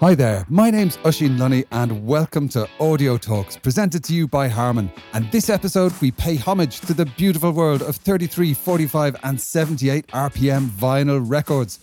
Hi 0.00 0.14
there, 0.14 0.46
my 0.48 0.70
name's 0.70 0.96
Oisín 0.98 1.40
Lunny 1.40 1.64
and 1.72 2.06
welcome 2.06 2.48
to 2.50 2.68
Audio 2.78 3.16
Talks 3.16 3.56
presented 3.56 4.04
to 4.04 4.14
you 4.14 4.28
by 4.28 4.46
Harman. 4.46 4.92
And 5.12 5.28
this 5.32 5.50
episode 5.50 5.92
we 6.00 6.12
pay 6.12 6.36
homage 6.36 6.78
to 6.82 6.94
the 6.94 7.04
beautiful 7.04 7.50
world 7.50 7.82
of 7.82 7.96
33, 7.96 8.54
45 8.54 9.16
and 9.24 9.40
78 9.40 10.06
RPM 10.06 10.68
vinyl 10.68 11.28
records. 11.28 11.80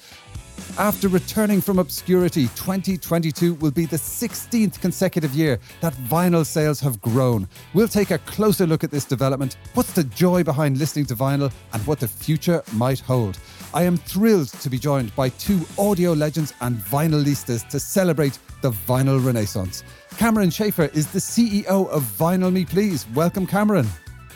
After 0.77 1.07
returning 1.07 1.61
from 1.61 1.79
obscurity, 1.79 2.43
2022 2.55 3.53
will 3.55 3.71
be 3.71 3.85
the 3.85 3.95
16th 3.95 4.81
consecutive 4.81 5.33
year 5.33 5.57
that 5.79 5.93
vinyl 5.93 6.45
sales 6.45 6.81
have 6.81 6.99
grown. 6.99 7.47
We'll 7.73 7.87
take 7.87 8.11
a 8.11 8.17
closer 8.19 8.67
look 8.67 8.83
at 8.83 8.91
this 8.91 9.05
development, 9.05 9.55
what's 9.73 9.93
the 9.93 10.03
joy 10.03 10.43
behind 10.43 10.77
listening 10.77 11.05
to 11.05 11.15
vinyl, 11.15 11.51
and 11.71 11.85
what 11.87 11.99
the 11.99 12.07
future 12.07 12.61
might 12.73 12.99
hold. 12.99 13.39
I 13.73 13.83
am 13.83 13.97
thrilled 13.97 14.49
to 14.49 14.69
be 14.69 14.77
joined 14.77 15.15
by 15.15 15.29
two 15.29 15.61
audio 15.77 16.13
legends 16.13 16.53
and 16.61 16.77
vinylistas 16.77 17.67
to 17.69 17.79
celebrate 17.79 18.37
the 18.61 18.71
vinyl 18.71 19.23
renaissance. 19.25 19.83
Cameron 20.17 20.49
Schaefer 20.49 20.89
is 20.93 21.07
the 21.07 21.19
CEO 21.19 21.89
of 21.89 22.03
Vinyl 22.03 22.51
Me 22.51 22.65
Please. 22.65 23.05
Welcome, 23.13 23.47
Cameron. 23.47 23.87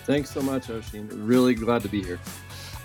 Thanks 0.05 0.31
so 0.31 0.41
much, 0.41 0.67
Oisín. 0.67 1.07
Really 1.13 1.53
glad 1.53 1.81
to 1.83 1.89
be 1.89 2.03
here. 2.03 2.19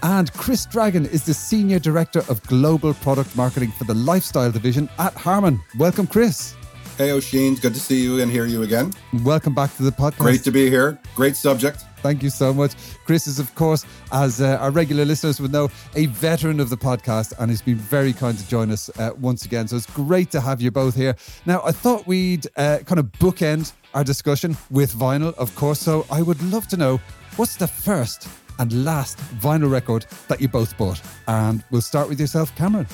And 0.05 0.31
Chris 0.35 0.67
Dragon 0.67 1.07
is 1.07 1.25
the 1.25 1.33
Senior 1.33 1.79
Director 1.79 2.23
of 2.29 2.43
Global 2.43 2.93
Product 2.93 3.35
Marketing 3.35 3.73
for 3.73 3.85
the 3.85 3.95
Lifestyle 3.95 4.53
Division 4.53 4.87
at 4.99 5.15
Harman. 5.15 5.59
Welcome, 5.79 6.07
Chris. 6.07 6.55
Hey, 6.99 7.09
Oisín. 7.09 7.59
Good 7.59 7.73
to 7.73 7.81
see 7.81 8.03
you 8.03 8.21
and 8.21 8.31
hear 8.31 8.45
you 8.45 8.65
again. 8.65 8.93
Welcome 9.23 9.55
back 9.55 9.75
to 9.79 9.83
the 9.83 9.91
podcast. 9.91 10.19
Great 10.19 10.45
to 10.45 10.51
be 10.51 10.69
here. 10.69 10.99
Great 11.15 11.37
subject. 11.37 11.87
Thank 12.03 12.23
you 12.23 12.29
so 12.29 12.53
much. 12.53 12.73
Chris 13.07 13.27
is, 13.27 13.39
of 13.39 13.55
course, 13.55 13.87
as 14.13 14.43
uh, 14.43 14.59
our 14.61 14.71
regular 14.71 15.07
listeners 15.07 15.41
would 15.41 15.53
know, 15.53 15.71
a 15.95 16.05
veteran 16.05 16.61
of 16.61 16.69
the 16.69 16.77
podcast 16.77 17.33
and 17.39 17.51
he's 17.51 17.63
been 17.63 17.77
very 17.77 18.13
kind 18.13 18.39
to 18.39 18.47
join 18.47 18.71
us 18.71 18.91
uh, 18.99 19.13
once 19.19 19.47
again. 19.47 19.69
So 19.69 19.77
it's 19.77 19.87
great 19.87 20.31
to 20.33 20.41
have 20.43 20.61
you 20.61 20.71
both 20.71 20.95
here. 20.95 21.17
Now, 21.47 21.63
I 21.65 21.73
thought 21.73 22.07
we'd 22.07 22.47
uh, 22.59 22.81
kind 22.85 22.99
of 22.99 23.11
bookend 23.13 23.73
our 23.95 24.05
discussion 24.05 24.55
with 24.71 24.93
vinyl, 24.93 25.33
of 25.37 25.55
course. 25.55 25.81
So 25.81 26.05
I 26.11 26.21
would 26.21 26.43
love 26.43 26.69
to 26.69 26.77
know 26.77 27.01
what's 27.37 27.57
the 27.57 27.67
first 27.67 28.29
and 28.59 28.85
last 28.85 29.19
vinyl 29.41 29.71
record 29.71 30.07
that 30.29 30.41
you 30.41 30.49
both 30.49 30.77
bought? 30.77 31.01
And 31.27 31.63
we'll 31.71 31.83
start 31.83 32.09
with 32.09 32.21
yourself, 32.21 32.55
Cameron. 32.57 32.87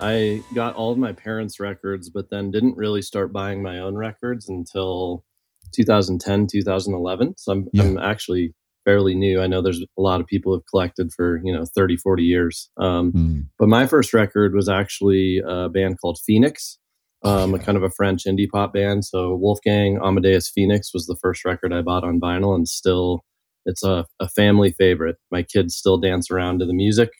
I 0.00 0.42
got 0.54 0.74
all 0.74 0.92
of 0.92 0.98
my 0.98 1.12
parents' 1.12 1.58
records, 1.58 2.08
but 2.08 2.30
then 2.30 2.50
didn't 2.50 2.76
really 2.76 3.02
start 3.02 3.32
buying 3.32 3.62
my 3.62 3.78
own 3.78 3.96
records 3.96 4.48
until 4.48 5.24
2010, 5.74 6.46
2011. 6.46 7.34
So 7.36 7.52
I'm, 7.52 7.68
yeah. 7.72 7.82
I'm 7.82 7.98
actually 7.98 8.54
fairly 8.84 9.14
new. 9.14 9.40
I 9.40 9.46
know 9.46 9.60
there's 9.60 9.82
a 9.82 10.00
lot 10.00 10.20
of 10.20 10.26
people 10.26 10.54
who've 10.54 10.66
collected 10.66 11.12
for, 11.14 11.40
you 11.44 11.52
know, 11.52 11.64
30, 11.74 11.96
40 11.98 12.22
years. 12.22 12.70
Um, 12.78 13.12
mm. 13.12 13.46
But 13.58 13.68
my 13.68 13.86
first 13.86 14.14
record 14.14 14.54
was 14.54 14.68
actually 14.68 15.42
a 15.46 15.68
band 15.68 16.00
called 16.00 16.18
Phoenix, 16.24 16.78
um, 17.24 17.54
a 17.54 17.58
kind 17.58 17.76
of 17.76 17.82
a 17.82 17.90
French 17.90 18.24
indie 18.24 18.48
pop 18.48 18.72
band. 18.72 19.04
So 19.04 19.34
Wolfgang 19.34 19.98
Amadeus 20.02 20.48
Phoenix 20.48 20.94
was 20.94 21.06
the 21.06 21.18
first 21.20 21.44
record 21.44 21.72
I 21.72 21.82
bought 21.82 22.04
on 22.04 22.20
vinyl 22.20 22.54
and 22.54 22.68
still 22.68 23.24
it's 23.66 23.82
a, 23.82 24.06
a 24.20 24.28
family 24.28 24.72
favorite. 24.72 25.16
My 25.30 25.42
kids 25.42 25.76
still 25.76 25.98
dance 25.98 26.30
around 26.30 26.60
to 26.60 26.66
the 26.66 26.74
music. 26.74 27.10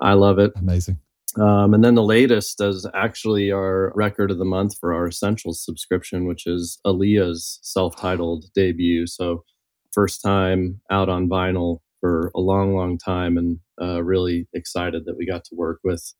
I 0.00 0.14
love 0.14 0.38
it. 0.38 0.52
Amazing. 0.56 0.98
Um, 1.40 1.74
and 1.74 1.84
then 1.84 1.96
the 1.96 2.02
latest 2.02 2.60
is 2.60 2.86
actually 2.94 3.50
our 3.50 3.92
record 3.96 4.30
of 4.30 4.38
the 4.38 4.44
month 4.44 4.78
for 4.78 4.94
our 4.94 5.08
Essentials 5.08 5.64
subscription, 5.64 6.26
which 6.26 6.46
is 6.46 6.78
Aaliyah's 6.86 7.58
self 7.62 7.96
titled 7.96 8.46
debut. 8.54 9.06
So, 9.06 9.44
first 9.92 10.22
time 10.22 10.80
out 10.90 11.08
on 11.08 11.28
vinyl 11.28 11.78
for 12.00 12.30
a 12.34 12.40
long, 12.40 12.74
long 12.74 12.98
time, 12.98 13.36
and 13.36 13.58
uh, 13.80 14.02
really 14.02 14.48
excited 14.52 15.04
that 15.06 15.16
we 15.16 15.26
got 15.26 15.44
to 15.44 15.54
work 15.54 15.80
with 15.82 16.14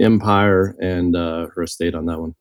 Empire 0.00 0.76
and 0.80 1.16
uh, 1.16 1.48
her 1.54 1.62
estate 1.62 1.94
on 1.94 2.06
that 2.06 2.20
one. 2.20 2.34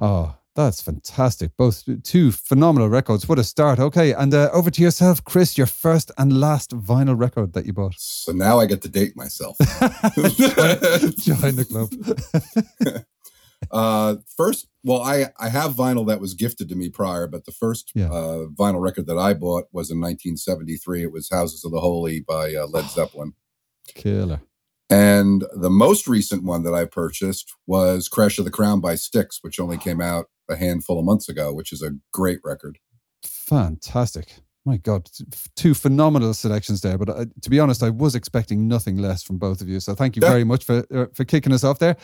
Oh, 0.00 0.34
that's 0.54 0.80
fantastic. 0.80 1.56
Both 1.56 1.88
two 2.02 2.32
phenomenal 2.32 2.88
records. 2.88 3.28
What 3.28 3.38
a 3.38 3.44
start. 3.44 3.78
Okay. 3.78 4.12
And 4.12 4.34
uh, 4.34 4.50
over 4.52 4.70
to 4.70 4.82
yourself, 4.82 5.24
Chris, 5.24 5.56
your 5.56 5.66
first 5.66 6.10
and 6.18 6.40
last 6.40 6.70
vinyl 6.70 7.18
record 7.18 7.52
that 7.52 7.66
you 7.66 7.72
bought. 7.72 7.94
So 7.98 8.32
now 8.32 8.58
I 8.58 8.66
get 8.66 8.82
to 8.82 8.88
date 8.88 9.16
myself. 9.16 9.56
Join 9.58 11.56
the 11.56 11.66
club. 11.68 13.04
uh, 13.70 14.16
first, 14.36 14.68
well, 14.82 15.02
I, 15.02 15.26
I 15.38 15.48
have 15.48 15.74
vinyl 15.74 16.06
that 16.08 16.20
was 16.20 16.34
gifted 16.34 16.68
to 16.70 16.74
me 16.74 16.90
prior, 16.90 17.26
but 17.26 17.44
the 17.44 17.52
first 17.52 17.92
yeah. 17.94 18.10
uh, 18.10 18.46
vinyl 18.46 18.82
record 18.82 19.06
that 19.06 19.18
I 19.18 19.34
bought 19.34 19.68
was 19.72 19.90
in 19.90 20.00
1973. 20.00 21.04
It 21.04 21.12
was 21.12 21.28
Houses 21.30 21.64
of 21.64 21.70
the 21.70 21.80
Holy 21.80 22.20
by 22.20 22.54
uh, 22.54 22.66
Led 22.66 22.86
Zeppelin. 22.86 23.34
Killer. 23.94 24.40
And 24.90 25.44
the 25.52 25.70
most 25.70 26.08
recent 26.08 26.42
one 26.42 26.64
that 26.64 26.74
I 26.74 26.84
purchased 26.84 27.54
was 27.66 28.08
Crash 28.08 28.38
of 28.38 28.44
the 28.44 28.50
Crown 28.50 28.80
by 28.80 28.96
Styx, 28.96 29.38
which 29.40 29.60
only 29.60 29.78
came 29.78 30.00
out 30.00 30.26
a 30.48 30.56
handful 30.56 30.98
of 30.98 31.04
months 31.04 31.28
ago, 31.28 31.54
which 31.54 31.72
is 31.72 31.80
a 31.80 31.92
great 32.12 32.40
record. 32.42 32.78
Fantastic 33.22 34.40
my 34.66 34.76
God, 34.76 35.08
two 35.56 35.74
phenomenal 35.74 36.34
selections 36.34 36.82
there. 36.82 36.98
But 36.98 37.08
uh, 37.08 37.24
to 37.40 37.50
be 37.50 37.58
honest, 37.58 37.82
I 37.82 37.90
was 37.90 38.14
expecting 38.14 38.68
nothing 38.68 38.98
less 38.98 39.22
from 39.22 39.38
both 39.38 39.60
of 39.60 39.68
you. 39.68 39.80
So 39.80 39.94
thank 39.94 40.16
you 40.16 40.20
very 40.20 40.44
much 40.44 40.64
for 40.64 40.84
uh, 40.94 41.06
for 41.14 41.24
kicking 41.24 41.52
us 41.52 41.64
off 41.64 41.78
there. 41.78 41.96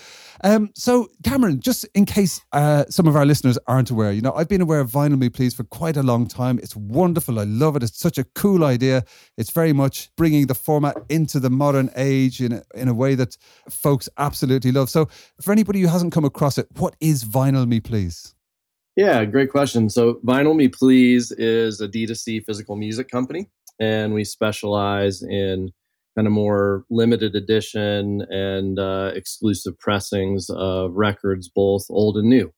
Um, 0.43 0.71
so 0.75 1.09
Cameron, 1.23 1.61
just 1.61 1.85
in 1.95 2.07
case 2.07 2.41
uh, 2.53 2.85
some 2.89 3.07
of 3.07 3.17
our 3.17 3.27
listeners 3.27 3.59
aren't 3.67 3.91
aware, 3.91 4.13
you 4.13 4.23
know, 4.23 4.33
I've 4.33 4.49
been 4.49 4.63
aware 4.63 4.81
of 4.81 4.91
Vinyl 4.91 5.19
Me 5.19 5.29
Please 5.29 5.55
for 5.55 5.65
quite 5.65 5.97
a 5.97 6.03
long 6.03 6.27
time. 6.27 6.59
It's 6.59 6.75
wonderful. 6.75 7.39
I 7.39 7.45
love 7.45 7.77
it. 7.77 7.83
It's 7.83 7.99
such 7.99 8.17
a 8.17 8.25
cool 8.25 8.65
idea. 8.65 9.05
It's 9.37 9.51
very 9.51 9.73
much 9.73 10.11
bringing 10.17 10.47
the 10.47 10.55
format 10.55 10.97
into 11.09 11.41
the 11.41 11.51
modern 11.51 11.91
age 11.97 12.41
in 12.41 12.53
a, 12.53 12.63
in 12.75 12.89
a 12.89 12.95
way 12.95 13.15
that 13.17 13.37
folks 13.69 14.09
absolutely 14.17 14.73
love. 14.73 14.89
So 14.89 15.09
for 15.41 15.53
anybody 15.53 15.81
who 15.81 15.89
hasn't 15.89 16.13
come 16.13 16.25
across 16.25 16.57
it, 16.57 16.69
what 16.79 16.97
is 17.01 17.25
Vinyl 17.25 17.69
Me 17.69 17.81
Please? 17.81 18.36
Yeah, 18.97 19.27
great 19.27 19.51
question. 19.51 19.91
So, 19.91 20.15
Vinyl 20.27 20.57
Me 20.57 20.69
Please 20.69 21.31
is 21.33 21.83
a 21.83 21.89
D2C 21.89 22.47
physical 22.47 22.77
music 22.77 23.11
company, 23.11 23.51
and 23.79 24.15
we 24.15 24.25
specialize 24.25 25.23
in 25.23 25.71
kind 26.17 26.27
of 26.27 26.33
more 26.33 26.87
limited 26.89 27.35
edition 27.37 28.23
and 28.31 28.79
uh, 28.79 29.13
exclusive 29.15 29.79
pressings 29.79 30.49
of 30.49 30.95
records, 30.95 31.51
both 31.55 31.85
old 31.91 32.17
and 32.17 32.31
new. 32.31 32.51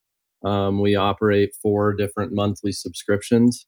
Um, 0.44 0.80
we 0.80 0.94
operate 0.94 1.56
four 1.60 1.92
different 1.92 2.32
monthly 2.32 2.70
subscriptions 2.70 3.66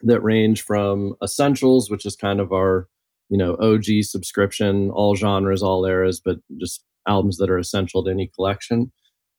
that 0.00 0.20
range 0.22 0.62
from 0.62 1.14
Essentials, 1.22 1.88
which 1.88 2.04
is 2.04 2.16
kind 2.16 2.40
of 2.40 2.50
our 2.52 2.88
you 3.28 3.38
know 3.38 3.54
OG 3.60 4.02
subscription, 4.02 4.90
all 4.90 5.14
genres, 5.14 5.62
all 5.62 5.86
eras, 5.86 6.20
but 6.22 6.38
just 6.60 6.84
albums 7.06 7.36
that 7.36 7.48
are 7.48 7.58
essential 7.58 8.02
to 8.02 8.10
any 8.10 8.28
collection 8.34 8.90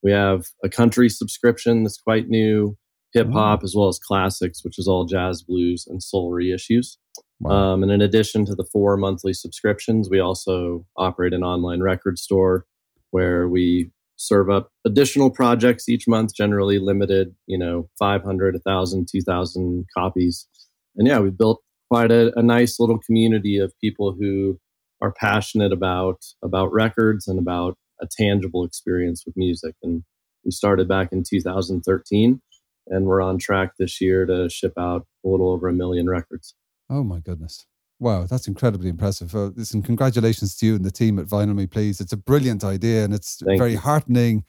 we 0.04 0.12
have 0.12 0.46
a 0.64 0.70
country 0.70 1.10
subscription 1.10 1.84
that's 1.84 1.98
quite 1.98 2.28
new, 2.28 2.78
hip 3.14 3.30
hop, 3.32 3.60
oh. 3.62 3.66
as 3.66 3.74
well 3.76 3.88
as 3.88 4.00
classics, 4.00 4.64
which 4.64 4.78
is 4.78 4.88
all 4.88 5.06
jazz, 5.06 5.44
blues, 5.44 5.86
and 5.88 6.04
soul 6.04 6.32
reissues. 6.32 6.98
Wow. 7.40 7.74
Um, 7.74 7.84
and 7.84 7.92
in 7.92 8.02
addition 8.02 8.46
to 8.46 8.56
the 8.56 8.68
four 8.72 8.98
monthly 8.98 9.34
subscriptions, 9.34 10.10
we 10.10 10.20
also 10.20 10.86
operate 10.98 11.34
an 11.34 11.44
online 11.44 11.82
record 11.82 12.18
store 12.18 12.66
where 13.12 13.48
we 13.48 13.92
serve 14.16 14.50
up 14.50 14.70
additional 14.86 15.30
projects 15.30 15.90
each 15.90 16.08
month, 16.08 16.34
generally 16.36 16.80
limited, 16.80 17.36
you 17.48 17.58
know, 17.58 17.90
500, 18.00 18.56
1,000, 18.56 19.08
2,000 19.12 19.86
copies. 19.96 20.48
And 20.96 21.08
yeah, 21.08 21.20
we've 21.20 21.38
built 21.38 21.62
quite 21.90 22.12
a, 22.12 22.32
a 22.38 22.42
nice 22.42 22.80
little 22.80 23.00
community 23.00 23.58
of 23.58 23.74
people 23.82 24.16
who 24.18 24.60
are 25.02 25.14
passionate 25.14 25.74
about 25.74 26.24
about 26.44 26.72
records 26.72 27.28
and 27.28 27.38
about 27.38 27.78
a 28.02 28.08
tangible 28.10 28.64
experience 28.64 29.24
with 29.26 29.36
music. 29.38 29.76
And 29.84 30.04
we 30.44 30.52
started 30.52 30.88
back 30.88 31.10
in 31.12 31.24
2013, 31.28 32.42
and 32.88 33.06
we're 33.06 33.22
on 33.22 33.38
track 33.38 33.72
this 33.80 34.02
year 34.02 34.26
to 34.26 34.50
ship 34.50 34.74
out 34.78 35.06
a 35.26 35.28
little 35.28 35.50
over 35.50 35.68
a 35.68 35.74
million 35.74 36.10
records. 36.10 36.56
Oh 36.90 37.04
my 37.04 37.20
goodness. 37.20 37.66
Wow, 38.00 38.26
that's 38.26 38.48
incredibly 38.48 38.90
impressive. 38.90 39.34
Uh, 39.34 39.52
listen, 39.56 39.82
congratulations 39.82 40.58
to 40.58 40.66
you 40.66 40.76
and 40.76 40.84
the 40.84 40.92
team 40.92 41.20
at 41.20 41.28
Vinyl 41.28 41.56
Me 41.56 41.68
Please. 41.68 42.02
It's 42.02 42.12
a 42.12 42.18
brilliant 42.18 42.64
idea 42.64 43.06
and 43.06 43.14
it's 43.14 43.42
Thank 43.46 43.60
very 43.60 43.74
you. 43.74 43.78
heartening 43.78 44.44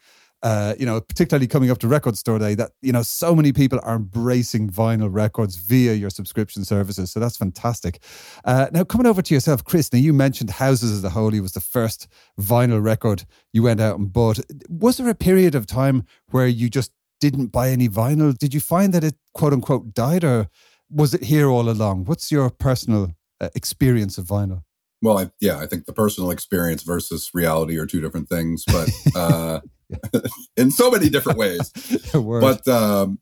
uh, 0.45 0.75
you 0.77 0.85
know, 0.85 1.01
particularly 1.01 1.47
coming 1.47 1.71
up 1.71 1.79
to 1.79 1.87
Record 1.87 2.15
Store 2.19 2.37
Day, 2.37 2.53
that 2.53 2.69
you 2.83 2.91
know, 2.91 3.01
so 3.01 3.35
many 3.35 3.51
people 3.51 3.79
are 3.81 3.95
embracing 3.95 4.69
vinyl 4.69 5.09
records 5.11 5.55
via 5.55 5.93
your 5.93 6.11
subscription 6.11 6.63
services. 6.63 7.11
So 7.11 7.19
that's 7.19 7.35
fantastic. 7.35 7.99
Uh, 8.45 8.67
now, 8.71 8.83
coming 8.83 9.07
over 9.07 9.23
to 9.23 9.33
yourself, 9.33 9.63
Chris. 9.63 9.91
Now, 9.91 9.97
you 9.97 10.13
mentioned 10.13 10.51
Houses 10.51 10.95
of 10.95 11.01
the 11.01 11.09
Holy 11.09 11.39
was 11.39 11.53
the 11.53 11.61
first 11.61 12.07
vinyl 12.39 12.83
record 12.83 13.25
you 13.53 13.63
went 13.63 13.81
out 13.81 13.97
and 13.97 14.13
bought. 14.13 14.39
Was 14.69 14.97
there 14.97 15.09
a 15.09 15.15
period 15.15 15.55
of 15.55 15.65
time 15.65 16.05
where 16.29 16.47
you 16.47 16.69
just 16.69 16.91
didn't 17.19 17.47
buy 17.47 17.69
any 17.69 17.89
vinyl? 17.89 18.37
Did 18.37 18.53
you 18.53 18.59
find 18.59 18.93
that 18.93 19.03
it 19.03 19.15
quote 19.33 19.51
unquote 19.51 19.95
died, 19.95 20.23
or 20.23 20.47
was 20.91 21.15
it 21.15 21.23
here 21.23 21.49
all 21.49 21.71
along? 21.71 22.05
What's 22.05 22.31
your 22.31 22.51
personal 22.51 23.15
uh, 23.41 23.49
experience 23.55 24.19
of 24.19 24.25
vinyl? 24.25 24.61
Well, 25.01 25.17
I, 25.17 25.31
yeah, 25.41 25.57
I 25.57 25.65
think 25.65 25.85
the 25.85 25.93
personal 25.93 26.29
experience 26.29 26.83
versus 26.83 27.31
reality 27.33 27.77
are 27.77 27.85
two 27.87 28.01
different 28.01 28.29
things, 28.29 28.63
but 28.65 28.89
uh, 29.15 29.59
in 30.57 30.71
so 30.71 30.91
many 30.91 31.09
different 31.09 31.37
ways. 31.37 31.71
but 32.13 32.67
um, 32.67 33.19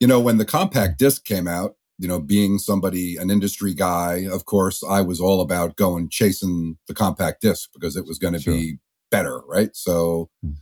you 0.00 0.06
know, 0.06 0.20
when 0.20 0.38
the 0.38 0.44
compact 0.44 0.98
disc 0.98 1.24
came 1.24 1.48
out, 1.48 1.76
you 1.98 2.08
know, 2.08 2.20
being 2.20 2.58
somebody 2.58 3.16
an 3.16 3.30
industry 3.30 3.74
guy, 3.74 4.26
of 4.30 4.44
course, 4.44 4.82
I 4.82 5.00
was 5.00 5.20
all 5.20 5.40
about 5.40 5.76
going 5.76 6.08
chasing 6.08 6.78
the 6.88 6.94
compact 6.94 7.40
disc 7.40 7.70
because 7.72 7.96
it 7.96 8.04
was 8.04 8.18
going 8.18 8.34
to 8.34 8.40
sure. 8.40 8.54
be 8.54 8.78
better, 9.10 9.40
right? 9.46 9.74
So. 9.74 10.30
Hmm. 10.42 10.52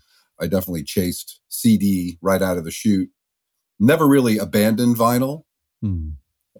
I 0.43 0.49
definitely 0.49 0.83
chased 0.83 1.41
CD 1.49 2.19
right 2.21 2.43
out 2.43 2.59
of 2.59 2.65
the 2.65 2.73
chute. 2.73 3.11
Never 3.79 4.09
really 4.09 4.39
abandoned 4.39 4.97
vinyl 4.97 5.45
hmm. 5.81 6.11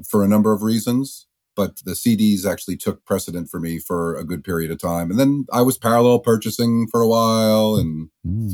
for 0.09 0.23
a 0.23 0.29
number 0.29 0.53
of 0.53 0.63
reasons, 0.63 1.27
but 1.55 1.85
the 1.85 1.93
CDs 1.93 2.47
actually 2.47 2.77
took 2.77 3.05
precedent 3.05 3.51
for 3.51 3.61
me 3.61 3.79
for 3.79 4.17
a 4.17 4.25
good 4.25 4.45
period 4.45 4.71
of 4.71 4.79
time. 4.79 5.11
And 5.11 5.19
then 5.19 5.47
I 5.53 5.63
was 5.63 5.79
parallel 5.79 6.21
purchasing 6.21 6.87
for 6.91 7.01
a 7.01 7.09
while. 7.09 7.77
And, 7.77 8.09
mm. 8.27 8.53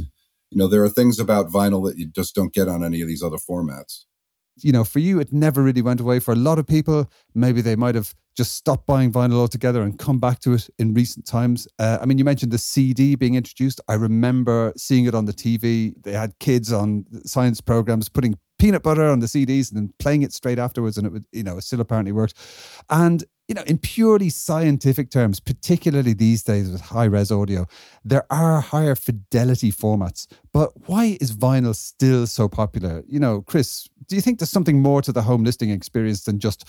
you 0.50 0.58
know, 0.58 0.68
there 0.68 0.82
are 0.82 0.88
things 0.88 1.18
about 1.18 1.50
vinyl 1.50 1.88
that 1.88 1.98
you 1.98 2.06
just 2.06 2.34
don't 2.34 2.52
get 2.52 2.68
on 2.68 2.84
any 2.84 3.00
of 3.00 3.08
these 3.08 3.22
other 3.22 3.36
formats 3.38 4.04
you 4.64 4.72
know, 4.72 4.84
for 4.84 4.98
you, 4.98 5.20
it 5.20 5.32
never 5.32 5.62
really 5.62 5.82
went 5.82 6.00
away. 6.00 6.18
For 6.18 6.32
a 6.32 6.36
lot 6.36 6.58
of 6.58 6.66
people, 6.66 7.10
maybe 7.34 7.60
they 7.60 7.76
might 7.76 7.94
have 7.94 8.14
just 8.36 8.54
stopped 8.54 8.86
buying 8.86 9.12
vinyl 9.12 9.38
altogether 9.38 9.82
and 9.82 9.98
come 9.98 10.18
back 10.18 10.38
to 10.40 10.54
it 10.54 10.68
in 10.78 10.94
recent 10.94 11.26
times. 11.26 11.66
Uh, 11.78 11.98
I 12.00 12.06
mean, 12.06 12.18
you 12.18 12.24
mentioned 12.24 12.52
the 12.52 12.58
CD 12.58 13.14
being 13.14 13.34
introduced. 13.34 13.80
I 13.88 13.94
remember 13.94 14.72
seeing 14.76 15.06
it 15.06 15.14
on 15.14 15.24
the 15.24 15.32
TV. 15.32 15.92
They 16.02 16.12
had 16.12 16.38
kids 16.38 16.72
on 16.72 17.04
science 17.24 17.60
programs 17.60 18.08
putting 18.08 18.38
peanut 18.58 18.82
butter 18.82 19.04
on 19.04 19.20
the 19.20 19.26
CDs 19.26 19.70
and 19.70 19.78
then 19.80 19.94
playing 19.98 20.22
it 20.22 20.32
straight 20.32 20.58
afterwards, 20.58 20.98
and 20.98 21.06
it 21.06 21.12
would, 21.12 21.24
you 21.32 21.42
know, 21.42 21.58
it 21.58 21.62
still 21.62 21.80
apparently 21.80 22.12
worked. 22.12 22.34
And 22.90 23.24
you 23.48 23.54
know, 23.54 23.62
in 23.62 23.78
purely 23.78 24.28
scientific 24.28 25.10
terms, 25.10 25.40
particularly 25.40 26.12
these 26.12 26.42
days 26.42 26.70
with 26.70 26.82
high 26.82 27.06
res 27.06 27.32
audio, 27.32 27.66
there 28.04 28.26
are 28.30 28.60
higher 28.60 28.94
fidelity 28.94 29.72
formats. 29.72 30.26
But 30.52 30.70
why 30.86 31.16
is 31.18 31.34
vinyl 31.34 31.74
still 31.74 32.26
so 32.26 32.46
popular? 32.46 33.02
You 33.08 33.18
know, 33.18 33.40
Chris, 33.40 33.88
do 34.06 34.16
you 34.16 34.20
think 34.20 34.38
there's 34.38 34.50
something 34.50 34.82
more 34.82 35.00
to 35.00 35.12
the 35.12 35.22
home 35.22 35.44
listening 35.44 35.70
experience 35.70 36.24
than 36.24 36.38
just 36.38 36.68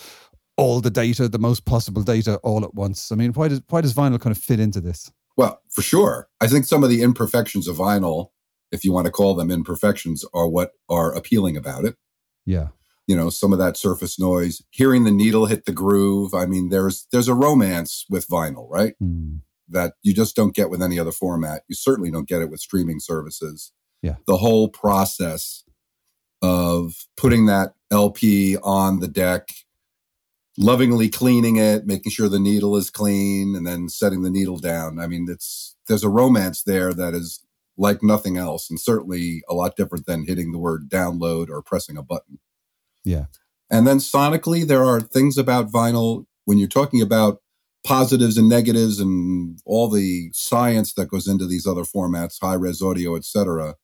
all 0.56 0.80
the 0.80 0.90
data, 0.90 1.28
the 1.28 1.38
most 1.38 1.66
possible 1.66 2.02
data 2.02 2.36
all 2.36 2.64
at 2.64 2.74
once? 2.74 3.12
I 3.12 3.14
mean, 3.14 3.34
why 3.34 3.48
does 3.48 3.60
why 3.68 3.82
does 3.82 3.92
vinyl 3.92 4.18
kind 4.18 4.34
of 4.34 4.42
fit 4.42 4.58
into 4.58 4.80
this? 4.80 5.12
Well, 5.36 5.60
for 5.68 5.82
sure. 5.82 6.28
I 6.40 6.46
think 6.46 6.64
some 6.64 6.82
of 6.82 6.88
the 6.88 7.02
imperfections 7.02 7.68
of 7.68 7.76
vinyl, 7.76 8.30
if 8.72 8.84
you 8.84 8.92
want 8.92 9.06
to 9.06 9.12
call 9.12 9.34
them 9.34 9.50
imperfections, 9.50 10.24
are 10.32 10.48
what 10.48 10.72
are 10.88 11.14
appealing 11.14 11.56
about 11.56 11.84
it. 11.84 11.96
Yeah. 12.46 12.68
You 13.06 13.16
know 13.16 13.30
some 13.30 13.52
of 13.52 13.58
that 13.58 13.76
surface 13.76 14.20
noise 14.20 14.62
hearing 14.70 15.04
the 15.04 15.10
needle 15.10 15.46
hit 15.46 15.64
the 15.64 15.72
groove. 15.72 16.32
I 16.32 16.46
mean 16.46 16.68
there's 16.68 17.08
there's 17.10 17.28
a 17.28 17.34
romance 17.34 18.04
with 18.08 18.28
vinyl 18.28 18.68
right? 18.70 18.94
Mm. 19.02 19.40
that 19.68 19.94
you 20.02 20.14
just 20.14 20.36
don't 20.36 20.54
get 20.54 20.70
with 20.70 20.82
any 20.82 20.98
other 20.98 21.12
format. 21.12 21.62
You 21.68 21.74
certainly 21.74 22.10
don't 22.10 22.28
get 22.28 22.42
it 22.42 22.50
with 22.50 22.60
streaming 22.60 23.00
services. 23.00 23.72
Yeah. 24.00 24.16
The 24.26 24.36
whole 24.36 24.68
process 24.68 25.64
of 26.40 26.94
putting 27.16 27.46
that 27.46 27.74
lp 27.90 28.56
on 28.62 29.00
the 29.00 29.08
deck 29.08 29.48
lovingly 30.56 31.08
cleaning 31.08 31.56
it 31.56 31.86
making 31.86 32.12
sure 32.12 32.28
the 32.28 32.38
needle 32.38 32.76
is 32.76 32.90
clean 32.90 33.54
and 33.56 33.66
then 33.66 33.88
setting 33.88 34.22
the 34.22 34.30
needle 34.30 34.58
down. 34.58 35.00
I 35.00 35.06
mean 35.06 35.26
it's 35.28 35.76
there's 35.88 36.04
a 36.04 36.08
romance 36.08 36.62
there 36.62 36.94
that 36.94 37.14
is 37.14 37.44
like 37.80 38.02
nothing 38.02 38.36
else 38.36 38.70
and 38.70 38.78
certainly 38.78 39.42
a 39.48 39.54
lot 39.54 39.74
different 39.74 40.06
than 40.06 40.26
hitting 40.26 40.52
the 40.52 40.58
word 40.58 40.88
download 40.88 41.48
or 41.48 41.62
pressing 41.62 41.96
a 41.96 42.02
button 42.02 42.38
yeah. 43.04 43.26
And 43.70 43.86
then 43.86 43.98
sonically, 43.98 44.66
there 44.66 44.84
are 44.84 45.00
things 45.00 45.38
about 45.38 45.70
vinyl 45.70 46.26
when 46.44 46.58
you're 46.58 46.68
talking 46.68 47.00
about 47.00 47.38
positives 47.86 48.36
and 48.36 48.48
negatives 48.48 49.00
and 49.00 49.58
all 49.64 49.88
the 49.88 50.30
science 50.32 50.94
that 50.94 51.08
goes 51.08 51.26
into 51.26 51.46
these 51.46 51.66
other 51.66 51.84
formats, 51.84 52.40
high 52.40 52.54
res 52.54 52.82
audio, 52.82 53.16
etc. 53.16 53.76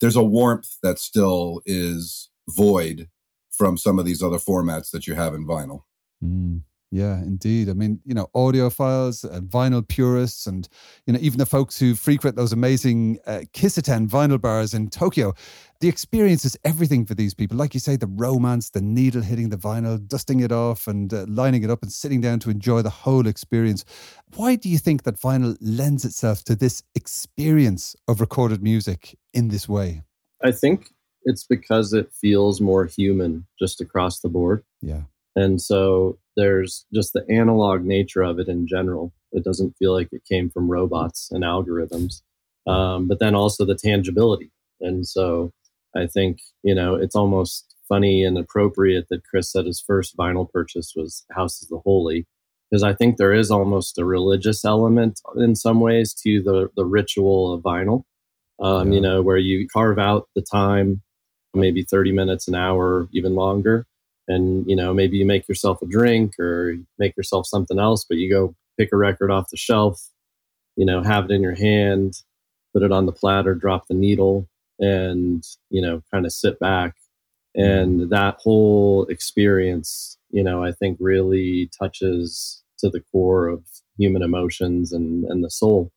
There's 0.00 0.16
a 0.16 0.22
warmth 0.22 0.76
that 0.82 0.98
still 0.98 1.62
is 1.64 2.30
void 2.48 3.08
from 3.50 3.78
some 3.78 3.98
of 3.98 4.04
these 4.04 4.22
other 4.22 4.36
formats 4.36 4.90
that 4.90 5.06
you 5.06 5.14
have 5.14 5.34
in 5.34 5.46
vinyl. 5.46 5.80
Mm. 6.22 6.62
Yeah, 6.92 7.18
indeed. 7.18 7.68
I 7.68 7.72
mean, 7.72 8.00
you 8.04 8.14
know, 8.14 8.28
audiophiles 8.34 9.28
and 9.28 9.50
vinyl 9.50 9.86
purists, 9.86 10.46
and 10.46 10.68
you 11.06 11.12
know, 11.12 11.18
even 11.20 11.38
the 11.38 11.46
folks 11.46 11.78
who 11.78 11.96
frequent 11.96 12.36
those 12.36 12.52
amazing 12.52 13.18
uh, 13.26 13.40
Kissaten 13.52 14.08
vinyl 14.08 14.40
bars 14.40 14.72
in 14.72 14.88
Tokyo. 14.88 15.34
The 15.80 15.88
experience 15.88 16.44
is 16.44 16.56
everything 16.64 17.04
for 17.04 17.14
these 17.14 17.34
people. 17.34 17.56
Like 17.56 17.74
you 17.74 17.80
say, 17.80 17.96
the 17.96 18.06
romance, 18.06 18.70
the 18.70 18.80
needle 18.80 19.20
hitting 19.20 19.50
the 19.50 19.58
vinyl, 19.58 20.06
dusting 20.06 20.40
it 20.40 20.52
off, 20.52 20.86
and 20.86 21.12
uh, 21.12 21.26
lining 21.28 21.64
it 21.64 21.70
up, 21.70 21.82
and 21.82 21.90
sitting 21.90 22.20
down 22.20 22.38
to 22.40 22.50
enjoy 22.50 22.82
the 22.82 22.90
whole 22.90 23.26
experience. 23.26 23.84
Why 24.36 24.54
do 24.54 24.68
you 24.68 24.78
think 24.78 25.02
that 25.02 25.20
vinyl 25.20 25.56
lends 25.60 26.04
itself 26.04 26.44
to 26.44 26.54
this 26.54 26.82
experience 26.94 27.96
of 28.06 28.20
recorded 28.20 28.62
music 28.62 29.18
in 29.34 29.48
this 29.48 29.68
way? 29.68 30.02
I 30.42 30.52
think 30.52 30.90
it's 31.24 31.44
because 31.44 31.92
it 31.92 32.12
feels 32.12 32.60
more 32.60 32.86
human 32.86 33.46
just 33.58 33.80
across 33.80 34.20
the 34.20 34.28
board. 34.28 34.64
Yeah. 34.80 35.02
And 35.36 35.60
so 35.60 36.18
there's 36.36 36.86
just 36.92 37.12
the 37.12 37.24
analog 37.30 37.84
nature 37.84 38.22
of 38.22 38.38
it 38.38 38.48
in 38.48 38.66
general. 38.66 39.12
It 39.32 39.44
doesn't 39.44 39.76
feel 39.78 39.92
like 39.92 40.08
it 40.10 40.24
came 40.28 40.50
from 40.50 40.70
robots 40.70 41.28
and 41.30 41.44
algorithms. 41.44 42.22
Um, 42.66 43.06
but 43.06 43.20
then 43.20 43.34
also 43.34 43.64
the 43.64 43.76
tangibility. 43.76 44.50
And 44.80 45.06
so 45.06 45.52
I 45.94 46.06
think, 46.06 46.38
you 46.62 46.74
know, 46.74 46.94
it's 46.94 47.14
almost 47.14 47.74
funny 47.88 48.24
and 48.24 48.36
appropriate 48.36 49.06
that 49.10 49.24
Chris 49.24 49.52
said 49.52 49.66
his 49.66 49.82
first 49.86 50.16
vinyl 50.16 50.50
purchase 50.50 50.94
was 50.96 51.24
House 51.30 51.62
of 51.62 51.68
the 51.68 51.78
Holy, 51.78 52.26
because 52.70 52.82
I 52.82 52.94
think 52.94 53.16
there 53.16 53.32
is 53.32 53.50
almost 53.50 53.98
a 53.98 54.04
religious 54.04 54.64
element 54.64 55.20
in 55.36 55.54
some 55.54 55.80
ways 55.80 56.12
to 56.24 56.42
the, 56.42 56.68
the 56.76 56.84
ritual 56.84 57.52
of 57.52 57.62
vinyl, 57.62 58.02
um, 58.60 58.88
yeah. 58.88 58.94
you 58.94 59.00
know, 59.00 59.22
where 59.22 59.38
you 59.38 59.68
carve 59.68 59.98
out 59.98 60.28
the 60.34 60.42
time, 60.42 61.02
maybe 61.54 61.84
30 61.84 62.12
minutes, 62.12 62.48
an 62.48 62.54
hour, 62.54 63.08
even 63.12 63.34
longer, 63.34 63.86
and 64.28 64.68
you 64.68 64.76
know 64.76 64.92
maybe 64.92 65.16
you 65.16 65.26
make 65.26 65.48
yourself 65.48 65.80
a 65.82 65.86
drink 65.86 66.38
or 66.38 66.76
make 66.98 67.16
yourself 67.16 67.46
something 67.46 67.78
else 67.78 68.04
but 68.08 68.18
you 68.18 68.30
go 68.30 68.54
pick 68.78 68.90
a 68.92 68.96
record 68.96 69.30
off 69.30 69.50
the 69.50 69.56
shelf 69.56 70.10
you 70.76 70.84
know 70.84 71.02
have 71.02 71.26
it 71.26 71.30
in 71.30 71.42
your 71.42 71.54
hand 71.54 72.22
put 72.72 72.82
it 72.82 72.92
on 72.92 73.06
the 73.06 73.12
platter 73.12 73.54
drop 73.54 73.86
the 73.88 73.94
needle 73.94 74.48
and 74.78 75.44
you 75.70 75.80
know 75.80 76.02
kind 76.12 76.26
of 76.26 76.32
sit 76.32 76.58
back. 76.58 76.94
And 77.54 78.00
mm-hmm. 78.00 78.08
that 78.10 78.36
whole 78.42 79.06
experience 79.06 80.18
you 80.30 80.42
know 80.42 80.62
i 80.62 80.72
think 80.72 80.98
really 81.00 81.70
touches 81.78 82.62
to 82.78 82.90
the 82.90 83.00
core 83.12 83.48
of 83.48 83.64
human 83.96 84.22
emotions 84.22 84.92
and 84.92 85.24
and 85.24 85.42
the 85.42 85.50
soul. 85.50 85.90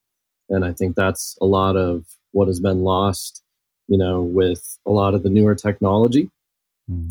And 0.50 0.64
i 0.64 0.74
think 0.74 0.96
that's 0.96 1.38
a 1.42 1.46
lot 1.46 1.76
of 1.76 2.06
what 2.32 2.48
has 2.48 2.60
been 2.60 2.82
lost 2.82 3.44
you 3.88 3.98
know 3.98 4.22
with 4.22 4.78
a 4.86 4.92
lot 4.92 5.14
of 5.14 5.24
the 5.24 5.30
newer 5.30 5.56
technology. 5.56 6.30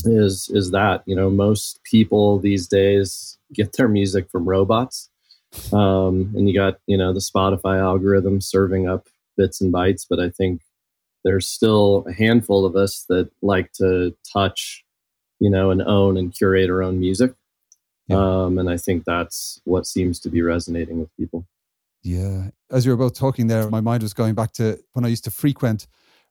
Is 0.04 0.50
is 0.52 0.70
that 0.72 1.02
you 1.06 1.14
know 1.14 1.30
most 1.30 1.80
people 1.84 2.38
these 2.38 2.66
days 2.66 3.38
get 3.52 3.72
their 3.74 3.88
music 3.88 4.30
from 4.30 4.48
robots. 4.48 5.10
Um, 5.72 6.32
and 6.36 6.46
you 6.46 6.54
got 6.54 6.78
you 6.86 6.98
know 6.98 7.14
the 7.14 7.20
spotify 7.20 7.80
algorithm 7.80 8.42
serving 8.42 8.86
up 8.86 9.08
bits 9.38 9.62
and 9.62 9.72
bytes 9.72 10.04
but 10.08 10.20
i 10.20 10.28
think 10.28 10.60
there's 11.24 11.48
still 11.48 12.04
a 12.06 12.12
handful 12.12 12.66
of 12.66 12.76
us 12.76 13.06
that 13.08 13.30
like 13.40 13.72
to 13.72 14.14
touch 14.30 14.84
you 15.40 15.48
know 15.48 15.70
and 15.70 15.80
own 15.80 16.18
and 16.18 16.34
curate 16.34 16.68
our 16.68 16.82
own 16.82 17.00
music. 17.00 17.32
Yeah. 18.08 18.16
um, 18.16 18.58
and 18.58 18.68
i 18.68 18.76
think 18.76 19.04
that's 19.04 19.60
what 19.64 19.86
seems 19.86 20.20
to 20.20 20.28
be 20.28 20.42
resonating 20.42 21.00
with 21.00 21.14
people. 21.16 21.46
Yeah. 22.02 22.50
As 22.70 22.86
you 22.86 22.92
were 22.92 22.96
both 22.96 23.14
talking 23.14 23.46
there 23.46 23.70
my 23.70 23.80
mind 23.80 24.02
was 24.02 24.12
going 24.12 24.34
back 24.34 24.52
to 24.52 24.78
when 24.92 25.06
i 25.06 25.08
used 25.08 25.24
to 25.24 25.30
frequent 25.30 25.86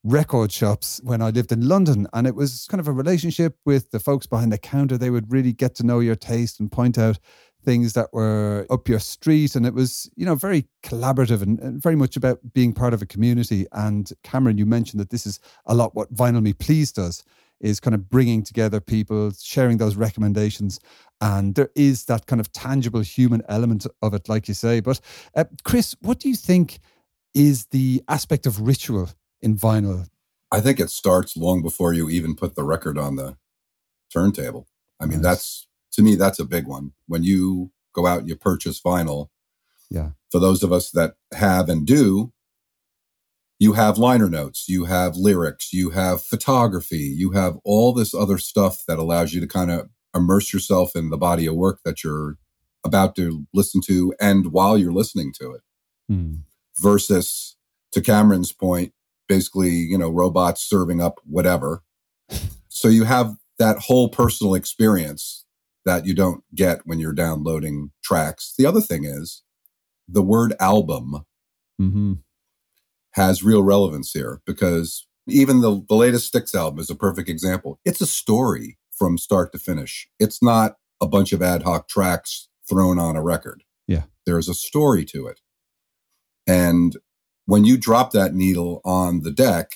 record 0.07 0.51
shops 0.51 1.01
when 1.03 1.21
I 1.21 1.29
lived 1.29 1.51
in 1.51 1.67
London. 1.67 2.07
And 2.13 2.25
it 2.25 2.35
was 2.35 2.67
kind 2.69 2.79
of 2.79 2.87
a 2.87 2.91
relationship 2.91 3.57
with 3.65 3.91
the 3.91 3.99
folks 3.99 4.25
behind 4.25 4.51
the 4.51 4.57
counter. 4.57 4.97
They 4.97 5.09
would 5.09 5.31
really 5.31 5.53
get 5.53 5.75
to 5.75 5.85
know 5.85 5.99
your 5.99 6.15
taste 6.15 6.59
and 6.59 6.71
point 6.71 6.97
out 6.97 7.19
things 7.63 7.93
that 7.93 8.13
were 8.13 8.65
up 8.69 8.87
your 8.87 8.99
street. 8.99 9.55
And 9.55 9.65
it 9.65 9.73
was, 9.73 10.09
you 10.15 10.25
know, 10.25 10.35
very 10.35 10.67
collaborative 10.83 11.41
and, 11.41 11.59
and, 11.59 11.81
very 11.81 11.95
much 11.95 12.15
about 12.15 12.39
being 12.53 12.73
part 12.73 12.93
of 12.93 13.01
a 13.01 13.05
community. 13.05 13.65
And 13.73 14.09
Cameron, 14.23 14.57
you 14.57 14.65
mentioned 14.65 15.01
that 15.01 15.09
this 15.09 15.25
is 15.25 15.39
a 15.65 15.75
lot 15.75 15.93
what 15.93 16.13
Vinyl 16.13 16.41
Me 16.41 16.53
Please 16.53 16.91
does 16.91 17.23
is 17.59 17.79
kind 17.79 17.93
of 17.93 18.09
bringing 18.09 18.43
together 18.43 18.79
people, 18.79 19.31
sharing 19.31 19.77
those 19.77 19.95
recommendations. 19.95 20.79
And 21.19 21.55
there 21.55 21.71
is 21.75 22.05
that 22.05 22.27
kind 22.27 22.39
of 22.39 22.51
tangible 22.51 23.01
human 23.01 23.41
element 23.49 23.87
of 24.01 24.13
it, 24.13 24.29
like 24.29 24.47
you 24.47 24.53
say. 24.53 24.79
But 24.79 25.01
uh, 25.35 25.45
Chris, 25.63 25.95
what 26.01 26.19
do 26.19 26.29
you 26.29 26.35
think 26.35 26.79
is 27.33 27.65
the 27.67 28.03
aspect 28.07 28.45
of 28.45 28.61
ritual 28.61 29.09
in 29.41 29.57
vinyl? 29.57 30.07
I 30.51 30.61
think 30.61 30.79
it 30.79 30.89
starts 30.89 31.35
long 31.35 31.61
before 31.61 31.93
you 31.93 32.09
even 32.09 32.35
put 32.35 32.55
the 32.55 32.63
record 32.63 32.97
on 32.97 33.15
the 33.15 33.37
turntable. 34.11 34.67
I 34.99 35.05
mean, 35.05 35.21
nice. 35.21 35.23
that's 35.23 35.67
to 35.93 36.01
me, 36.01 36.15
that's 36.15 36.39
a 36.39 36.45
big 36.45 36.67
one. 36.67 36.93
When 37.07 37.23
you 37.23 37.71
go 37.93 38.07
out 38.07 38.19
and 38.19 38.29
you 38.29 38.35
purchase 38.35 38.81
vinyl, 38.81 39.29
yeah. 39.89 40.09
For 40.31 40.39
those 40.39 40.63
of 40.63 40.71
us 40.71 40.91
that 40.91 41.15
have 41.33 41.69
and 41.69 41.85
do, 41.85 42.33
you 43.59 43.73
have 43.73 43.97
liner 43.97 44.29
notes, 44.29 44.67
you 44.67 44.85
have 44.85 45.15
lyrics, 45.15 45.73
you 45.73 45.91
have 45.91 46.23
photography, 46.23 46.97
you 46.97 47.31
have 47.31 47.57
all 47.63 47.93
this 47.93 48.13
other 48.13 48.37
stuff 48.37 48.83
that 48.87 48.99
allows 48.99 49.33
you 49.33 49.41
to 49.41 49.47
kind 49.47 49.71
of 49.71 49.89
immerse 50.15 50.53
yourself 50.53 50.95
in 50.95 51.09
the 51.09 51.17
body 51.17 51.47
of 51.47 51.55
work 51.55 51.79
that 51.85 52.03
you're 52.03 52.37
about 52.83 53.15
to 53.15 53.47
listen 53.53 53.81
to 53.81 54.13
and 54.19 54.51
while 54.51 54.77
you're 54.77 54.91
listening 54.91 55.33
to 55.39 55.51
it. 55.53 55.61
Mm. 56.11 56.41
Versus 56.79 57.55
to 57.93 58.01
Cameron's 58.01 58.51
point, 58.51 58.93
basically, 59.27 59.69
you 59.69 59.97
know, 59.97 60.09
robots 60.09 60.61
serving 60.61 61.01
up 61.01 61.19
whatever. 61.25 61.83
so 62.67 62.87
you 62.87 63.03
have 63.03 63.35
that 63.59 63.77
whole 63.79 64.09
personal 64.09 64.53
experience 64.53 65.45
that 65.85 66.05
you 66.05 66.13
don't 66.13 66.43
get 66.53 66.81
when 66.85 66.99
you're 66.99 67.13
downloading 67.13 67.91
tracks. 68.03 68.53
The 68.57 68.65
other 68.65 68.81
thing 68.81 69.05
is 69.05 69.43
the 70.07 70.21
word 70.21 70.53
album 70.59 71.25
mm-hmm. 71.79 72.13
has 73.11 73.43
real 73.43 73.63
relevance 73.63 74.11
here 74.11 74.41
because 74.45 75.07
even 75.27 75.61
the, 75.61 75.83
the 75.87 75.95
latest 75.95 76.27
Styx 76.27 76.53
album 76.55 76.79
is 76.79 76.89
a 76.89 76.95
perfect 76.95 77.29
example. 77.29 77.79
It's 77.85 78.01
a 78.01 78.07
story 78.07 78.77
from 78.91 79.17
start 79.17 79.51
to 79.51 79.59
finish. 79.59 80.07
It's 80.19 80.41
not 80.41 80.75
a 81.01 81.07
bunch 81.07 81.33
of 81.33 81.41
ad 81.41 81.63
hoc 81.63 81.87
tracks 81.87 82.49
thrown 82.67 82.99
on 82.99 83.15
a 83.15 83.23
record. 83.23 83.63
Yeah. 83.87 84.03
There's 84.25 84.49
a 84.49 84.53
story 84.53 85.05
to 85.05 85.27
it. 85.27 85.39
And 86.45 86.97
when 87.47 87.63
you 87.63 87.77
drop 87.77 88.11
that 88.11 88.35
needle 88.35 88.81
on 88.85 89.23
the 89.23 89.31
deck, 89.31 89.71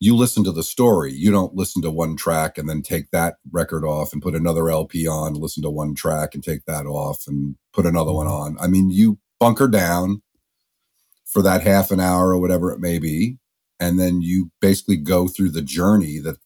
you 0.00 0.16
listen 0.16 0.42
to 0.44 0.50
the 0.50 0.62
story. 0.62 1.12
You 1.12 1.30
don't 1.30 1.54
listen 1.54 1.82
to 1.82 1.90
one 1.90 2.16
track 2.16 2.58
and 2.58 2.68
then 2.68 2.82
take 2.82 3.10
that 3.10 3.36
record 3.52 3.84
off 3.84 4.12
and 4.12 4.22
put 4.22 4.34
another 4.34 4.68
LP 4.70 5.06
on, 5.06 5.34
listen 5.34 5.62
to 5.62 5.70
one 5.70 5.94
track 5.94 6.34
and 6.34 6.42
take 6.42 6.64
that 6.64 6.86
off 6.86 7.24
and 7.26 7.56
put 7.72 7.86
another 7.86 8.12
one 8.12 8.26
on. 8.26 8.56
I 8.58 8.66
mean, 8.66 8.90
you 8.90 9.18
bunker 9.38 9.68
down 9.68 10.22
for 11.26 11.42
that 11.42 11.62
half 11.62 11.90
an 11.90 12.00
hour 12.00 12.30
or 12.30 12.38
whatever 12.38 12.72
it 12.72 12.80
may 12.80 12.98
be. 12.98 13.38
And 13.78 14.00
then 14.00 14.22
you 14.22 14.50
basically 14.60 14.96
go 14.96 15.28
through 15.28 15.50
the 15.50 15.62
journey 15.62 16.18
that 16.20 16.38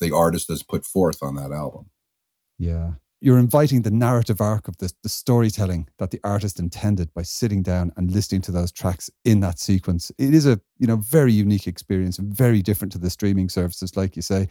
the 0.00 0.14
artist 0.14 0.48
has 0.48 0.62
put 0.62 0.84
forth 0.84 1.22
on 1.22 1.34
that 1.36 1.50
album. 1.52 1.86
Yeah 2.58 2.92
you're 3.22 3.38
inviting 3.38 3.82
the 3.82 3.90
narrative 3.90 4.40
arc 4.40 4.66
of 4.66 4.76
the, 4.78 4.92
the 5.04 5.08
storytelling 5.08 5.88
that 5.98 6.10
the 6.10 6.20
artist 6.24 6.58
intended 6.58 7.14
by 7.14 7.22
sitting 7.22 7.62
down 7.62 7.92
and 7.96 8.10
listening 8.10 8.40
to 8.42 8.50
those 8.50 8.72
tracks 8.72 9.08
in 9.24 9.38
that 9.38 9.60
sequence. 9.60 10.10
It 10.18 10.34
is 10.34 10.44
a 10.44 10.60
you 10.78 10.88
know 10.88 10.96
very 10.96 11.32
unique 11.32 11.68
experience 11.68 12.18
very 12.18 12.62
different 12.62 12.90
to 12.92 12.98
the 12.98 13.10
streaming 13.10 13.48
services, 13.48 13.96
like 13.96 14.16
you 14.16 14.22
say. 14.22 14.48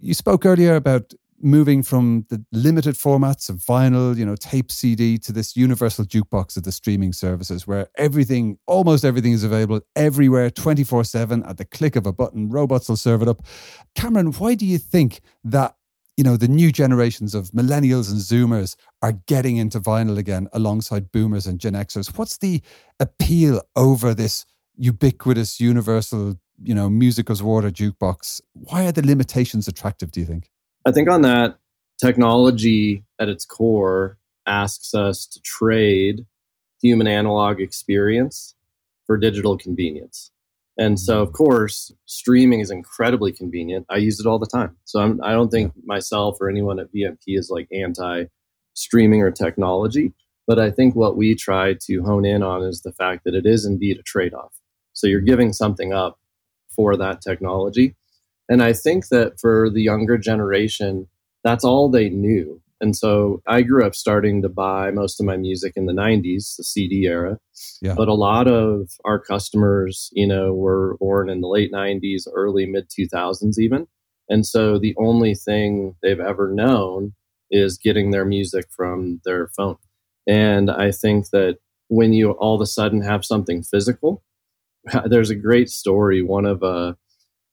You 0.00 0.14
spoke 0.14 0.46
earlier 0.46 0.76
about 0.76 1.12
moving 1.42 1.82
from 1.82 2.24
the 2.28 2.44
limited 2.52 2.94
formats 2.94 3.50
of 3.50 3.56
vinyl, 3.56 4.16
you 4.16 4.24
know, 4.24 4.36
tape 4.36 4.70
CD 4.70 5.18
to 5.18 5.32
this 5.32 5.56
universal 5.56 6.04
jukebox 6.04 6.56
of 6.56 6.62
the 6.62 6.70
streaming 6.70 7.12
services 7.12 7.66
where 7.66 7.88
everything, 7.96 8.56
almost 8.66 9.04
everything 9.04 9.32
is 9.32 9.42
available 9.42 9.80
everywhere 9.96 10.48
24 10.50 11.02
7 11.02 11.42
at 11.42 11.58
the 11.58 11.64
click 11.64 11.96
of 11.96 12.06
a 12.06 12.12
button. 12.12 12.48
Robots 12.48 12.88
will 12.88 12.96
serve 12.96 13.22
it 13.22 13.28
up. 13.28 13.44
Cameron, 13.96 14.28
why 14.32 14.54
do 14.54 14.64
you 14.64 14.78
think 14.78 15.20
that 15.42 15.74
you 16.16 16.24
know, 16.24 16.36
the 16.36 16.48
new 16.48 16.70
generations 16.70 17.34
of 17.34 17.50
millennials 17.50 18.10
and 18.10 18.20
Zoomers 18.20 18.76
are 19.00 19.12
getting 19.26 19.56
into 19.56 19.80
vinyl 19.80 20.18
again 20.18 20.48
alongside 20.52 21.10
boomers 21.10 21.46
and 21.46 21.58
Gen 21.58 21.72
Xers. 21.72 22.16
What's 22.18 22.38
the 22.38 22.60
appeal 23.00 23.62
over 23.76 24.14
this 24.14 24.44
ubiquitous, 24.76 25.60
universal, 25.60 26.36
you 26.62 26.74
know, 26.74 26.90
music 26.90 27.30
as 27.30 27.42
water 27.42 27.70
jukebox? 27.70 28.40
Why 28.52 28.86
are 28.86 28.92
the 28.92 29.06
limitations 29.06 29.68
attractive, 29.68 30.10
do 30.10 30.20
you 30.20 30.26
think? 30.26 30.50
I 30.86 30.92
think 30.92 31.08
on 31.08 31.22
that, 31.22 31.58
technology 31.98 33.04
at 33.18 33.28
its 33.28 33.44
core 33.44 34.18
asks 34.46 34.94
us 34.94 35.26
to 35.26 35.40
trade 35.40 36.26
human 36.82 37.06
analog 37.06 37.60
experience 37.60 38.54
for 39.06 39.16
digital 39.16 39.56
convenience. 39.56 40.30
And 40.78 40.98
so, 40.98 41.14
mm-hmm. 41.14 41.28
of 41.28 41.32
course, 41.32 41.92
streaming 42.06 42.60
is 42.60 42.70
incredibly 42.70 43.32
convenient. 43.32 43.86
I 43.90 43.96
use 43.98 44.18
it 44.20 44.26
all 44.26 44.38
the 44.38 44.46
time. 44.46 44.76
So 44.84 45.00
I'm, 45.00 45.20
I 45.22 45.32
do 45.32 45.38
not 45.38 45.50
think 45.50 45.72
myself 45.84 46.38
or 46.40 46.48
anyone 46.48 46.78
at 46.78 46.92
VMP 46.92 47.38
is 47.38 47.50
like 47.50 47.68
anti 47.72 48.24
streaming 48.74 49.20
or 49.20 49.30
technology. 49.30 50.12
But 50.46 50.58
I 50.58 50.70
think 50.70 50.96
what 50.96 51.16
we 51.16 51.34
try 51.34 51.74
to 51.82 52.02
hone 52.02 52.24
in 52.24 52.42
on 52.42 52.62
is 52.62 52.82
the 52.82 52.92
fact 52.92 53.24
that 53.24 53.34
it 53.34 53.46
is 53.46 53.64
indeed 53.64 53.98
a 53.98 54.02
trade 54.02 54.34
off. 54.34 54.52
So 54.92 55.06
you're 55.06 55.20
giving 55.20 55.52
something 55.52 55.92
up 55.92 56.18
for 56.74 56.96
that 56.96 57.20
technology. 57.20 57.94
And 58.48 58.62
I 58.62 58.72
think 58.72 59.08
that 59.08 59.38
for 59.38 59.70
the 59.70 59.82
younger 59.82 60.18
generation, 60.18 61.06
that's 61.44 61.64
all 61.64 61.90
they 61.90 62.08
knew. 62.08 62.61
And 62.82 62.96
so 62.96 63.40
I 63.46 63.62
grew 63.62 63.86
up 63.86 63.94
starting 63.94 64.42
to 64.42 64.48
buy 64.48 64.90
most 64.90 65.20
of 65.20 65.24
my 65.24 65.36
music 65.36 65.74
in 65.76 65.86
the 65.86 65.92
90s, 65.92 66.56
the 66.56 66.64
CD 66.64 67.06
era. 67.06 67.38
Yeah. 67.80 67.94
But 67.94 68.08
a 68.08 68.14
lot 68.14 68.48
of 68.48 68.90
our 69.04 69.20
customers, 69.20 70.10
you 70.12 70.26
know, 70.26 70.52
were 70.52 70.96
born 70.98 71.30
in 71.30 71.40
the 71.40 71.48
late 71.48 71.72
90s, 71.72 72.24
early 72.34 72.66
mid 72.66 72.90
2000s 72.90 73.56
even. 73.58 73.86
And 74.28 74.44
so 74.44 74.80
the 74.80 74.96
only 74.98 75.34
thing 75.36 75.94
they've 76.02 76.18
ever 76.18 76.52
known 76.52 77.12
is 77.52 77.78
getting 77.78 78.10
their 78.10 78.24
music 78.24 78.64
from 78.74 79.20
their 79.24 79.48
phone. 79.56 79.76
And 80.26 80.68
I 80.68 80.90
think 80.90 81.30
that 81.30 81.58
when 81.86 82.12
you 82.12 82.32
all 82.32 82.56
of 82.56 82.60
a 82.60 82.66
sudden 82.66 83.02
have 83.02 83.24
something 83.24 83.62
physical, 83.62 84.24
there's 85.06 85.30
a 85.30 85.36
great 85.36 85.70
story. 85.70 86.20
One 86.20 86.46
of 86.46 86.64
uh, 86.64 86.94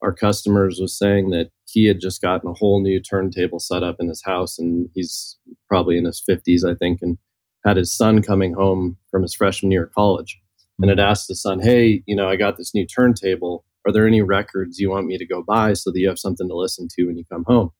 our 0.01 0.13
customers 0.13 0.79
was 0.79 0.97
saying 0.97 1.29
that 1.29 1.49
he 1.65 1.85
had 1.85 1.99
just 1.99 2.21
gotten 2.21 2.49
a 2.49 2.53
whole 2.53 2.81
new 2.81 2.99
turntable 2.99 3.59
set 3.59 3.83
up 3.83 3.97
in 3.99 4.07
his 4.07 4.23
house 4.23 4.57
and 4.57 4.89
he's 4.93 5.37
probably 5.67 5.97
in 5.97 6.05
his 6.05 6.23
50s 6.27 6.69
i 6.69 6.75
think 6.75 6.99
and 7.01 7.17
had 7.65 7.77
his 7.77 7.95
son 7.95 8.21
coming 8.21 8.53
home 8.53 8.97
from 9.11 9.21
his 9.21 9.33
freshman 9.33 9.71
year 9.71 9.83
of 9.83 9.93
college 9.93 10.39
and 10.79 10.89
had 10.89 10.99
asked 10.99 11.27
his 11.27 11.41
son 11.41 11.59
hey 11.59 12.03
you 12.05 12.15
know 12.15 12.29
i 12.29 12.35
got 12.35 12.57
this 12.57 12.73
new 12.73 12.85
turntable. 12.85 13.65
Are 13.87 13.93
there 13.93 14.07
any 14.07 14.21
records 14.21 14.77
you 14.77 14.89
want 14.89 15.07
me 15.07 15.17
to 15.17 15.25
go 15.25 15.41
buy 15.41 15.73
so 15.73 15.89
that 15.89 15.99
you 15.99 16.09
have 16.09 16.19
something 16.19 16.47
to 16.49 16.55
listen 16.55 16.89
to 16.95 17.05
when 17.05 17.17
you 17.17 17.23
come 17.31 17.45
home? 17.47 17.71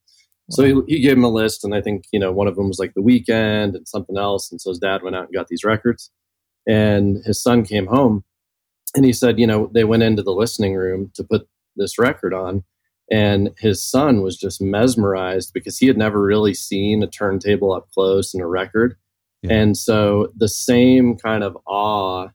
So 0.50 0.64
he, 0.64 0.82
he 0.88 1.02
gave 1.02 1.18
him 1.18 1.26
a 1.26 1.30
list 1.30 1.64
and 1.64 1.76
i 1.76 1.82
think 1.82 2.06
you 2.12 2.20
know 2.20 2.32
one 2.32 2.48
of 2.48 2.56
them 2.56 2.68
was 2.68 2.80
like 2.80 2.94
the 2.96 3.02
Weeknd 3.02 3.76
and 3.76 3.88
something 3.88 4.18
else 4.18 4.52
and 4.52 4.60
so 4.60 4.72
his 4.72 4.80
dad 4.80 5.04
went 5.04 5.16
out 5.16 5.26
and 5.26 5.34
got 5.34 5.48
these 5.48 5.64
records 5.64 6.12
and 6.68 7.18
his 7.26 7.42
son 7.42 7.64
came 7.64 7.86
home 7.86 8.24
and 8.96 9.06
he 9.06 9.14
said 9.14 9.40
you 9.40 9.46
know 9.46 9.70
they 9.74 9.84
went 9.84 10.04
into 10.04 10.24
the 10.24 10.32
listening 10.32 10.74
room 10.76 11.12
to 11.14 11.24
put 11.24 11.48
this 11.80 11.98
record 11.98 12.34
on 12.34 12.64
and 13.12 13.52
his 13.58 13.82
son 13.82 14.22
was 14.22 14.38
just 14.38 14.62
mesmerized 14.62 15.52
because 15.54 15.78
he 15.78 15.88
had 15.88 15.98
never 15.98 16.22
really 16.22 16.54
seen 16.54 17.02
a 17.02 17.08
turntable 17.08 17.74
up 17.74 17.90
close 17.92 18.34
and 18.34 18.44
a 18.44 18.48
record. 18.48 18.96
Yeah. 19.42 19.54
And 19.54 19.78
so 19.78 20.32
the 20.36 20.48
same 20.48 21.16
kind 21.18 21.44
of 21.44 21.58
awe 21.66 22.28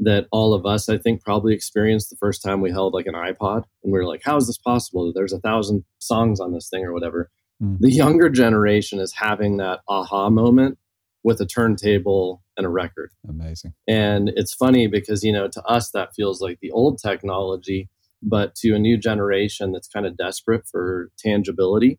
that 0.00 0.26
all 0.30 0.52
of 0.52 0.66
us, 0.66 0.88
I 0.88 0.98
think, 0.98 1.22
probably 1.22 1.54
experienced 1.54 2.10
the 2.10 2.16
first 2.16 2.42
time 2.42 2.60
we 2.60 2.70
held 2.70 2.92
like 2.92 3.06
an 3.06 3.14
iPod 3.14 3.64
and 3.82 3.92
we 3.92 3.98
were 3.98 4.04
like, 4.04 4.22
how 4.24 4.36
is 4.36 4.46
this 4.46 4.58
possible? 4.58 5.12
There's 5.14 5.32
a 5.32 5.40
thousand 5.40 5.84
songs 5.98 6.40
on 6.40 6.52
this 6.52 6.68
thing 6.68 6.84
or 6.84 6.92
whatever. 6.92 7.30
Mm. 7.62 7.78
The 7.80 7.92
younger 7.92 8.28
generation 8.28 8.98
is 8.98 9.14
having 9.14 9.58
that 9.58 9.80
aha 9.88 10.28
moment 10.28 10.78
with 11.22 11.40
a 11.40 11.46
turntable 11.46 12.42
and 12.56 12.66
a 12.66 12.68
record. 12.68 13.10
Amazing. 13.28 13.74
And 13.86 14.30
it's 14.34 14.54
funny 14.54 14.86
because, 14.86 15.24
you 15.24 15.32
know, 15.32 15.48
to 15.48 15.62
us, 15.64 15.90
that 15.92 16.14
feels 16.14 16.40
like 16.40 16.58
the 16.60 16.70
old 16.72 16.98
technology 17.00 17.88
but 18.22 18.54
to 18.54 18.74
a 18.74 18.78
new 18.78 18.96
generation 18.96 19.72
that's 19.72 19.88
kind 19.88 20.06
of 20.06 20.16
desperate 20.16 20.66
for 20.70 21.10
tangibility 21.18 21.98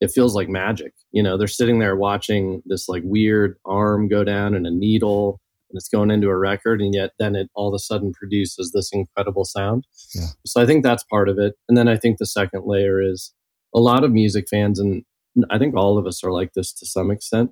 it 0.00 0.10
feels 0.10 0.34
like 0.34 0.48
magic 0.48 0.92
you 1.12 1.22
know 1.22 1.36
they're 1.36 1.46
sitting 1.46 1.78
there 1.78 1.96
watching 1.96 2.62
this 2.66 2.88
like 2.88 3.02
weird 3.04 3.56
arm 3.64 4.08
go 4.08 4.24
down 4.24 4.54
and 4.54 4.66
a 4.66 4.70
needle 4.70 5.40
and 5.70 5.78
it's 5.78 5.88
going 5.88 6.10
into 6.10 6.28
a 6.28 6.36
record 6.36 6.80
and 6.80 6.94
yet 6.94 7.12
then 7.18 7.34
it 7.34 7.48
all 7.54 7.68
of 7.68 7.74
a 7.74 7.78
sudden 7.78 8.12
produces 8.12 8.70
this 8.72 8.90
incredible 8.92 9.44
sound 9.44 9.86
yeah. 10.14 10.26
so 10.46 10.60
i 10.60 10.66
think 10.66 10.82
that's 10.82 11.04
part 11.04 11.28
of 11.28 11.38
it 11.38 11.54
and 11.68 11.76
then 11.76 11.88
i 11.88 11.96
think 11.96 12.18
the 12.18 12.26
second 12.26 12.62
layer 12.66 13.00
is 13.00 13.32
a 13.74 13.80
lot 13.80 14.04
of 14.04 14.12
music 14.12 14.46
fans 14.50 14.78
and 14.78 15.04
i 15.50 15.58
think 15.58 15.74
all 15.74 15.98
of 15.98 16.06
us 16.06 16.22
are 16.22 16.32
like 16.32 16.52
this 16.54 16.72
to 16.72 16.86
some 16.86 17.10
extent 17.10 17.50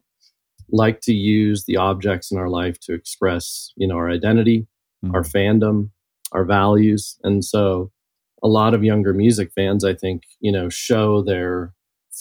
like 0.70 1.00
to 1.00 1.12
use 1.12 1.64
the 1.64 1.76
objects 1.76 2.30
in 2.30 2.38
our 2.38 2.48
life 2.48 2.78
to 2.80 2.94
express 2.94 3.72
you 3.76 3.86
know 3.86 3.96
our 3.96 4.10
identity 4.10 4.66
mm-hmm. 5.04 5.14
our 5.14 5.22
fandom 5.22 5.90
our 6.32 6.44
values 6.44 7.18
and 7.22 7.44
so 7.44 7.90
a 8.42 8.48
lot 8.48 8.74
of 8.74 8.84
younger 8.84 9.14
music 9.14 9.52
fans, 9.54 9.84
I 9.84 9.94
think, 9.94 10.22
you 10.40 10.50
know, 10.52 10.68
show 10.68 11.22
their 11.22 11.72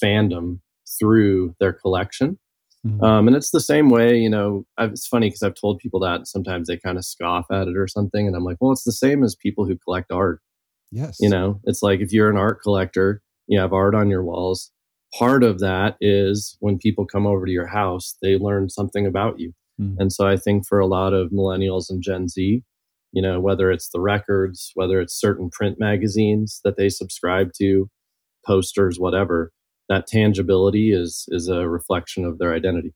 fandom 0.03 0.59
through 0.99 1.55
their 1.59 1.73
collection. 1.73 2.37
Mm-hmm. 2.85 3.03
Um, 3.03 3.27
and 3.27 3.35
it's 3.35 3.51
the 3.51 3.59
same 3.59 3.89
way, 3.89 4.17
you 4.17 4.29
know, 4.29 4.65
I've, 4.77 4.91
it's 4.91 5.07
funny 5.07 5.27
because 5.27 5.43
I've 5.43 5.55
told 5.55 5.79
people 5.79 5.99
that 6.01 6.27
sometimes 6.27 6.67
they 6.67 6.77
kind 6.77 6.97
of 6.97 7.05
scoff 7.05 7.45
at 7.51 7.67
it 7.67 7.77
or 7.77 7.87
something. 7.87 8.25
And 8.25 8.35
I'm 8.35 8.43
like, 8.43 8.57
well, 8.59 8.71
it's 8.71 8.83
the 8.83 8.91
same 8.91 9.23
as 9.23 9.35
people 9.35 9.65
who 9.65 9.77
collect 9.77 10.11
art. 10.11 10.41
Yes. 10.91 11.17
You 11.19 11.29
know, 11.29 11.59
it's 11.65 11.83
like 11.83 11.99
if 11.99 12.11
you're 12.11 12.29
an 12.29 12.37
art 12.37 12.61
collector, 12.61 13.21
you 13.47 13.59
have 13.59 13.73
art 13.73 13.95
on 13.95 14.09
your 14.09 14.23
walls. 14.23 14.71
Part 15.17 15.43
of 15.43 15.59
that 15.59 15.95
is 16.01 16.57
when 16.59 16.77
people 16.77 17.05
come 17.05 17.27
over 17.27 17.45
to 17.45 17.51
your 17.51 17.67
house, 17.67 18.15
they 18.21 18.37
learn 18.37 18.69
something 18.69 19.05
about 19.05 19.39
you. 19.39 19.53
Mm-hmm. 19.79 20.01
And 20.01 20.13
so 20.13 20.27
I 20.27 20.37
think 20.37 20.65
for 20.67 20.79
a 20.79 20.87
lot 20.87 21.13
of 21.13 21.31
millennials 21.31 21.89
and 21.89 22.01
Gen 22.01 22.27
Z, 22.29 22.63
you 23.11 23.21
know 23.21 23.39
whether 23.39 23.71
it's 23.71 23.89
the 23.89 23.99
records 23.99 24.71
whether 24.75 24.99
it's 24.99 25.19
certain 25.19 25.49
print 25.49 25.77
magazines 25.79 26.59
that 26.63 26.77
they 26.77 26.89
subscribe 26.89 27.51
to 27.57 27.89
posters 28.45 28.99
whatever 28.99 29.51
that 29.89 30.07
tangibility 30.07 30.91
is 30.91 31.25
is 31.29 31.47
a 31.47 31.67
reflection 31.67 32.25
of 32.25 32.39
their 32.39 32.53
identity. 32.53 32.93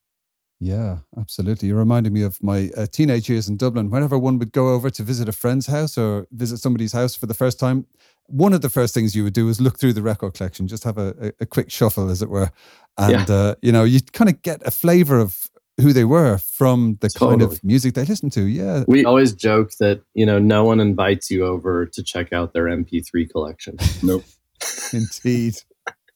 Yeah 0.61 0.99
absolutely. 1.19 1.67
You're 1.67 1.77
reminding 1.77 2.13
me 2.13 2.23
of 2.23 2.41
my 2.41 2.71
uh, 2.77 2.87
teenage 2.89 3.29
years 3.29 3.49
in 3.49 3.57
dublin. 3.57 3.89
Whenever 3.89 4.17
one 4.17 4.39
would 4.39 4.53
go 4.53 4.69
over 4.69 4.89
to 4.89 5.03
visit 5.03 5.27
a 5.27 5.33
friend's 5.33 5.67
house 5.67 5.97
or 5.97 6.27
visit 6.31 6.57
somebody's 6.57 6.93
house 6.93 7.13
for 7.13 7.25
the 7.25 7.33
first 7.33 7.59
time 7.59 7.85
one 8.27 8.53
of 8.53 8.61
the 8.61 8.69
first 8.69 8.93
things 8.93 9.15
you 9.15 9.23
would 9.23 9.33
do 9.33 9.49
is 9.49 9.61
look 9.61 9.77
through 9.77 9.93
the 9.93 10.01
record 10.01 10.33
collection 10.33 10.67
just 10.67 10.83
have 10.83 10.97
a, 10.97 11.13
a, 11.21 11.31
a 11.41 11.45
quick 11.45 11.69
shuffle 11.69 12.09
as 12.09 12.21
it 12.21 12.29
were. 12.29 12.49
And 12.97 13.27
yeah. 13.27 13.35
uh, 13.35 13.55
you 13.61 13.73
know 13.73 13.83
you 13.83 13.99
kind 14.13 14.29
of 14.29 14.41
get 14.41 14.65
a 14.65 14.71
flavor 14.71 15.19
of 15.19 15.49
who 15.79 15.91
they 15.91 16.05
were 16.05 16.37
from 16.37 16.97
the 17.01 17.09
totally. 17.09 17.39
kind 17.39 17.41
of 17.41 17.63
music 17.63 17.93
they 17.95 18.05
listened 18.05 18.31
to. 18.33 18.43
Yeah. 18.43 18.83
We 18.87 19.03
always 19.03 19.33
joke 19.33 19.71
that, 19.79 20.01
you 20.13 20.25
know, 20.25 20.39
no 20.39 20.63
one 20.63 20.79
invites 20.79 21.29
you 21.29 21.45
over 21.45 21.85
to 21.85 22.03
check 22.03 22.31
out 22.31 22.53
their 22.53 22.65
MP3 22.65 23.29
collection. 23.29 23.77
Nope. 24.01 24.23
Indeed. 24.93 25.55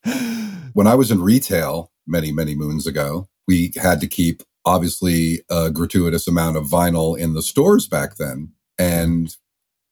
when 0.73 0.87
I 0.87 0.95
was 0.95 1.11
in 1.11 1.21
retail 1.21 1.91
many, 2.07 2.31
many 2.31 2.55
moons 2.55 2.87
ago, 2.87 3.27
we 3.47 3.73
had 3.75 3.99
to 4.01 4.07
keep 4.07 4.43
obviously 4.65 5.41
a 5.49 5.69
gratuitous 5.71 6.27
amount 6.27 6.55
of 6.55 6.65
vinyl 6.65 7.17
in 7.17 7.33
the 7.33 7.41
stores 7.41 7.87
back 7.87 8.15
then. 8.17 8.53
And 8.77 9.35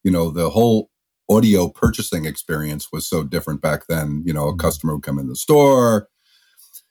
you 0.03 0.11
know, 0.11 0.29
the 0.29 0.49
whole 0.49 0.89
audio 1.29 1.67
purchasing 1.67 2.25
experience 2.25 2.89
was 2.91 3.05
so 3.05 3.23
different 3.23 3.61
back 3.61 3.87
then. 3.87 4.23
You 4.25 4.33
know, 4.33 4.47
a 4.47 4.51
mm-hmm. 4.51 4.59
customer 4.59 4.95
would 4.95 5.03
come 5.03 5.19
in 5.19 5.27
the 5.27 5.35
store, 5.35 6.07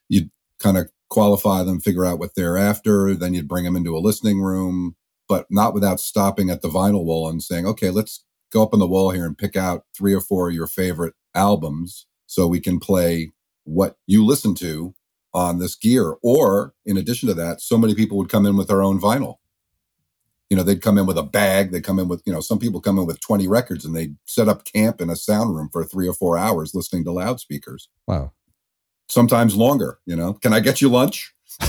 you'd 0.09 0.31
kind 0.61 0.77
of 0.77 0.91
qualify 1.09 1.63
them, 1.63 1.81
figure 1.81 2.05
out 2.05 2.19
what 2.19 2.35
they're 2.35 2.57
after, 2.57 3.15
then 3.15 3.35
you'd 3.35 3.49
bring 3.49 3.65
them 3.65 3.77
into 3.77 3.97
a 3.97 4.01
listening 4.01 4.41
room, 4.41 4.97
but 5.29 5.47
not 5.51 5.75
without 5.75 6.01
stopping 6.01 6.51
at 6.51 6.63
the 6.63 6.69
vinyl 6.69 7.05
wall 7.05 7.29
and 7.29 7.43
saying, 7.43 7.67
okay, 7.67 7.91
let's 7.91 8.25
go 8.53 8.63
up 8.63 8.73
on 8.73 8.81
the 8.81 8.87
wall 8.87 9.11
here 9.11 9.27
and 9.27 9.39
pick 9.39 9.57
out 9.57 9.85
three 9.97 10.15
or 10.15 10.21
four 10.21 10.49
of 10.49 10.55
your 10.55 10.67
favorite 10.67 11.15
albums 11.35 12.07
so 12.27 12.47
we 12.47 12.61
can 12.61 12.81
play 12.81 13.33
what 13.65 13.97
you 14.07 14.25
listen 14.25 14.55
to 14.55 14.95
on 15.35 15.59
this 15.59 15.75
gear. 15.75 16.15
Or 16.23 16.75
in 16.85 16.97
addition 16.97 17.29
to 17.29 17.35
that, 17.35 17.61
so 17.61 17.77
many 17.77 17.95
people 17.95 18.17
would 18.19 18.31
come 18.31 18.47
in 18.47 18.57
with 18.57 18.69
their 18.69 18.83
own 18.83 19.01
vinyl. 19.01 19.37
You 20.49 20.57
know, 20.57 20.63
they'd 20.63 20.83
come 20.83 20.97
in 20.97 21.07
with 21.07 21.19
a 21.19 21.25
bag. 21.25 21.73
They 21.73 21.81
come 21.81 21.99
in 21.99 22.07
with, 22.07 22.23
you 22.25 22.33
know, 22.33 22.41
some 22.41 22.61
people 22.61 22.81
come 22.81 22.99
in 22.99 23.07
with 23.07 23.21
20 23.21 23.49
records 23.49 23.85
and 23.85 23.97
they 23.97 24.13
set 24.25 24.49
up 24.49 24.65
camp 24.65 25.01
in 25.01 25.11
a 25.11 25.17
sound 25.17 25.57
room 25.57 25.69
for 25.73 25.85
three 25.85 26.09
or 26.09 26.13
four 26.13 26.39
hours 26.39 26.75
listening 26.75 27.05
to 27.05 27.13
loudspeakers. 27.13 27.89
Wow. 28.07 28.33
Sometimes 29.09 29.57
longer, 29.57 29.99
you 30.07 30.17
know. 30.17 30.35
Can 30.35 30.53
I 30.53 30.61
get 30.61 30.81
you 30.81 30.89
lunch? 30.89 31.33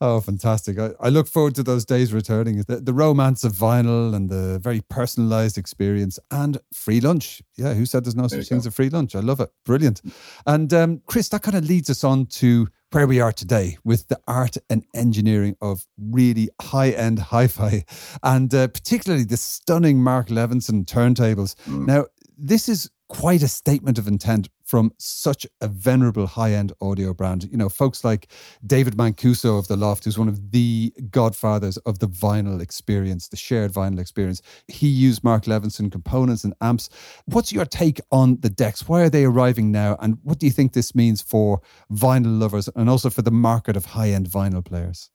oh, 0.00 0.20
fantastic. 0.20 0.78
I, 0.78 0.90
I, 1.00 1.08
look 1.08 1.26
forward 1.26 1.54
to 1.56 1.62
those 1.62 1.84
days 1.84 2.12
returning. 2.12 2.62
The, 2.66 2.76
the 2.76 2.92
romance 2.92 3.44
of 3.44 3.52
vinyl 3.52 4.14
and 4.14 4.28
the 4.28 4.58
very 4.58 4.82
personalized 4.88 5.58
experience 5.58 6.18
and 6.30 6.58
free 6.72 7.00
lunch. 7.00 7.42
Yeah, 7.56 7.74
who 7.74 7.86
said 7.86 8.04
there's 8.04 8.16
no 8.16 8.28
such 8.28 8.48
thing 8.48 8.58
as 8.58 8.66
a 8.66 8.70
free 8.70 8.90
lunch? 8.90 9.14
I 9.14 9.20
love 9.20 9.40
it. 9.40 9.50
Brilliant. 9.64 10.02
And 10.46 10.72
um, 10.72 11.02
Chris, 11.06 11.28
that 11.30 11.42
kind 11.42 11.56
of 11.56 11.66
leads 11.66 11.88
us 11.90 12.04
on 12.04 12.26
to 12.26 12.68
where 12.92 13.06
we 13.06 13.20
are 13.20 13.32
today 13.32 13.76
with 13.84 14.08
the 14.08 14.18
art 14.26 14.56
and 14.70 14.84
engineering 14.94 15.56
of 15.60 15.86
really 15.98 16.48
high 16.60 16.90
end 16.90 17.18
hi 17.18 17.46
fi 17.46 17.84
and 18.22 18.54
uh, 18.54 18.68
particularly 18.68 19.24
the 19.24 19.36
stunning 19.36 20.02
Mark 20.02 20.28
Levinson 20.28 20.84
turntables. 20.84 21.56
Mm. 21.66 21.86
Now, 21.86 22.06
this 22.38 22.68
is 22.68 22.90
quite 23.08 23.42
a 23.42 23.48
statement 23.48 23.98
of 23.98 24.08
intent 24.08 24.48
from 24.64 24.90
such 24.98 25.46
a 25.60 25.68
venerable 25.68 26.26
high-end 26.26 26.72
audio 26.80 27.14
brand. 27.14 27.44
You 27.44 27.56
know, 27.56 27.68
folks 27.68 28.04
like 28.04 28.32
David 28.66 28.96
Mancuso 28.96 29.58
of 29.58 29.68
The 29.68 29.76
Loft, 29.76 30.04
who's 30.04 30.18
one 30.18 30.28
of 30.28 30.50
the 30.50 30.92
godfathers 31.10 31.76
of 31.78 32.00
the 32.00 32.08
vinyl 32.08 32.60
experience, 32.60 33.28
the 33.28 33.36
shared 33.36 33.72
vinyl 33.72 34.00
experience. 34.00 34.42
He 34.66 34.88
used 34.88 35.22
Mark 35.22 35.44
Levinson 35.44 35.90
components 35.90 36.42
and 36.42 36.54
amps. 36.60 36.88
What's 37.26 37.52
your 37.52 37.64
take 37.64 38.00
on 38.10 38.40
the 38.40 38.50
decks? 38.50 38.88
Why 38.88 39.02
are 39.02 39.10
they 39.10 39.24
arriving 39.24 39.70
now? 39.70 39.96
And 40.00 40.18
what 40.22 40.38
do 40.38 40.46
you 40.46 40.52
think 40.52 40.72
this 40.72 40.94
means 40.94 41.22
for 41.22 41.60
vinyl 41.92 42.40
lovers 42.40 42.68
and 42.74 42.90
also 42.90 43.08
for 43.10 43.22
the 43.22 43.30
market 43.30 43.76
of 43.76 43.86
high-end 43.86 44.28
vinyl 44.28 44.64
players? 44.64 45.10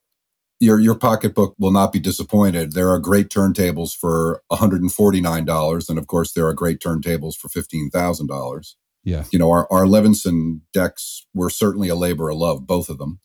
Your 0.62 0.78
your 0.78 0.94
pocketbook 0.94 1.56
will 1.58 1.72
not 1.72 1.92
be 1.92 1.98
disappointed. 1.98 2.72
There 2.72 2.90
are 2.90 3.00
great 3.00 3.28
turntables 3.28 3.96
for 3.96 4.42
$149 4.52 5.88
and 5.88 5.98
of 5.98 6.06
course 6.06 6.32
there 6.32 6.46
are 6.46 6.54
great 6.54 6.78
turntables 6.78 7.34
for 7.34 7.48
$15,000. 7.48 8.74
Yeah. 9.02 9.24
You 9.32 9.40
know, 9.40 9.50
our 9.50 9.66
our 9.72 9.84
Levinson 9.84 10.60
decks 10.72 11.26
were 11.34 11.50
certainly 11.50 11.88
a 11.88 11.96
labor 11.96 12.30
of 12.30 12.38
love, 12.38 12.64
both 12.64 12.88
of 12.88 12.98
them. 12.98 13.18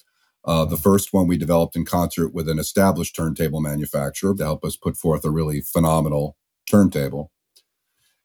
Uh, 0.43 0.65
the 0.65 0.77
first 0.77 1.13
one 1.13 1.27
we 1.27 1.37
developed 1.37 1.75
in 1.75 1.85
concert 1.85 2.33
with 2.33 2.49
an 2.49 2.57
established 2.57 3.15
turntable 3.15 3.61
manufacturer 3.61 4.33
to 4.33 4.43
help 4.43 4.65
us 4.65 4.75
put 4.75 4.97
forth 4.97 5.23
a 5.23 5.29
really 5.29 5.61
phenomenal 5.61 6.37
turntable. 6.69 7.31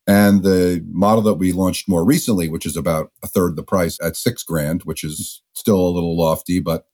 And 0.07 0.43
the 0.43 0.83
model 0.91 1.23
that 1.25 1.35
we 1.35 1.53
launched 1.53 1.87
more 1.89 2.05
recently, 2.05 2.49
which 2.49 2.65
is 2.65 2.77
about 2.77 3.13
a 3.23 3.27
third 3.27 3.57
the 3.57 3.63
price 3.63 3.99
at 4.03 4.17
six 4.17 4.43
grand, 4.43 4.83
which 4.85 5.05
is 5.05 5.43
still 5.53 5.79
a 5.79 5.91
little 5.91 6.17
lofty, 6.17 6.61
but 6.61 6.87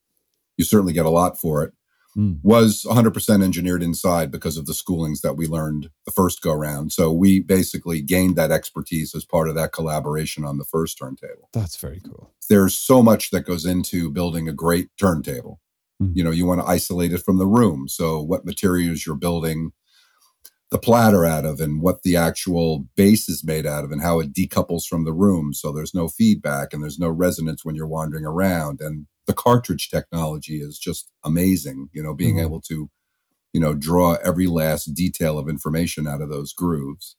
you 0.57 0.65
certainly 0.65 0.93
get 0.93 1.07
a 1.07 1.11
lot 1.11 1.39
for 1.39 1.63
it, 1.63 1.73
mm. 2.19 2.39
was 2.43 2.85
100% 2.89 3.43
engineered 3.43 3.83
inside 3.83 4.31
because 4.31 4.57
of 4.57 4.67
the 4.67 4.73
schoolings 4.73 5.21
that 5.21 5.35
we 5.35 5.47
learned 5.47 5.91
the 6.05 6.11
first 6.11 6.43
go 6.43 6.53
round. 6.53 6.93
So 6.93 7.13
we 7.13 7.41
basically 7.41 8.03
gained 8.03 8.37
that 8.37 8.51
expertise 8.51 9.15
as 9.15 9.25
part 9.25 9.49
of 9.49 9.55
that 9.55 9.73
collaboration 9.73 10.45
on 10.45 10.59
the 10.59 10.65
first 10.65 10.99
turntable. 10.99 11.49
That's 11.53 11.77
very 11.77 12.01
cool. 12.01 12.33
There's 12.51 12.75
so 12.75 13.03
much 13.03 13.31
that 13.31 13.47
goes 13.47 13.65
into 13.65 14.11
building 14.11 14.49
a 14.49 14.53
great 14.53 14.89
turntable. 14.99 15.61
Mm. 16.03 16.13
You 16.15 16.25
know, 16.25 16.31
you 16.31 16.47
want 16.47 16.61
to 16.61 16.67
isolate 16.67 17.13
it 17.13 17.23
from 17.23 17.39
the 17.39 17.47
room. 17.47 17.89
So 17.89 18.21
what 18.21 18.45
materials 18.45 19.07
you're 19.07 19.17
building 19.17 19.73
the 20.71 20.79
platter 20.79 21.25
out 21.25 21.47
of 21.47 21.61
and 21.61 21.81
what 21.81 22.03
the 22.03 22.17
actual 22.17 22.87
base 22.95 23.29
is 23.29 23.43
made 23.43 23.65
out 23.65 23.85
of 23.85 23.93
and 23.93 24.03
how 24.03 24.21
it 24.21 24.35
decouples 24.35 24.85
from 24.85 25.07
the 25.07 25.15
room 25.15 25.55
so 25.55 25.73
there's 25.73 25.95
no 25.95 26.09
feedback 26.09 26.75
and 26.75 26.83
there's 26.83 26.99
no 26.99 27.09
resonance 27.09 27.65
when 27.65 27.75
you're 27.75 27.87
wandering 27.87 28.27
around 28.27 28.79
and 28.83 29.07
the 29.29 29.35
cartridge 29.35 29.89
technology 29.91 30.57
is 30.57 30.79
just 30.79 31.13
amazing. 31.25 31.89
You 31.93 32.03
know, 32.03 32.15
being 32.15 32.37
mm-hmm. 32.37 32.47
able 32.47 32.61
to, 32.63 32.91
you 33.53 33.61
know, 33.61 33.75
draw 33.75 34.17
every 34.25 34.49
last 34.49 34.87
detail 34.87 35.39
of 35.39 35.49
information 35.49 36.09
out 36.09 36.21
of 36.21 36.31
those 36.31 36.53
grooves. 36.53 37.15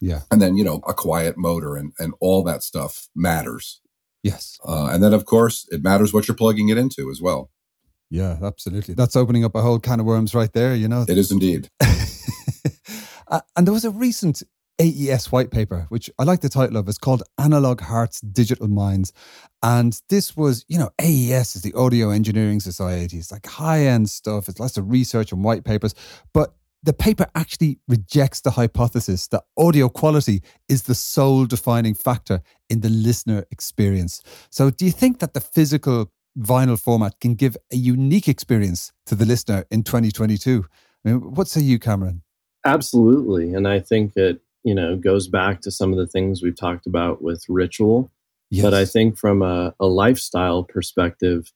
Yeah. 0.00 0.22
And 0.30 0.42
then, 0.42 0.56
you 0.56 0.64
know, 0.64 0.80
a 0.88 0.94
quiet 0.94 1.36
motor 1.36 1.76
and, 1.76 1.92
and 1.98 2.14
all 2.20 2.42
that 2.44 2.62
stuff 2.62 3.08
matters. 3.14 3.80
Yes. 4.22 4.58
Uh, 4.66 4.88
and 4.90 5.02
then, 5.02 5.12
of 5.12 5.26
course, 5.26 5.68
it 5.70 5.84
matters 5.84 6.12
what 6.12 6.26
you're 6.26 6.36
plugging 6.36 6.70
it 6.70 6.78
into 6.78 7.10
as 7.10 7.20
well. 7.22 7.50
Yeah, 8.10 8.38
absolutely. 8.42 8.94
That's 8.94 9.14
opening 9.14 9.44
up 9.44 9.54
a 9.54 9.62
whole 9.62 9.78
can 9.78 10.00
of 10.00 10.06
worms 10.06 10.34
right 10.34 10.52
there, 10.52 10.74
you 10.74 10.88
know. 10.88 11.04
It 11.08 11.16
is 11.16 11.30
indeed. 11.30 11.68
uh, 13.28 13.40
and 13.56 13.66
there 13.66 13.74
was 13.74 13.84
a 13.84 13.90
recent 13.90 14.42
AES 14.80 15.30
white 15.30 15.50
paper, 15.50 15.86
which 15.90 16.10
I 16.18 16.24
like 16.24 16.40
the 16.40 16.48
title 16.48 16.78
of. 16.78 16.88
It's 16.88 16.98
called 16.98 17.22
Analog 17.38 17.82
Hearts 17.82 18.20
Digital 18.20 18.66
Minds. 18.66 19.12
And 19.62 20.00
this 20.08 20.36
was, 20.36 20.64
you 20.68 20.78
know, 20.78 20.90
AES 20.98 21.56
is 21.56 21.62
the 21.62 21.74
Audio 21.74 22.10
Engineering 22.10 22.60
Society. 22.60 23.18
It's 23.18 23.30
like 23.30 23.46
high 23.46 23.84
end 23.84 24.08
stuff. 24.08 24.48
It's 24.48 24.58
lots 24.58 24.78
of 24.78 24.90
research 24.90 25.32
and 25.32 25.44
white 25.44 25.64
papers. 25.64 25.94
But 26.32 26.54
the 26.82 26.94
paper 26.94 27.26
actually 27.34 27.78
rejects 27.88 28.40
the 28.40 28.52
hypothesis 28.52 29.28
that 29.28 29.44
audio 29.58 29.90
quality 29.90 30.42
is 30.68 30.84
the 30.84 30.94
sole 30.94 31.44
defining 31.44 31.92
factor 31.92 32.40
in 32.70 32.80
the 32.80 32.88
listener 32.88 33.44
experience. 33.50 34.22
So, 34.48 34.70
do 34.70 34.86
you 34.86 34.90
think 34.90 35.18
that 35.18 35.34
the 35.34 35.40
physical 35.40 36.10
vinyl 36.38 36.80
format 36.80 37.20
can 37.20 37.34
give 37.34 37.54
a 37.70 37.76
unique 37.76 38.28
experience 38.28 38.92
to 39.06 39.14
the 39.14 39.26
listener 39.26 39.66
in 39.70 39.82
2022? 39.82 40.64
I 41.04 41.08
mean, 41.08 41.34
what 41.34 41.48
say 41.48 41.60
you, 41.60 41.78
Cameron? 41.78 42.22
Absolutely. 42.64 43.52
And 43.54 43.68
I 43.68 43.80
think 43.80 44.14
that 44.14 44.40
you 44.64 44.74
know 44.74 44.96
goes 44.96 45.28
back 45.28 45.60
to 45.60 45.70
some 45.70 45.92
of 45.92 45.98
the 45.98 46.06
things 46.06 46.42
we've 46.42 46.58
talked 46.58 46.86
about 46.86 47.22
with 47.22 47.44
ritual 47.48 48.10
yes. 48.50 48.62
but 48.62 48.74
i 48.74 48.84
think 48.84 49.16
from 49.18 49.42
a, 49.42 49.74
a 49.80 49.86
lifestyle 49.86 50.64
perspective 50.64 51.52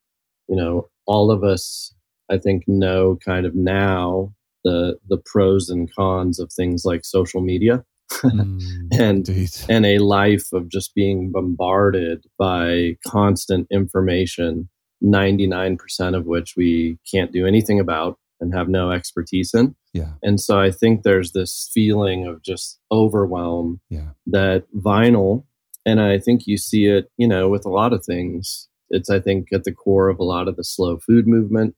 you 0.48 0.56
know 0.56 0.88
all 1.06 1.30
of 1.30 1.44
us 1.44 1.94
i 2.30 2.38
think 2.38 2.64
know 2.66 3.18
kind 3.24 3.46
of 3.46 3.54
now 3.54 4.32
the 4.64 4.98
the 5.08 5.18
pros 5.18 5.68
and 5.68 5.94
cons 5.94 6.38
of 6.38 6.52
things 6.52 6.84
like 6.84 7.04
social 7.04 7.40
media 7.40 7.84
mm, 8.10 8.60
and 8.92 9.28
indeed. 9.28 9.50
and 9.68 9.86
a 9.86 9.98
life 9.98 10.52
of 10.52 10.68
just 10.68 10.94
being 10.94 11.30
bombarded 11.30 12.24
by 12.38 12.96
constant 13.06 13.66
information 13.70 14.68
99% 15.02 16.16
of 16.16 16.24
which 16.24 16.54
we 16.56 16.98
can't 17.10 17.30
do 17.30 17.46
anything 17.46 17.78
about 17.78 18.18
and 18.44 18.54
have 18.54 18.68
no 18.68 18.90
expertise 18.90 19.52
in 19.54 19.74
yeah. 19.94 20.14
And 20.22 20.40
so 20.40 20.58
I 20.58 20.72
think 20.72 21.02
there's 21.02 21.32
this 21.32 21.70
feeling 21.72 22.26
of 22.26 22.42
just 22.42 22.80
overwhelm 22.90 23.80
yeah. 23.88 24.10
that 24.26 24.64
vinyl, 24.76 25.44
and 25.86 26.00
I 26.00 26.18
think 26.18 26.46
you 26.46 26.58
see 26.58 26.86
it, 26.86 27.10
you 27.16 27.28
know, 27.28 27.48
with 27.48 27.64
a 27.64 27.70
lot 27.70 27.92
of 27.92 28.04
things. 28.04 28.68
It's, 28.90 29.08
I 29.08 29.20
think, 29.20 29.48
at 29.52 29.64
the 29.64 29.72
core 29.72 30.08
of 30.08 30.18
a 30.18 30.24
lot 30.24 30.48
of 30.48 30.56
the 30.56 30.64
slow 30.64 30.98
food 30.98 31.26
movement. 31.26 31.74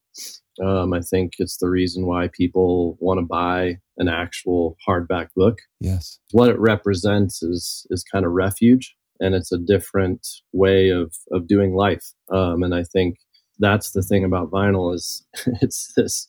Um, 0.65 0.95
I 0.95 1.03
think 1.03 1.35
it's 1.39 1.59
the 1.59 1.69
reason 1.69 2.07
why 2.07 2.31
people 2.33 2.97
want 3.01 3.21
to 3.21 3.27
buy 3.27 3.77
an 3.99 4.09
actual 4.09 4.77
hardback 4.89 5.29
book. 5.37 5.59
Yes. 5.81 6.19
What 6.33 6.49
it 6.49 6.59
represents 6.59 7.43
is 7.43 7.87
is 7.91 8.03
kind 8.03 8.25
of 8.25 8.33
refuge, 8.33 8.97
and 9.21 9.35
it's 9.35 9.53
a 9.53 9.59
different 9.59 10.27
way 10.55 10.89
of 10.89 11.15
of 11.31 11.47
doing 11.47 11.75
life. 11.75 12.15
Um, 12.33 12.63
and 12.63 12.75
I 12.75 12.83
think 12.83 13.19
that's 13.59 13.93
the 13.93 14.03
thing 14.03 14.25
about 14.25 14.51
vinyl 14.51 14.95
is 14.95 15.25
it's 15.63 15.93
this 15.97 16.29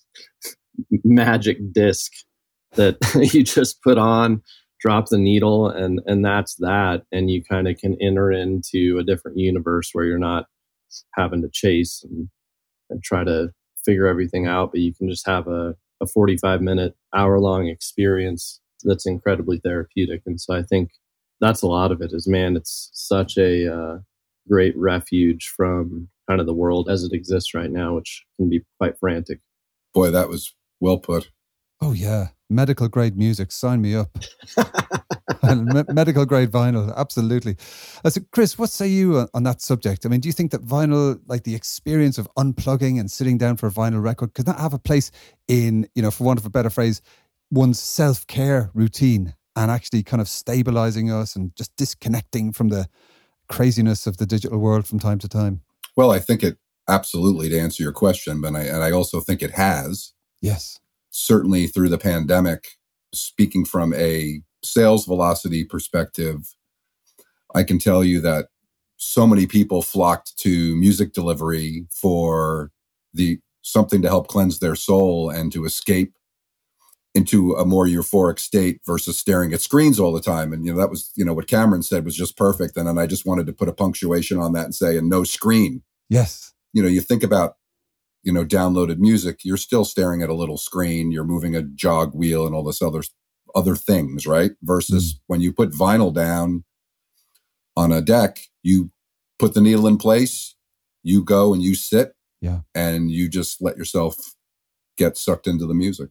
magic 1.04 1.58
disc 1.72 2.12
that 2.76 2.98
you 3.34 3.44
just 3.44 3.82
put 3.82 3.98
on 3.98 4.42
drop 4.80 5.08
the 5.08 5.18
needle 5.18 5.70
and 5.70 6.00
and 6.06 6.24
that's 6.24 6.56
that. 6.56 7.04
And 7.12 7.30
you 7.30 7.44
kind 7.44 7.68
of 7.68 7.78
can 7.78 7.98
enter 8.02 8.32
into 8.32 8.98
a 9.00 9.04
different 9.04 9.38
universe 9.38 9.90
where 9.94 10.06
you're 10.06 10.20
not 10.20 10.46
having 11.16 11.42
to 11.42 11.50
chase 11.52 12.04
and, 12.04 12.30
and 12.90 13.04
try 13.04 13.24
to 13.24 13.50
figure 13.84 14.08
everything 14.08 14.48
out 14.48 14.72
but 14.72 14.82
you 14.82 14.94
can 14.94 15.10
just 15.10 15.26
have 15.28 15.48
a, 15.48 15.76
a 16.02 16.08
45 16.08 16.62
minute 16.62 16.96
hour 17.16 17.40
long 17.40 17.68
experience 17.68 18.60
that's 18.84 19.06
incredibly 19.06 19.60
therapeutic. 19.60 20.22
And 20.26 20.40
so 20.40 20.54
i 20.54 20.64
think 20.64 20.92
that's 21.40 21.62
a 21.62 21.68
lot 21.68 21.92
of 21.92 22.02
it 22.02 22.12
is 22.14 22.28
man 22.28 22.56
it's 22.56 22.90
such 22.94 23.38
a 23.38 23.74
uh, 23.74 24.00
great 24.48 24.76
refuge 24.78 25.52
from 25.56 26.10
kind 26.28 26.40
of 26.42 26.48
the 26.48 26.54
world 26.54 26.90
as 26.90 27.04
it 27.04 27.14
exists 27.14 27.54
right 27.54 27.72
now 27.72 27.96
which 27.96 28.26
can 28.38 28.50
be 28.50 28.62
quite 28.80 28.98
frantic 29.00 29.40
boy 29.98 30.12
that 30.12 30.30
was 30.30 30.54
well 30.80 31.00
put. 31.00 31.32
Oh 31.82 31.94
yeah, 31.94 32.28
medical 32.50 32.88
grade 32.88 33.18
music. 33.18 33.52
Sign 33.52 33.82
me 33.82 33.96
up. 33.96 34.16
medical 35.90 36.26
grade 36.26 36.52
vinyl, 36.52 36.96
absolutely. 36.96 37.56
Uh, 38.04 38.10
so, 38.10 38.22
Chris, 38.32 38.58
what 38.58 38.70
say 38.70 38.88
you 38.88 39.18
on, 39.18 39.28
on, 39.34 39.44
that 39.44 39.62
subject? 39.62 40.06
I 40.06 40.10
mean, 40.10 40.20
do 40.20 40.30
you 40.30 40.34
think 40.34 40.52
that 40.52 40.64
vinyl, 40.64 41.20
like 41.28 41.44
the 41.44 41.56
experience 41.56 42.18
of 42.18 42.28
unplugging 42.38 43.00
and 43.00 43.10
sitting 43.10 43.38
down 43.38 43.58
for 43.58 43.68
a 43.68 43.72
vinyl 43.72 44.02
record, 44.02 44.34
could 44.34 44.46
that 44.46 44.60
have 44.60 44.74
a 44.74 44.80
place 44.80 45.12
in, 45.48 45.88
you 45.96 46.02
know, 46.02 46.12
for 46.12 46.24
want 46.24 46.40
of 46.40 46.46
a 46.46 46.50
better 46.50 46.70
phrase, 46.70 47.02
one's 47.52 47.80
self 47.80 48.26
care 48.28 48.70
routine 48.74 49.34
and 49.56 49.72
actually 49.72 50.04
kind 50.04 50.22
of 50.22 50.28
stabilizing 50.28 51.12
us 51.12 51.36
and 51.36 51.56
just 51.56 51.76
disconnecting 51.76 52.54
from 52.54 52.70
the 52.70 52.88
craziness 53.50 54.06
of 54.06 54.18
the 54.18 54.26
digital 54.26 54.60
world 54.60 54.86
from 54.86 55.00
time 55.00 55.20
to 55.20 55.28
time? 55.28 55.62
Well, 55.98 56.12
I 56.12 56.20
think 56.20 56.44
it 56.44 56.58
absolutely 56.88 57.50
to 57.50 57.60
answer 57.60 57.84
your 57.84 57.92
question, 57.92 58.40
but 58.40 58.56
I, 58.56 58.62
and 58.62 58.84
I 58.84 58.92
also 58.92 59.20
think 59.20 59.42
it 59.42 59.52
has. 59.52 60.14
Yes. 60.42 60.80
Certainly 61.10 61.68
through 61.68 61.90
the 61.90 61.98
pandemic, 61.98 62.78
speaking 63.14 63.66
from 63.66 63.94
a 63.96 64.42
sales 64.64 65.06
velocity 65.06 65.66
perspective, 65.66 66.56
I 67.54 67.64
can 67.64 67.80
tell 67.80 68.04
you 68.04 68.22
that 68.22 68.48
so 68.98 69.28
many 69.28 69.48
people 69.48 69.82
flocked 69.82 70.38
to 70.40 70.76
music 70.76 71.14
delivery 71.14 71.88
for 71.92 72.72
the 73.14 73.40
something 73.64 74.02
to 74.02 74.08
help 74.08 74.28
cleanse 74.28 74.60
their 74.60 74.76
soul 74.76 75.30
and 75.30 75.52
to 75.52 75.66
escape 75.66 76.14
into 77.14 77.54
a 77.54 77.66
more 77.66 77.86
euphoric 77.86 78.40
state 78.40 78.80
versus 78.86 79.18
staring 79.18 79.52
at 79.52 79.62
screens 79.62 80.00
all 80.00 80.14
the 80.14 80.22
time. 80.22 80.54
And 80.54 80.66
you 80.66 80.72
know 80.72 80.80
that 80.80 80.90
was 80.90 81.12
you 81.16 81.26
know 81.26 81.34
what 81.34 81.48
Cameron 81.48 81.84
said 81.84 82.06
was 82.06 82.16
just 82.16 82.38
perfect. 82.38 82.78
And 82.78 82.88
then 82.88 82.98
I 82.98 83.08
just 83.08 83.26
wanted 83.26 83.48
to 83.48 83.54
put 83.54 83.70
a 83.70 83.74
punctuation 83.74 84.38
on 84.38 84.54
that 84.54 84.66
and 84.66 84.76
say 84.76 84.98
and 84.98 85.10
no 85.10 85.24
screen. 85.24 85.82
Yes. 86.10 86.54
You 86.74 86.82
know 86.82 86.90
you 86.90 87.02
think 87.02 87.24
about 87.24 87.56
you 88.24 88.32
know 88.32 88.46
downloaded 88.46 88.98
music, 88.98 89.40
you're 89.44 89.58
still 89.58 89.86
staring 89.86 90.22
at 90.22 90.30
a 90.30 90.36
little 90.36 90.58
screen. 90.58 91.12
You're 91.12 91.24
moving 91.24 91.56
a 91.56 91.62
jog 91.64 92.14
wheel 92.14 92.46
and 92.46 92.54
all 92.54 92.64
this 92.64 92.82
other 92.82 93.02
other 93.56 93.76
things, 93.76 94.28
right? 94.28 94.52
Versus 94.62 95.14
mm. 95.14 95.20
when 95.28 95.42
you 95.42 95.54
put 95.54 95.72
vinyl 95.72 96.14
down 96.14 96.64
on 97.76 97.92
a 97.92 98.02
deck, 98.02 98.40
you 98.64 98.92
put 99.40 99.54
the 99.54 99.62
needle 99.62 99.88
in 99.88 99.98
place, 99.98 100.56
you 101.04 101.24
go 101.24 101.54
and 101.54 101.64
you 101.64 101.76
sit, 101.76 102.14
yeah, 102.42 102.60
and 102.76 103.12
you 103.12 103.30
just 103.30 103.62
let 103.62 103.78
yourself 103.78 104.36
get 104.98 105.18
sucked 105.18 105.48
into 105.48 105.66
the 105.66 105.74
music. 105.74 106.10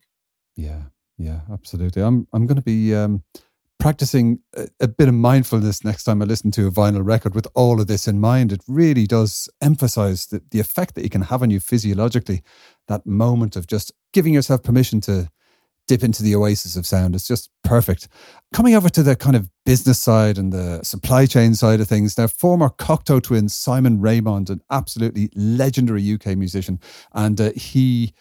Yeah, 0.56 0.84
yeah, 1.18 1.40
absolutely. 1.52 2.02
I'm 2.02 2.26
I'm 2.32 2.46
going 2.46 2.56
to 2.56 2.62
be 2.62 2.94
um, 2.94 3.24
practicing 3.78 4.40
a, 4.54 4.68
a, 4.80 4.88
bit 4.88 5.08
of 5.08 5.14
mindfulness 5.14 5.84
next 5.84 6.04
time 6.04 6.22
I 6.22 6.24
listen 6.24 6.50
to 6.52 6.66
a 6.66 6.70
vinyl 6.70 7.04
record 7.04 7.34
with 7.34 7.46
all 7.54 7.80
of 7.80 7.86
this 7.86 8.08
in 8.08 8.20
mind. 8.20 8.52
It 8.52 8.62
really 8.66 9.06
does 9.06 9.48
emphasize 9.60 10.26
the, 10.26 10.42
the 10.50 10.60
effect 10.60 10.94
that 10.94 11.04
you 11.04 11.10
can 11.10 11.22
have 11.22 11.42
on 11.42 11.50
you 11.50 11.60
physiologically. 11.60 12.42
That 12.88 13.06
moment 13.06 13.56
of 13.56 13.66
just 13.66 13.92
giving 14.12 14.34
yourself 14.34 14.62
permission 14.62 15.00
to 15.02 15.30
dip 15.86 16.02
into 16.02 16.22
the 16.22 16.34
oasis 16.34 16.76
of 16.76 16.86
sound. 16.86 17.14
It's 17.14 17.28
just 17.28 17.50
perfect. 17.62 18.08
Coming 18.52 18.74
over 18.74 18.88
to 18.88 19.02
the 19.02 19.14
kind 19.16 19.36
of 19.36 19.50
business 19.64 19.98
side 19.98 20.38
and 20.38 20.52
the 20.52 20.82
supply 20.82 21.26
chain 21.26 21.54
side 21.54 21.80
of 21.80 21.88
things, 21.88 22.18
now 22.18 22.26
former 22.26 22.68
Cocteau 22.68 23.22
twin 23.22 23.48
Simon 23.48 23.98
Raymonde, 23.98 24.50
an 24.50 24.62
absolutely 24.70 25.30
legendary 25.34 26.12
UK 26.12 26.36
musician, 26.36 26.80
and 27.12 27.40
uh, 27.40 27.50
he 27.54 28.14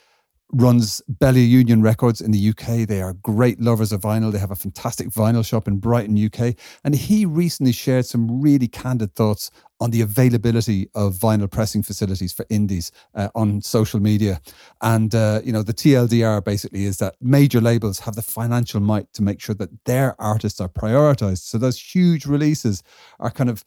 runs 0.51 1.01
Bella 1.07 1.39
Union 1.39 1.81
Records 1.81 2.21
in 2.21 2.31
the 2.31 2.49
UK. 2.49 2.87
They 2.87 3.01
are 3.01 3.13
great 3.13 3.59
lovers 3.59 3.91
of 3.91 4.01
vinyl. 4.01 4.31
They 4.31 4.39
have 4.39 4.51
a 4.51 4.55
fantastic 4.55 5.09
vinyl 5.09 5.45
shop 5.45 5.67
in 5.67 5.77
Brighton, 5.77 6.23
UK. 6.23 6.55
And 6.83 6.95
he 6.95 7.25
recently 7.25 7.71
shared 7.71 8.05
some 8.05 8.41
really 8.41 8.67
candid 8.67 9.15
thoughts 9.15 9.51
on 9.79 9.91
the 9.91 10.01
availability 10.01 10.89
of 10.95 11.15
vinyl 11.15 11.51
pressing 11.51 11.83
facilities 11.83 12.31
for 12.31 12.45
indies 12.49 12.91
uh, 13.15 13.29
on 13.35 13.61
social 13.61 13.99
media. 13.99 14.39
And, 14.81 15.13
uh, 15.13 15.41
you 15.43 15.51
know, 15.51 15.63
the 15.63 15.73
TLDR 15.73 16.43
basically 16.43 16.85
is 16.85 16.97
that 16.97 17.15
major 17.19 17.59
labels 17.59 17.99
have 17.99 18.15
the 18.15 18.21
financial 18.21 18.79
might 18.79 19.11
to 19.13 19.23
make 19.23 19.41
sure 19.41 19.55
that 19.55 19.85
their 19.85 20.19
artists 20.21 20.61
are 20.61 20.69
prioritized. 20.69 21.39
So 21.39 21.57
those 21.57 21.79
huge 21.79 22.25
releases 22.25 22.83
are 23.19 23.31
kind 23.31 23.49
of 23.49 23.65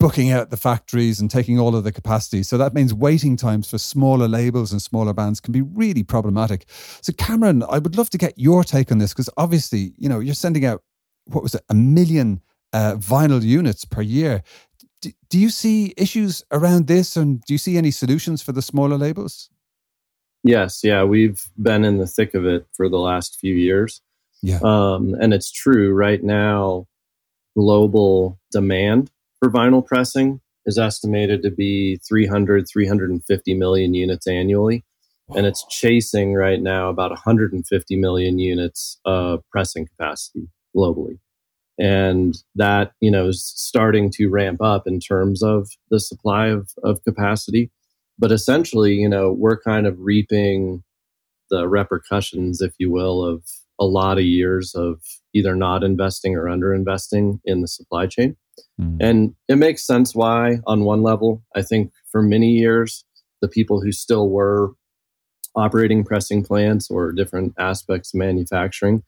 booking 0.00 0.30
out 0.30 0.48
the 0.48 0.56
factories 0.56 1.20
and 1.20 1.30
taking 1.30 1.60
all 1.60 1.76
of 1.76 1.84
the 1.84 1.92
capacity. 1.92 2.42
So 2.42 2.56
that 2.58 2.74
means 2.74 2.92
waiting 2.92 3.36
times 3.36 3.70
for 3.70 3.78
smaller 3.78 4.26
labels 4.26 4.72
and 4.72 4.80
smaller 4.82 5.12
bands 5.12 5.40
can 5.40 5.52
be 5.52 5.60
really 5.60 6.02
problematic. 6.02 6.64
So 7.02 7.12
Cameron, 7.12 7.62
I 7.68 7.78
would 7.78 7.96
love 7.96 8.10
to 8.10 8.18
get 8.18 8.36
your 8.36 8.64
take 8.64 8.90
on 8.90 8.98
this 8.98 9.12
because 9.12 9.30
obviously, 9.36 9.92
you 9.98 10.08
know, 10.08 10.18
you're 10.18 10.34
sending 10.34 10.64
out 10.64 10.82
what 11.26 11.42
was 11.42 11.54
it, 11.54 11.62
a 11.68 11.74
million 11.74 12.40
uh, 12.72 12.94
vinyl 12.96 13.42
units 13.42 13.84
per 13.84 14.00
year. 14.00 14.42
D- 15.02 15.14
do 15.28 15.38
you 15.38 15.50
see 15.50 15.92
issues 15.96 16.42
around 16.50 16.86
this, 16.86 17.16
and 17.16 17.40
do 17.42 17.54
you 17.54 17.58
see 17.58 17.76
any 17.76 17.90
solutions 17.90 18.42
for 18.42 18.52
the 18.52 18.62
smaller 18.62 18.96
labels? 18.96 19.50
Yes, 20.42 20.80
yeah, 20.82 21.04
we've 21.04 21.42
been 21.60 21.84
in 21.84 21.98
the 21.98 22.06
thick 22.06 22.34
of 22.34 22.46
it 22.46 22.66
for 22.72 22.88
the 22.88 22.98
last 22.98 23.38
few 23.38 23.54
years. 23.54 24.00
Yeah, 24.42 24.60
um, 24.62 25.14
and 25.20 25.34
it's 25.34 25.52
true 25.52 25.92
right 25.92 26.22
now. 26.22 26.86
Global 27.56 28.38
demand 28.52 29.10
for 29.40 29.50
vinyl 29.50 29.84
pressing 29.84 30.40
is 30.66 30.78
estimated 30.78 31.42
to 31.42 31.50
be 31.50 31.98
300, 32.08 32.66
350 32.70 33.54
million 33.54 33.94
units 33.94 34.26
annually. 34.26 34.84
And 35.34 35.46
it's 35.46 35.64
chasing 35.68 36.34
right 36.34 36.60
now 36.60 36.88
about 36.88 37.10
150 37.10 37.96
million 37.96 38.38
units 38.38 39.00
of 39.04 39.42
pressing 39.50 39.86
capacity 39.86 40.48
globally. 40.76 41.18
And 41.78 42.36
that, 42.56 42.92
you 43.00 43.10
know, 43.10 43.28
is 43.28 43.42
starting 43.56 44.10
to 44.12 44.28
ramp 44.28 44.60
up 44.60 44.86
in 44.86 45.00
terms 45.00 45.42
of 45.42 45.70
the 45.90 46.00
supply 46.00 46.48
of, 46.48 46.70
of 46.84 47.02
capacity. 47.04 47.70
But 48.18 48.32
essentially, 48.32 48.94
you 48.94 49.08
know, 49.08 49.32
we're 49.32 49.58
kind 49.58 49.86
of 49.86 49.96
reaping 49.98 50.82
the 51.48 51.68
repercussions, 51.68 52.60
if 52.60 52.74
you 52.78 52.90
will, 52.90 53.24
of 53.24 53.42
a 53.80 53.86
lot 53.86 54.18
of 54.18 54.24
years 54.24 54.74
of 54.74 55.00
either 55.32 55.56
not 55.56 55.82
investing 55.82 56.36
or 56.36 56.44
underinvesting 56.44 57.40
in 57.44 57.62
the 57.62 57.68
supply 57.68 58.06
chain. 58.06 58.36
Mm. 58.80 58.96
And 59.00 59.34
it 59.48 59.56
makes 59.56 59.86
sense 59.86 60.14
why, 60.14 60.58
on 60.66 60.84
one 60.84 61.02
level. 61.02 61.42
I 61.54 61.62
think 61.62 61.92
for 62.10 62.22
many 62.22 62.50
years, 62.52 63.04
the 63.40 63.48
people 63.48 63.80
who 63.80 63.92
still 63.92 64.28
were 64.28 64.72
operating 65.56 66.04
pressing 66.04 66.44
plants 66.44 66.90
or 66.90 67.12
different 67.12 67.54
aspects 67.58 68.14
of 68.14 68.18
manufacturing 68.18 69.02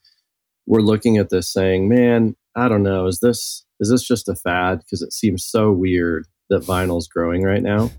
were 0.66 0.82
looking 0.82 1.16
at 1.16 1.30
this 1.30 1.52
saying, 1.52 1.88
man, 1.88 2.36
I 2.56 2.68
don't 2.68 2.82
know, 2.82 3.06
is 3.06 3.20
this 3.20 3.64
is 3.80 3.90
this 3.90 4.02
just 4.06 4.28
a 4.28 4.36
fad? 4.36 4.78
Because 4.78 5.02
it 5.02 5.12
seems 5.12 5.44
so 5.44 5.72
weird 5.72 6.26
that 6.50 6.62
vinyl's 6.62 7.08
growing 7.08 7.42
right 7.42 7.62
now. 7.62 7.90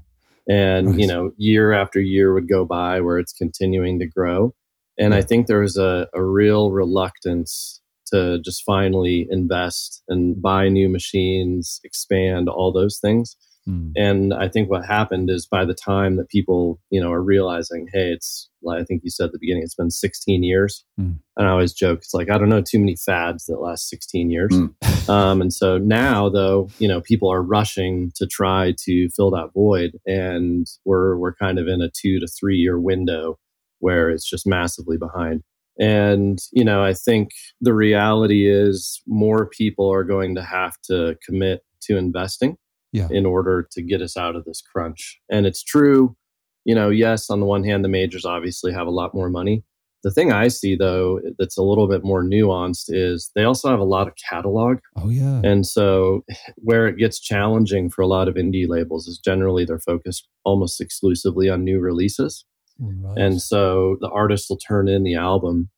And, 0.50 0.92
right. 0.92 1.00
you 1.00 1.08
know, 1.08 1.32
year 1.38 1.74
after 1.74 2.00
year 2.00 2.34
would 2.34 2.48
go 2.48 2.63
by 2.63 3.02
where 3.02 3.20
it's 3.20 3.34
continuing 3.34 4.00
to 4.00 4.08
grow. 4.08 4.54
And 4.98 5.13
I 5.13 5.22
think 5.22 5.48
there 5.48 5.62
was 5.62 5.76
a, 5.76 6.08
a 6.13 6.24
real 6.24 6.72
reluctance 6.72 7.82
to 8.08 8.39
just 8.39 8.63
finally 8.66 9.28
invest 9.30 10.04
and 10.08 10.42
buy 10.42 10.70
new 10.70 10.89
machines, 10.89 11.80
expand 11.84 12.50
all 12.50 12.72
those 12.72 13.00
things. 13.00 13.36
Mm. 13.68 13.94
And 13.96 14.34
I 14.34 14.50
think 14.50 14.70
what 14.70 14.86
happened 14.86 15.30
is 15.30 15.46
by 15.46 15.63
the 15.66 15.74
time 15.74 16.18
that 16.18 16.30
people, 16.30 16.80
you 16.89 17.02
know, 17.02 17.12
are 17.12 17.22
realizing, 17.22 17.88
hey, 17.94 18.12
it's 18.12 18.50
like 18.62 18.82
I 18.82 18.84
think 18.84 19.02
you 19.04 19.10
said 19.10 19.28
at 19.28 19.32
the 19.32 19.39
beginning, 19.39 19.63
it's 19.63 19.76
been 19.76 19.92
16 19.92 20.44
years. 20.44 20.84
Mm. 21.00 21.20
And 21.38 21.48
I 21.48 21.52
always 21.52 21.74
joke, 21.74 22.00
it's 22.00 22.13
like 22.13 22.30
I 22.30 22.38
don't 22.38 22.50
know 22.50 22.62
too 22.62 22.80
many 22.80 22.96
fads 22.96 23.46
that 23.46 23.62
last 23.62 23.89
16 23.89 24.30
years. 24.30 24.52
Mm. 24.52 25.10
um, 25.10 25.42
and 25.42 25.54
so 25.54 25.78
now, 25.78 26.30
though, 26.30 26.70
you 26.80 26.88
know, 26.88 27.02
people 27.02 27.32
are 27.32 27.42
rushing 27.42 28.12
to 28.16 28.28
try 28.28 28.74
to 28.86 29.10
fill 29.16 29.32
that 29.32 29.52
void, 29.54 29.98
and 30.06 30.68
we're 30.86 31.18
we're 31.18 31.36
kind 31.36 31.60
of 31.60 31.68
in 31.68 31.82
a 31.82 31.89
two 31.89 32.20
to 32.20 32.28
three 32.28 32.58
year 32.58 32.80
window 32.80 33.39
where 33.80 34.10
it's 34.10 34.30
just 34.30 34.48
massively 34.48 34.98
behind. 34.98 35.44
And, 35.80 36.40
you 36.52 36.64
know, 36.64 36.84
I 36.84 36.94
think 36.94 37.32
the 37.62 37.74
reality 37.74 38.48
is 38.50 39.02
more 39.08 39.48
people 39.48 39.92
are 39.92 40.04
going 40.04 40.36
to 40.36 40.44
have 40.44 40.80
to 40.84 41.18
commit 41.26 41.64
to 41.84 41.98
investing 41.98 42.58
yeah. 42.92 43.08
in 43.10 43.26
order 43.26 43.68
to 43.72 43.82
get 43.82 44.02
us 44.02 44.16
out 44.16 44.36
of 44.36 44.46
this 44.46 44.62
crunch. 44.62 45.20
And 45.30 45.46
it's 45.46 45.64
true, 45.64 46.16
you 46.64 46.76
know, 46.76 46.90
yes, 46.90 47.30
on 47.30 47.40
the 47.40 47.46
one 47.46 47.64
hand, 47.64 47.84
the 47.84 47.90
majors 47.90 48.26
obviously 48.26 48.72
have 48.72 48.88
a 48.88 48.92
lot 48.92 49.14
more 49.14 49.30
money. 49.30 49.64
The 50.04 50.12
thing 50.12 50.34
I 50.34 50.50
see, 50.50 50.76
though, 50.76 51.22
that's 51.40 51.58
a 51.58 51.64
little 51.64 51.88
bit 51.88 52.04
more 52.04 52.24
nuanced 52.24 52.86
is 52.90 53.32
they 53.36 53.46
also 53.46 53.70
have 53.70 53.80
a 53.80 53.86
lot 53.86 54.08
of 54.08 54.14
catalog. 54.30 54.80
Oh, 54.98 55.10
yeah. 55.10 55.40
And 55.46 55.66
so, 55.66 56.26
where 56.58 56.88
it 56.88 56.98
gets 56.98 57.22
challenging 57.22 57.90
for 57.90 58.02
a 58.02 58.08
lot 58.08 58.28
of 58.28 58.36
indie 58.36 58.68
labels 58.68 59.08
is 59.08 59.18
generally 59.18 59.64
they're 59.64 59.80
focused 59.80 60.28
almost 60.44 60.82
exclusively 60.82 61.50
on 61.50 61.64
new 61.64 61.80
releases. 61.80 62.46
Right. 62.80 63.18
And 63.18 63.42
so 63.42 63.98
the 64.02 64.10
artist 64.10 64.48
will 64.50 64.58
turn 64.58 64.88
in 64.88 65.04
the 65.04 65.16
album. 65.16 65.70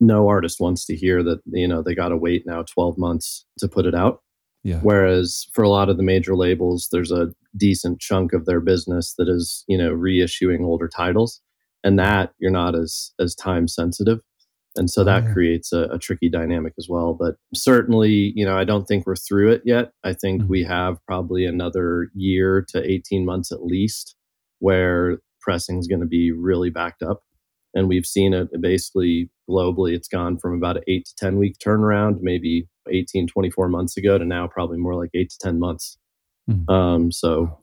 No 0.00 0.28
artist 0.28 0.60
wants 0.60 0.84
to 0.86 0.96
hear 0.96 1.22
that, 1.22 1.40
you 1.46 1.66
know, 1.66 1.82
they 1.82 1.94
got 1.94 2.08
to 2.08 2.16
wait 2.16 2.44
now 2.46 2.62
12 2.62 2.98
months 2.98 3.46
to 3.58 3.68
put 3.68 3.86
it 3.86 3.94
out. 3.94 4.22
Yeah. 4.62 4.80
Whereas 4.82 5.46
for 5.52 5.62
a 5.62 5.68
lot 5.68 5.88
of 5.88 5.96
the 5.96 6.02
major 6.02 6.36
labels, 6.36 6.88
there's 6.92 7.12
a 7.12 7.32
decent 7.56 8.00
chunk 8.00 8.32
of 8.32 8.44
their 8.44 8.60
business 8.60 9.14
that 9.18 9.28
is, 9.28 9.64
you 9.68 9.78
know, 9.78 9.90
reissuing 9.94 10.64
older 10.64 10.88
titles. 10.88 11.40
And 11.84 11.98
that 11.98 12.32
you're 12.38 12.50
not 12.50 12.74
as 12.74 13.12
as 13.20 13.36
time 13.36 13.68
sensitive. 13.68 14.18
And 14.76 14.90
so 14.90 15.04
that 15.04 15.24
oh, 15.24 15.26
yeah. 15.26 15.32
creates 15.32 15.72
a, 15.72 15.84
a, 15.84 15.98
tricky 15.98 16.28
dynamic 16.28 16.74
as 16.78 16.88
well. 16.88 17.14
But 17.14 17.36
certainly, 17.54 18.32
you 18.36 18.44
know, 18.44 18.56
I 18.56 18.64
don't 18.64 18.86
think 18.86 19.06
we're 19.06 19.16
through 19.16 19.50
it 19.52 19.62
yet. 19.64 19.92
I 20.04 20.12
think 20.12 20.42
mm-hmm. 20.42 20.50
we 20.50 20.62
have 20.64 20.98
probably 21.06 21.46
another 21.46 22.10
year 22.14 22.64
to 22.68 22.88
18 22.88 23.24
months 23.24 23.50
at 23.50 23.64
least 23.64 24.14
where 24.60 25.18
pressing 25.48 25.78
is 25.78 25.86
going 25.86 26.00
to 26.00 26.06
be 26.06 26.30
really 26.30 26.68
backed 26.68 27.02
up. 27.02 27.22
And 27.72 27.88
we've 27.88 28.04
seen 28.04 28.34
it 28.34 28.48
basically 28.60 29.30
globally. 29.48 29.94
It's 29.94 30.08
gone 30.08 30.36
from 30.36 30.54
about 30.54 30.76
an 30.76 30.82
eight 30.88 31.06
to 31.06 31.14
10 31.16 31.38
week 31.38 31.56
turnaround, 31.58 32.18
maybe 32.20 32.68
18, 32.90 33.28
24 33.28 33.68
months 33.70 33.96
ago, 33.96 34.18
to 34.18 34.26
now 34.26 34.46
probably 34.46 34.76
more 34.76 34.94
like 34.94 35.08
eight 35.14 35.30
to 35.30 35.38
10 35.40 35.58
months. 35.58 35.96
Mm-hmm. 36.50 36.70
Um, 36.70 37.10
so 37.10 37.60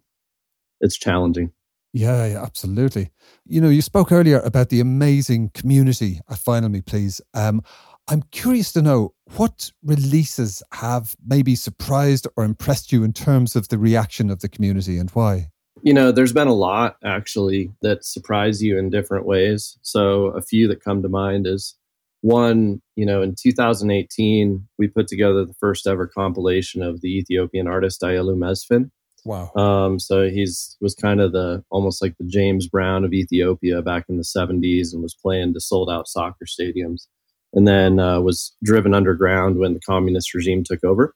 it's 0.82 0.98
challenging. 0.98 1.52
Yeah, 1.94 2.26
yeah, 2.26 2.44
absolutely. 2.44 3.12
You 3.46 3.62
know, 3.62 3.70
you 3.70 3.84
spoke 3.84 4.12
earlier 4.12 4.40
about 4.40 4.70
the 4.70 4.80
amazing 4.80 5.52
community 5.54 6.22
at 6.28 6.40
Vinyl 6.40 6.72
Me 6.72 6.82
Please. 6.82 7.22
Um, 7.36 7.62
I'm 8.08 8.24
curious 8.32 8.72
to 8.74 8.82
know 8.82 9.14
what 9.36 9.72
releases 9.84 10.64
have 10.74 11.16
maybe 11.24 11.56
surprised 11.56 12.28
or 12.36 12.46
impressed 12.46 12.92
you 12.92 13.04
in 13.04 13.14
terms 13.14 13.56
of 13.56 13.68
the 13.68 13.78
reaction 13.78 14.32
of 14.32 14.40
the 14.40 14.50
community 14.50 14.98
and 14.98 15.10
why? 15.12 15.50
You 15.86 15.94
know, 15.94 16.12
there's 16.12 16.34
been 16.34 16.48
a 16.48 16.54
lot 16.54 16.98
actually 17.06 17.72
that 17.82 18.04
surprise 18.04 18.62
you 18.62 18.78
in 18.78 18.90
different 18.90 19.26
ways. 19.26 19.78
So, 19.84 20.28
a 20.28 20.42
few 20.42 20.68
that 20.68 20.84
come 20.84 21.04
to 21.04 21.10
mind 21.10 21.48
is 21.48 21.76
one, 22.22 22.82
you 22.96 23.06
know, 23.06 23.22
in 23.22 23.36
2018, 23.40 24.68
we 24.80 24.88
put 24.88 25.08
together 25.08 25.46
the 25.46 25.54
first 25.54 25.86
ever 25.86 26.08
compilation 26.08 26.82
of 26.82 27.02
the 27.02 27.20
Ethiopian 27.20 27.68
artist 27.68 28.02
Ayalew 28.02 28.36
Mesfin. 28.36 28.90
Wow. 29.26 29.52
Um, 29.56 30.00
so 30.00 30.28
he's 30.28 30.76
was 30.82 30.96
kind 30.96 31.22
of 31.22 31.34
the 31.34 31.64
almost 31.70 32.02
like 32.02 32.16
the 32.18 32.26
James 32.26 32.68
Brown 32.68 33.06
of 33.06 33.14
Ethiopia 33.14 33.84
back 33.84 34.06
in 34.10 34.18
the 34.18 34.24
70s 34.24 34.92
and 34.92 35.04
was 35.04 35.16
playing 35.16 35.54
to 35.54 35.60
sold 35.60 35.90
out 35.90 36.08
soccer 36.08 36.46
stadiums 36.46 37.08
and 37.54 37.68
then 37.68 38.00
uh, 38.00 38.20
was 38.22 38.56
driven 38.64 38.96
underground 38.96 39.58
when 39.58 39.76
the 39.76 39.80
communist 39.82 40.34
regime 40.34 40.64
took 40.64 40.84
over. 40.84 41.14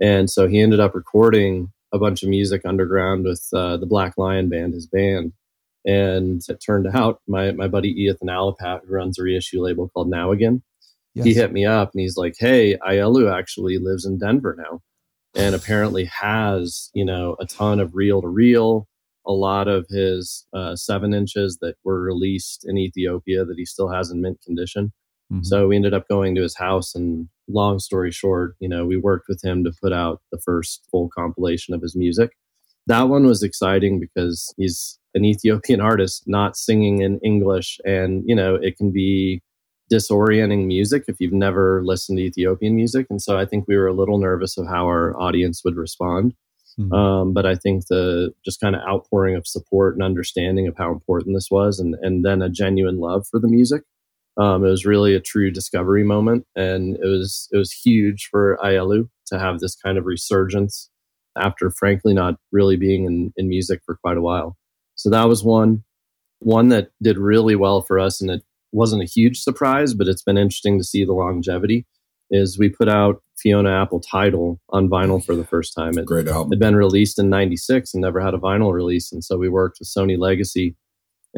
And 0.00 0.30
so 0.30 0.48
he 0.48 0.60
ended 0.60 0.80
up 0.80 0.94
recording 0.94 1.72
a 1.92 1.98
bunch 1.98 2.22
of 2.22 2.28
music 2.28 2.62
underground 2.64 3.24
with 3.24 3.46
uh, 3.52 3.76
the 3.76 3.86
Black 3.86 4.14
Lion 4.16 4.48
Band, 4.48 4.74
his 4.74 4.86
band. 4.86 5.32
And 5.84 6.42
it 6.48 6.62
turned 6.64 6.86
out 6.88 7.20
my, 7.26 7.52
my 7.52 7.68
buddy 7.68 7.94
Eothen 7.94 8.28
Alapatt, 8.28 8.80
who 8.84 8.92
runs 8.92 9.18
a 9.18 9.22
reissue 9.22 9.62
label 9.62 9.88
called 9.88 10.10
Now 10.10 10.32
Again, 10.32 10.62
yes. 11.14 11.24
he 11.24 11.34
hit 11.34 11.52
me 11.52 11.64
up 11.64 11.92
and 11.92 12.00
he's 12.00 12.16
like, 12.16 12.34
Hey, 12.38 12.76
Ayalew 12.86 13.32
actually 13.32 13.78
lives 13.78 14.04
in 14.04 14.18
Denver 14.18 14.56
now 14.58 14.80
and 15.34 15.54
apparently 15.54 16.06
has, 16.06 16.90
you 16.94 17.04
know, 17.04 17.36
a 17.40 17.46
ton 17.46 17.80
of 17.80 17.94
reel 17.94 18.20
to 18.22 18.28
reel, 18.28 18.88
a 19.26 19.32
lot 19.32 19.68
of 19.68 19.86
his 19.88 20.46
uh, 20.52 20.74
seven 20.74 21.12
inches 21.14 21.58
that 21.60 21.76
were 21.84 22.00
released 22.00 22.64
in 22.66 22.78
Ethiopia 22.78 23.44
that 23.44 23.58
he 23.58 23.64
still 23.64 23.90
has 23.90 24.10
in 24.10 24.20
mint 24.20 24.40
condition. 24.44 24.92
Mm-hmm. 25.32 25.44
So 25.44 25.68
we 25.68 25.76
ended 25.76 25.94
up 25.94 26.08
going 26.08 26.34
to 26.34 26.42
his 26.42 26.56
house, 26.56 26.94
and 26.94 27.28
long 27.48 27.78
story 27.78 28.10
short, 28.10 28.54
you 28.60 28.68
know, 28.68 28.86
we 28.86 28.96
worked 28.96 29.26
with 29.28 29.42
him 29.42 29.64
to 29.64 29.72
put 29.82 29.92
out 29.92 30.20
the 30.30 30.38
first 30.38 30.86
full 30.90 31.08
compilation 31.16 31.74
of 31.74 31.82
his 31.82 31.96
music. 31.96 32.32
That 32.86 33.08
one 33.08 33.26
was 33.26 33.42
exciting 33.42 34.00
because 34.00 34.52
he's 34.56 34.98
an 35.14 35.24
Ethiopian 35.24 35.80
artist, 35.92 36.24
not 36.26 36.56
singing 36.56 37.02
in 37.02 37.18
English, 37.24 37.78
and 37.84 38.22
you 38.26 38.34
know, 38.34 38.54
it 38.54 38.76
can 38.76 38.92
be 38.92 39.42
disorienting 39.92 40.66
music 40.66 41.04
if 41.08 41.16
you've 41.18 41.32
never 41.32 41.82
listened 41.84 42.18
to 42.18 42.24
Ethiopian 42.24 42.74
music. 42.76 43.06
And 43.08 43.22
so 43.22 43.38
I 43.38 43.46
think 43.46 43.64
we 43.66 43.76
were 43.76 43.86
a 43.86 43.94
little 43.94 44.18
nervous 44.18 44.58
of 44.58 44.66
how 44.66 44.84
our 44.84 45.18
audience 45.18 45.62
would 45.64 45.76
respond. 45.76 46.34
Mm-hmm. 46.78 46.92
Um, 46.92 47.32
but 47.32 47.46
I 47.46 47.54
think 47.54 47.86
the 47.86 48.32
just 48.44 48.60
kind 48.60 48.76
of 48.76 48.82
outpouring 48.82 49.34
of 49.34 49.46
support 49.46 49.94
and 49.94 50.02
understanding 50.02 50.68
of 50.68 50.76
how 50.76 50.92
important 50.92 51.34
this 51.34 51.48
was, 51.50 51.80
and 51.80 51.96
and 52.02 52.24
then 52.24 52.42
a 52.42 52.48
genuine 52.48 52.98
love 52.98 53.26
for 53.30 53.40
the 53.40 53.48
music 53.48 53.82
um, 54.38 54.64
it 54.64 54.70
was 54.70 54.86
really 54.86 55.14
a 55.14 55.20
true 55.20 55.50
discovery 55.50 56.04
moment, 56.04 56.46
and 56.54 56.96
it 56.96 57.06
was 57.06 57.48
it 57.52 57.56
was 57.56 57.72
huge 57.72 58.28
for 58.30 58.58
Ayalew 58.62 59.08
to 59.26 59.38
have 59.38 59.58
this 59.58 59.74
kind 59.74 59.98
of 59.98 60.06
resurgence 60.06 60.88
after, 61.36 61.70
frankly, 61.70 62.14
not 62.14 62.36
really 62.52 62.76
being 62.76 63.04
in, 63.04 63.32
in 63.36 63.48
music 63.48 63.80
for 63.84 63.96
quite 63.96 64.16
a 64.16 64.22
while. 64.22 64.56
So 64.94 65.10
that 65.10 65.28
was 65.28 65.42
one 65.42 65.82
one 66.40 66.68
that 66.68 66.90
did 67.02 67.18
really 67.18 67.56
well 67.56 67.82
for 67.82 67.98
us, 67.98 68.20
and 68.20 68.30
it 68.30 68.42
wasn't 68.70 69.02
a 69.02 69.06
huge 69.06 69.40
surprise, 69.40 69.92
but 69.92 70.06
it's 70.06 70.22
been 70.22 70.38
interesting 70.38 70.78
to 70.78 70.84
see 70.84 71.04
the 71.04 71.12
longevity. 71.14 71.86
Is 72.30 72.58
we 72.58 72.68
put 72.68 72.88
out 72.88 73.22
Fiona 73.38 73.70
Apple 73.70 74.00
Tidal 74.00 74.60
on 74.68 74.88
vinyl 74.88 75.24
for 75.24 75.34
the 75.34 75.46
first 75.46 75.74
time. 75.74 75.96
It 75.98 76.06
great 76.06 76.28
album. 76.28 76.52
It 76.52 76.56
had 76.56 76.60
been 76.60 76.76
released 76.76 77.18
in 77.18 77.28
'96 77.28 77.92
and 77.92 78.02
never 78.02 78.20
had 78.20 78.34
a 78.34 78.38
vinyl 78.38 78.72
release, 78.72 79.10
and 79.10 79.24
so 79.24 79.36
we 79.36 79.48
worked 79.48 79.78
with 79.80 79.88
Sony 79.88 80.16
Legacy 80.16 80.76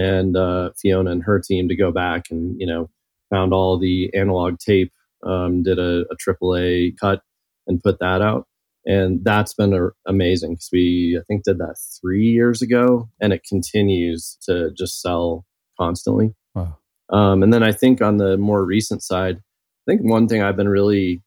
and 0.01 0.35
uh, 0.35 0.71
Fiona 0.81 1.11
and 1.11 1.23
her 1.23 1.39
team 1.39 1.69
to 1.69 1.77
go 1.77 1.93
back 1.93 2.31
and 2.31 2.59
you 2.59 2.67
know 2.67 2.89
found 3.29 3.53
all 3.53 3.79
the 3.79 4.11
analog 4.15 4.59
tape, 4.59 4.93
um, 5.25 5.63
did 5.63 5.79
a, 5.79 6.05
a 6.11 6.17
AAA 6.17 6.97
cut 6.99 7.23
and 7.67 7.83
put 7.83 7.99
that 8.01 8.23
out, 8.23 8.47
and 8.87 9.23
that's 9.23 9.53
been 9.53 9.75
a, 9.75 9.89
amazing 10.07 10.55
because 10.55 10.71
we 10.73 11.19
I 11.21 11.23
think 11.29 11.45
did 11.45 11.59
that 11.59 11.77
three 12.01 12.25
years 12.25 12.63
ago, 12.63 13.11
and 13.21 13.33
it 13.33 13.45
continues 13.47 14.39
to 14.47 14.71
just 14.77 15.03
sell 15.03 15.45
constantly. 15.79 16.35
Wow. 16.55 16.79
Um, 17.11 17.43
and 17.43 17.53
then 17.53 17.63
I 17.63 17.73
think 17.73 18.01
on 18.01 18.17
the 18.17 18.39
more 18.39 18.65
recent 18.65 19.03
side, 19.03 19.37
I 19.37 19.91
think 19.91 20.03
one 20.03 20.29
thing 20.29 20.43
I've 20.43 20.57
been 20.57 20.69
really 20.69 21.23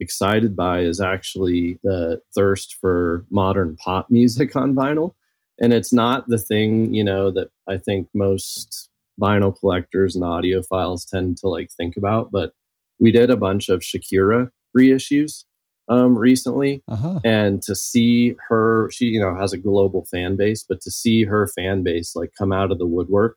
excited 0.00 0.56
by 0.56 0.80
is 0.80 1.00
actually 1.00 1.78
the 1.82 2.20
thirst 2.34 2.76
for 2.80 3.26
modern 3.30 3.76
pop 3.76 4.10
music 4.10 4.56
on 4.56 4.74
vinyl 4.74 5.14
and 5.60 5.72
it's 5.72 5.92
not 5.92 6.26
the 6.28 6.38
thing 6.38 6.92
you 6.94 7.04
know 7.04 7.30
that 7.30 7.48
i 7.68 7.76
think 7.76 8.08
most 8.14 8.88
vinyl 9.20 9.56
collectors 9.56 10.16
and 10.16 10.24
audiophiles 10.24 11.08
tend 11.08 11.36
to 11.36 11.48
like 11.48 11.70
think 11.76 11.96
about 11.96 12.30
but 12.32 12.52
we 13.00 13.12
did 13.12 13.30
a 13.30 13.36
bunch 13.36 13.68
of 13.68 13.80
shakira 13.80 14.50
reissues 14.76 15.44
um, 15.88 16.16
recently 16.16 16.82
uh-huh. 16.88 17.20
and 17.24 17.60
to 17.62 17.74
see 17.74 18.34
her 18.48 18.90
she 18.90 19.06
you 19.06 19.20
know 19.20 19.36
has 19.36 19.52
a 19.52 19.58
global 19.58 20.06
fan 20.06 20.34
base 20.34 20.64
but 20.66 20.80
to 20.80 20.90
see 20.90 21.24
her 21.24 21.46
fan 21.46 21.82
base 21.82 22.16
like 22.16 22.32
come 22.38 22.52
out 22.52 22.72
of 22.72 22.78
the 22.78 22.86
woodwork 22.86 23.36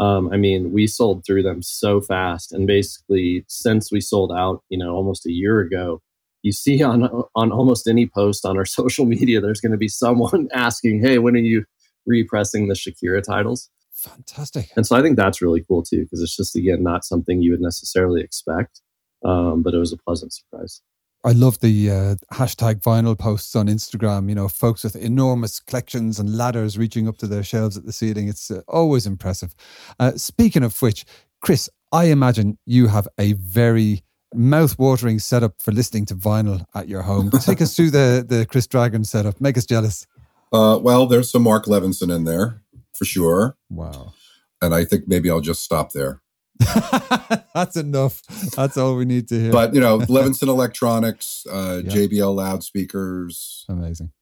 um, 0.00 0.28
i 0.32 0.36
mean 0.36 0.72
we 0.72 0.86
sold 0.86 1.24
through 1.24 1.44
them 1.44 1.62
so 1.62 2.00
fast 2.00 2.52
and 2.52 2.66
basically 2.66 3.44
since 3.46 3.92
we 3.92 4.00
sold 4.00 4.32
out 4.32 4.62
you 4.68 4.76
know 4.78 4.94
almost 4.94 5.26
a 5.26 5.32
year 5.32 5.60
ago 5.60 6.02
you 6.46 6.52
see 6.52 6.82
on 6.82 7.02
on 7.34 7.50
almost 7.50 7.88
any 7.88 8.06
post 8.06 8.46
on 8.46 8.56
our 8.56 8.64
social 8.78 9.04
media, 9.04 9.40
there's 9.40 9.60
going 9.60 9.72
to 9.72 9.78
be 9.78 9.88
someone 9.88 10.48
asking, 10.54 11.02
"Hey, 11.02 11.18
when 11.18 11.34
are 11.34 11.38
you 11.38 11.64
repressing 12.06 12.68
the 12.68 12.74
Shakira 12.74 13.22
titles?" 13.22 13.68
Fantastic. 13.92 14.70
And 14.76 14.86
so 14.86 14.94
I 14.94 15.02
think 15.02 15.16
that's 15.16 15.42
really 15.42 15.64
cool 15.66 15.82
too, 15.82 16.02
because 16.04 16.22
it's 16.22 16.36
just 16.36 16.54
again 16.54 16.82
not 16.82 17.04
something 17.04 17.42
you 17.42 17.50
would 17.50 17.60
necessarily 17.60 18.20
expect, 18.22 18.80
um, 19.24 19.62
but 19.62 19.74
it 19.74 19.78
was 19.78 19.92
a 19.92 19.96
pleasant 19.96 20.32
surprise. 20.32 20.80
I 21.24 21.32
love 21.32 21.58
the 21.58 21.90
uh, 21.90 22.14
hashtag 22.32 22.82
vinyl 22.82 23.18
posts 23.18 23.56
on 23.56 23.66
Instagram. 23.66 24.28
You 24.28 24.36
know, 24.36 24.46
folks 24.46 24.84
with 24.84 24.94
enormous 24.94 25.58
collections 25.58 26.20
and 26.20 26.36
ladders 26.36 26.78
reaching 26.78 27.08
up 27.08 27.16
to 27.18 27.26
their 27.26 27.42
shelves 27.42 27.76
at 27.76 27.84
the 27.84 27.92
ceiling. 27.92 28.28
It's 28.28 28.50
uh, 28.50 28.60
always 28.68 29.06
impressive. 29.06 29.52
Uh, 29.98 30.12
speaking 30.12 30.62
of 30.62 30.80
which, 30.80 31.04
Chris, 31.40 31.68
I 31.90 32.04
imagine 32.04 32.58
you 32.66 32.86
have 32.86 33.08
a 33.18 33.32
very 33.32 34.02
mouth-watering 34.34 35.18
setup 35.18 35.60
for 35.62 35.72
listening 35.72 36.04
to 36.06 36.14
vinyl 36.14 36.64
at 36.74 36.88
your 36.88 37.02
home. 37.02 37.30
Take 37.40 37.60
us 37.60 37.74
through 37.76 37.90
the 37.90 38.24
the 38.26 38.46
Chris 38.46 38.66
Dragon 38.66 39.04
setup. 39.04 39.40
Make 39.40 39.56
us 39.56 39.66
jealous. 39.66 40.06
Uh, 40.52 40.78
well, 40.80 41.06
there's 41.06 41.30
some 41.30 41.42
Mark 41.42 41.66
Levinson 41.66 42.14
in 42.14 42.24
there 42.24 42.62
for 42.96 43.04
sure. 43.04 43.56
Wow. 43.70 44.14
And 44.62 44.74
I 44.74 44.84
think 44.84 45.04
maybe 45.06 45.30
I'll 45.30 45.40
just 45.40 45.62
stop 45.62 45.92
there. 45.92 46.22
That's 47.54 47.76
enough. 47.76 48.22
That's 48.56 48.76
all 48.76 48.96
we 48.96 49.04
need 49.04 49.28
to 49.28 49.40
hear. 49.40 49.52
But 49.52 49.74
you 49.74 49.80
know, 49.80 49.98
Levinson 50.00 50.48
Electronics, 50.48 51.46
uh, 51.50 51.82
yeah. 51.84 51.92
JBL 51.92 52.34
loudspeakers. 52.34 53.64
Amazing. 53.68 54.12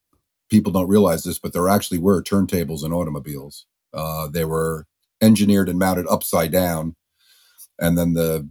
People 0.50 0.72
don't 0.72 0.88
realize 0.88 1.24
this, 1.24 1.38
but 1.38 1.52
there 1.52 1.68
actually 1.68 1.98
were 1.98 2.22
turntables 2.22 2.84
in 2.84 2.92
automobiles. 2.92 3.66
Uh, 3.92 4.28
they 4.28 4.44
were 4.44 4.86
engineered 5.20 5.68
and 5.68 5.78
mounted 5.78 6.06
upside 6.08 6.50
down, 6.50 6.96
and 7.78 7.96
then 7.96 8.14
the 8.14 8.48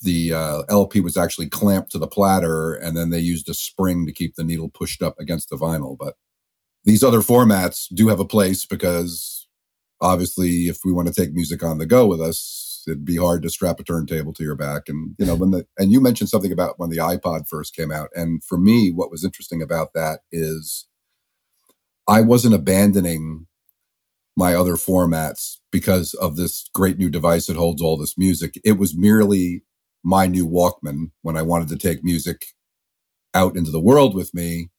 the 0.00 0.32
uh, 0.32 0.62
LP 0.68 1.00
was 1.00 1.16
actually 1.16 1.48
clamped 1.48 1.92
to 1.92 1.98
the 1.98 2.06
platter, 2.06 2.74
and 2.74 2.96
then 2.96 3.10
they 3.10 3.18
used 3.18 3.48
a 3.48 3.54
spring 3.54 4.06
to 4.06 4.12
keep 4.12 4.34
the 4.34 4.44
needle 4.44 4.68
pushed 4.68 5.02
up 5.02 5.18
against 5.18 5.50
the 5.50 5.56
vinyl. 5.56 5.96
But 5.98 6.14
these 6.84 7.02
other 7.02 7.20
formats 7.20 7.86
do 7.92 8.08
have 8.08 8.20
a 8.20 8.24
place 8.24 8.64
because 8.64 9.46
obviously, 10.00 10.68
if 10.68 10.78
we 10.84 10.92
want 10.92 11.08
to 11.08 11.14
take 11.14 11.32
music 11.32 11.62
on 11.62 11.78
the 11.78 11.86
go 11.86 12.06
with 12.06 12.20
us, 12.20 12.84
it'd 12.86 13.04
be 13.04 13.16
hard 13.16 13.42
to 13.42 13.50
strap 13.50 13.80
a 13.80 13.82
turntable 13.82 14.32
to 14.32 14.44
your 14.44 14.54
back. 14.54 14.88
And 14.88 15.14
you 15.18 15.26
know, 15.26 15.34
when 15.34 15.50
the 15.50 15.66
and 15.78 15.92
you 15.92 16.00
mentioned 16.00 16.30
something 16.30 16.52
about 16.52 16.78
when 16.78 16.90
the 16.90 16.98
iPod 16.98 17.48
first 17.48 17.74
came 17.74 17.90
out, 17.90 18.10
and 18.14 18.42
for 18.44 18.58
me, 18.58 18.90
what 18.90 19.10
was 19.10 19.24
interesting 19.24 19.62
about 19.62 19.92
that 19.94 20.20
is 20.30 20.86
I 22.08 22.20
wasn't 22.20 22.54
abandoning 22.54 23.46
my 24.36 24.54
other 24.54 24.74
formats 24.74 25.56
because 25.72 26.14
of 26.14 26.36
this 26.36 26.68
great 26.74 26.98
new 26.98 27.08
device 27.08 27.46
that 27.46 27.56
holds 27.56 27.80
all 27.80 27.96
this 27.96 28.18
music. 28.18 28.60
It 28.64 28.78
was 28.78 28.96
merely 28.96 29.62
my 30.06 30.28
new 30.28 30.46
Walkman 30.46 31.10
when 31.22 31.36
I 31.36 31.42
wanted 31.42 31.66
to 31.68 31.76
take 31.76 32.04
music 32.04 32.46
out 33.34 33.56
into 33.56 33.72
the 33.72 33.80
world 33.80 34.14
with 34.14 34.32
me. 34.32 34.70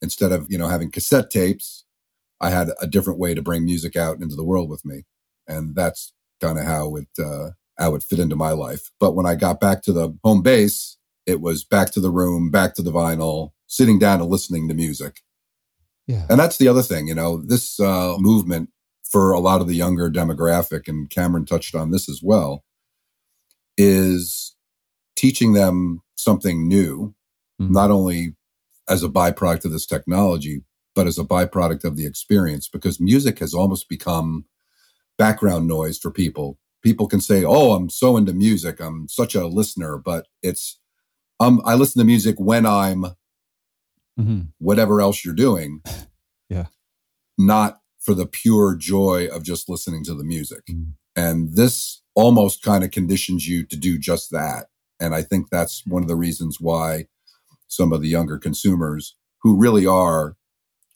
Instead 0.00 0.32
of, 0.32 0.46
you 0.48 0.56
know, 0.56 0.68
having 0.68 0.90
cassette 0.90 1.30
tapes, 1.30 1.84
I 2.40 2.48
had 2.48 2.70
a 2.80 2.86
different 2.86 3.18
way 3.18 3.34
to 3.34 3.42
bring 3.42 3.66
music 3.66 3.94
out 3.94 4.22
into 4.22 4.34
the 4.34 4.42
world 4.42 4.70
with 4.70 4.82
me. 4.82 5.02
And 5.46 5.76
that's 5.76 6.14
kind 6.40 6.58
of 6.58 6.64
how 6.64 6.96
it, 6.96 7.08
uh, 7.22 7.50
how 7.78 7.94
it 7.94 8.02
fit 8.02 8.18
into 8.18 8.36
my 8.36 8.52
life. 8.52 8.90
But 8.98 9.14
when 9.14 9.26
I 9.26 9.34
got 9.34 9.60
back 9.60 9.82
to 9.82 9.92
the 9.92 10.16
home 10.24 10.40
base, 10.40 10.96
it 11.26 11.42
was 11.42 11.62
back 11.62 11.90
to 11.90 12.00
the 12.00 12.10
room, 12.10 12.50
back 12.50 12.74
to 12.76 12.82
the 12.82 12.90
vinyl, 12.90 13.50
sitting 13.66 13.98
down 13.98 14.22
and 14.22 14.30
listening 14.30 14.66
to 14.68 14.74
music. 14.74 15.20
Yeah. 16.06 16.24
And 16.30 16.40
that's 16.40 16.56
the 16.56 16.68
other 16.68 16.82
thing, 16.82 17.06
you 17.06 17.14
know, 17.14 17.36
this 17.36 17.78
uh, 17.78 18.16
movement 18.18 18.70
for 19.04 19.32
a 19.32 19.40
lot 19.40 19.60
of 19.60 19.66
the 19.66 19.74
younger 19.74 20.10
demographic, 20.10 20.88
and 20.88 21.10
Cameron 21.10 21.44
touched 21.44 21.74
on 21.74 21.90
this 21.90 22.08
as 22.08 22.20
well, 22.22 22.64
is 23.76 24.56
teaching 25.20 25.52
them 25.52 26.00
something 26.16 26.66
new, 26.66 27.14
mm-hmm. 27.60 27.72
not 27.74 27.90
only 27.90 28.34
as 28.88 29.02
a 29.02 29.08
byproduct 29.08 29.66
of 29.66 29.72
this 29.72 29.84
technology, 29.84 30.62
but 30.94 31.06
as 31.06 31.18
a 31.18 31.24
byproduct 31.24 31.84
of 31.84 31.96
the 31.96 32.06
experience 32.06 32.68
because 32.68 32.98
music 32.98 33.38
has 33.38 33.52
almost 33.52 33.86
become 33.86 34.46
background 35.18 35.68
noise 35.68 35.98
for 35.98 36.10
people. 36.10 36.58
People 36.82 37.06
can 37.06 37.20
say, 37.20 37.44
"Oh, 37.44 37.72
I'm 37.72 37.90
so 37.90 38.16
into 38.16 38.32
music. 38.32 38.80
I'm 38.80 39.08
such 39.08 39.34
a 39.34 39.46
listener," 39.46 39.98
but 39.98 40.26
it's 40.42 40.80
um, 41.38 41.60
I 41.66 41.74
listen 41.74 42.00
to 42.00 42.06
music 42.06 42.36
when 42.38 42.64
I'm 42.64 43.02
mm-hmm. 44.18 44.40
whatever 44.56 45.02
else 45.02 45.22
you're 45.22 45.34
doing. 45.34 45.82
yeah. 46.48 46.66
Not 47.36 47.80
for 47.98 48.14
the 48.14 48.26
pure 48.26 48.74
joy 48.74 49.26
of 49.26 49.42
just 49.42 49.68
listening 49.68 50.02
to 50.04 50.14
the 50.14 50.24
music. 50.24 50.64
Mm. 50.66 50.92
And 51.14 51.54
this 51.56 52.00
almost 52.14 52.62
kind 52.62 52.82
of 52.82 52.90
conditions 52.90 53.46
you 53.46 53.66
to 53.66 53.76
do 53.76 53.98
just 53.98 54.30
that. 54.30 54.70
And 55.00 55.14
I 55.14 55.22
think 55.22 55.48
that's 55.50 55.84
one 55.86 56.02
of 56.02 56.08
the 56.08 56.16
reasons 56.16 56.58
why 56.60 57.06
some 57.68 57.92
of 57.92 58.02
the 58.02 58.08
younger 58.08 58.38
consumers 58.38 59.16
who 59.42 59.56
really 59.56 59.86
are 59.86 60.36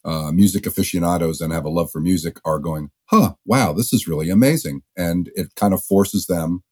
uh, 0.03 0.31
music 0.31 0.67
aficionados 0.67 1.41
and 1.41 1.51
have 1.51 1.65
a 1.65 1.69
love 1.69 1.89
for 1.91 1.99
music 1.99 2.37
are 2.45 2.59
going, 2.59 2.91
huh, 3.05 3.33
wow, 3.45 3.73
this 3.73 3.91
is 3.91 4.07
really 4.07 4.29
amazing. 4.29 4.81
And 4.95 5.31
it 5.35 5.55
kind 5.55 5.73
of 5.73 5.83
forces 5.83 6.27
them 6.27 6.63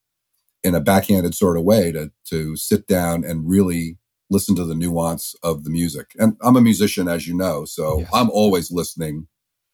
in 0.64 0.76
a 0.76 0.82
backhanded 0.82 1.34
sort 1.34 1.58
of 1.58 1.64
way 1.64 1.92
to, 1.92 2.12
to 2.30 2.56
sit 2.56 2.86
down 2.88 3.24
and 3.24 3.50
really 3.50 3.98
listen 4.30 4.56
to 4.56 4.66
the 4.66 4.76
nuance 4.76 5.36
of 5.44 5.64
the 5.64 5.70
music. 5.70 6.12
And 6.20 6.38
I'm 6.42 6.56
a 6.56 6.62
musician, 6.62 7.08
as 7.08 7.28
you 7.28 7.36
know, 7.36 7.66
so 7.66 8.00
yes. 8.00 8.10
I'm 8.14 8.30
always 8.30 8.72
listening 8.72 9.28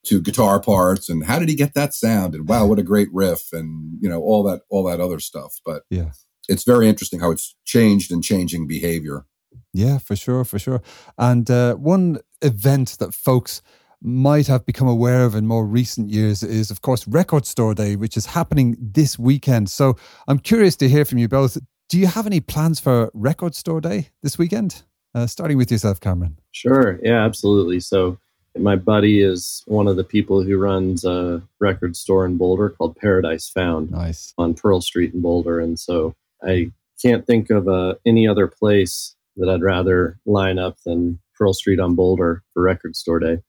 to 0.05 0.21
guitar 0.21 0.61
parts 0.61 1.09
and 1.09 1.25
how 1.25 1.39
did 1.39 1.49
he 1.49 1.55
get 1.55 1.73
that 1.73 1.93
sound 1.93 2.33
and 2.33 2.47
wow, 2.47 2.65
what 2.65 2.79
a 2.79 2.83
great 2.83 3.09
riff 3.11 3.51
and 3.51 3.97
you 4.01 4.09
know 4.09 4.21
all 4.21 4.43
that 4.43 4.61
all 4.69 4.83
that 4.85 5.01
other 5.01 5.19
stuff. 5.19 5.59
But 5.65 5.83
yeah, 5.89 6.11
it's 6.49 6.63
very 6.65 6.89
interesting 6.89 7.19
how 7.19 7.31
it's 7.31 7.55
changed 7.63 8.11
and 8.11 8.23
changing 8.23 8.67
behavior. 8.67 9.25
Yeah, 9.73 9.99
for 9.99 10.15
sure, 10.15 10.43
for 10.43 10.59
sure. 10.59 10.81
And 11.17 11.49
uh, 11.49 11.75
one 11.75 12.19
event 12.41 12.97
that 12.99 13.13
folks 13.13 13.61
might 14.01 14.47
have 14.47 14.65
become 14.65 14.87
aware 14.87 15.23
of 15.25 15.35
in 15.35 15.45
more 15.45 15.65
recent 15.65 16.09
years 16.09 16.41
is, 16.41 16.71
of 16.71 16.81
course, 16.81 17.07
Record 17.07 17.45
Store 17.45 17.75
Day, 17.75 17.95
which 17.95 18.17
is 18.17 18.25
happening 18.25 18.75
this 18.79 19.19
weekend. 19.19 19.69
So 19.69 19.95
I'm 20.27 20.39
curious 20.39 20.75
to 20.77 20.89
hear 20.89 21.05
from 21.05 21.19
you 21.19 21.27
both. 21.27 21.57
Do 21.89 21.99
you 21.99 22.07
have 22.07 22.25
any 22.25 22.39
plans 22.39 22.79
for 22.79 23.11
Record 23.13 23.55
Store 23.55 23.81
Day 23.81 24.09
this 24.23 24.37
weekend? 24.37 24.83
Uh, 25.13 25.27
starting 25.27 25.57
with 25.57 25.71
yourself, 25.71 25.99
Cameron. 25.99 26.39
Sure. 26.51 26.99
Yeah, 27.03 27.25
absolutely. 27.25 27.79
So 27.79 28.17
my 28.57 28.75
buddy 28.75 29.21
is 29.21 29.63
one 29.67 29.87
of 29.87 29.95
the 29.95 30.03
people 30.03 30.43
who 30.43 30.57
runs 30.57 31.03
a 31.03 31.41
record 31.59 31.95
store 31.95 32.25
in 32.25 32.37
Boulder 32.37 32.69
called 32.69 32.95
Paradise 32.95 33.49
Found. 33.49 33.91
Nice. 33.91 34.33
On 34.37 34.53
Pearl 34.53 34.81
Street 34.81 35.13
in 35.13 35.21
Boulder. 35.21 35.59
And 35.59 35.77
so 35.79 36.15
I 36.43 36.71
can't 37.01 37.25
think 37.25 37.49
of 37.49 37.67
uh, 37.67 37.95
any 38.05 38.27
other 38.27 38.47
place 38.47 39.15
that 39.37 39.49
I'd 39.49 39.61
rather 39.61 40.19
line 40.25 40.59
up 40.59 40.77
than 40.85 41.19
Pearl 41.37 41.53
Street 41.53 41.79
on 41.79 41.95
Boulder 41.95 42.43
for 42.53 42.63
Record 42.63 42.95
Store 42.95 43.19
Day. 43.19 43.39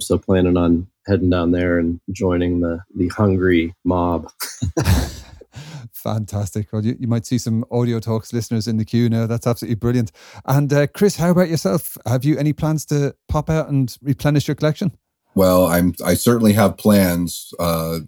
So 0.00 0.18
planning 0.18 0.56
on 0.56 0.86
heading 1.06 1.30
down 1.30 1.50
there 1.50 1.78
and 1.78 2.00
joining 2.12 2.60
the 2.60 2.80
the 2.94 3.08
hungry 3.08 3.74
mob. 3.84 4.30
Fantastic. 5.92 6.72
Well, 6.72 6.84
you, 6.84 6.96
you 7.00 7.08
might 7.08 7.26
see 7.26 7.38
some 7.38 7.64
audio 7.72 7.98
talks 7.98 8.32
listeners 8.32 8.68
in 8.68 8.76
the 8.76 8.84
queue 8.84 9.08
now. 9.08 9.26
That's 9.26 9.46
absolutely 9.46 9.74
brilliant. 9.74 10.12
And 10.44 10.72
uh, 10.72 10.86
Chris, 10.86 11.16
how 11.16 11.30
about 11.30 11.48
yourself? 11.48 11.98
Have 12.06 12.24
you 12.24 12.38
any 12.38 12.52
plans 12.52 12.84
to 12.86 13.16
pop 13.28 13.50
out 13.50 13.68
and 13.68 13.96
replenish 14.00 14.46
your 14.46 14.54
collection? 14.54 14.92
Well, 15.34 15.66
I'm 15.66 15.94
I 16.04 16.14
certainly 16.14 16.52
have 16.52 16.76
plans. 16.76 17.52
Uh, 17.58 18.00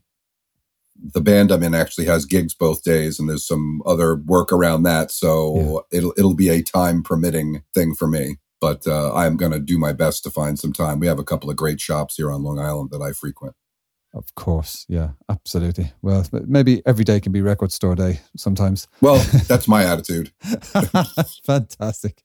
the 1.03 1.21
band 1.21 1.51
I'm 1.51 1.63
in 1.63 1.75
actually 1.75 2.07
has 2.07 2.25
gigs 2.25 2.55
both 2.55 2.83
days, 2.83 3.19
and 3.19 3.29
there's 3.29 3.47
some 3.47 3.83
other 3.87 4.17
work 4.17 4.53
around 4.53 4.83
that. 4.85 5.11
So 5.11 5.83
yeah. 5.93 5.99
it'll 5.99 6.15
it'll 6.17 6.35
be 6.35 6.49
a 6.49 6.63
time 6.63 7.03
permitting 7.03 7.63
thing 7.75 7.95
for 7.95 8.07
me. 8.07 8.37
But 8.61 8.87
uh, 8.87 9.15
I'm 9.15 9.37
going 9.39 9.53
to 9.53 9.59
do 9.59 9.79
my 9.79 9.95
best 9.95 10.23
to 10.25 10.31
find 10.31 10.59
some 10.59 10.75
time. 10.75 11.01
We 11.01 11.07
have 11.07 11.19
a 11.19 11.25
couple 11.25 11.49
of 11.49 11.57
great 11.57 11.81
shops 11.81 12.17
here 12.17 12.31
on 12.31 12.43
Long 12.43 12.59
Island 12.59 12.91
that 12.91 13.01
I 13.01 13.13
frequent. 13.13 13.55
Of 14.13 14.35
course, 14.35 14.87
yeah, 14.89 15.11
absolutely. 15.29 15.93
Well, 16.03 16.27
maybe 16.33 16.83
every 16.85 17.05
day 17.05 17.21
can 17.21 17.31
be 17.31 17.43
record 17.43 17.71
store 17.71 17.95
day 17.95 18.21
sometimes. 18.37 18.89
Well, 19.01 19.19
that's 19.47 19.69
my 19.69 19.85
attitude. 19.85 20.33
Fantastic. 21.45 22.25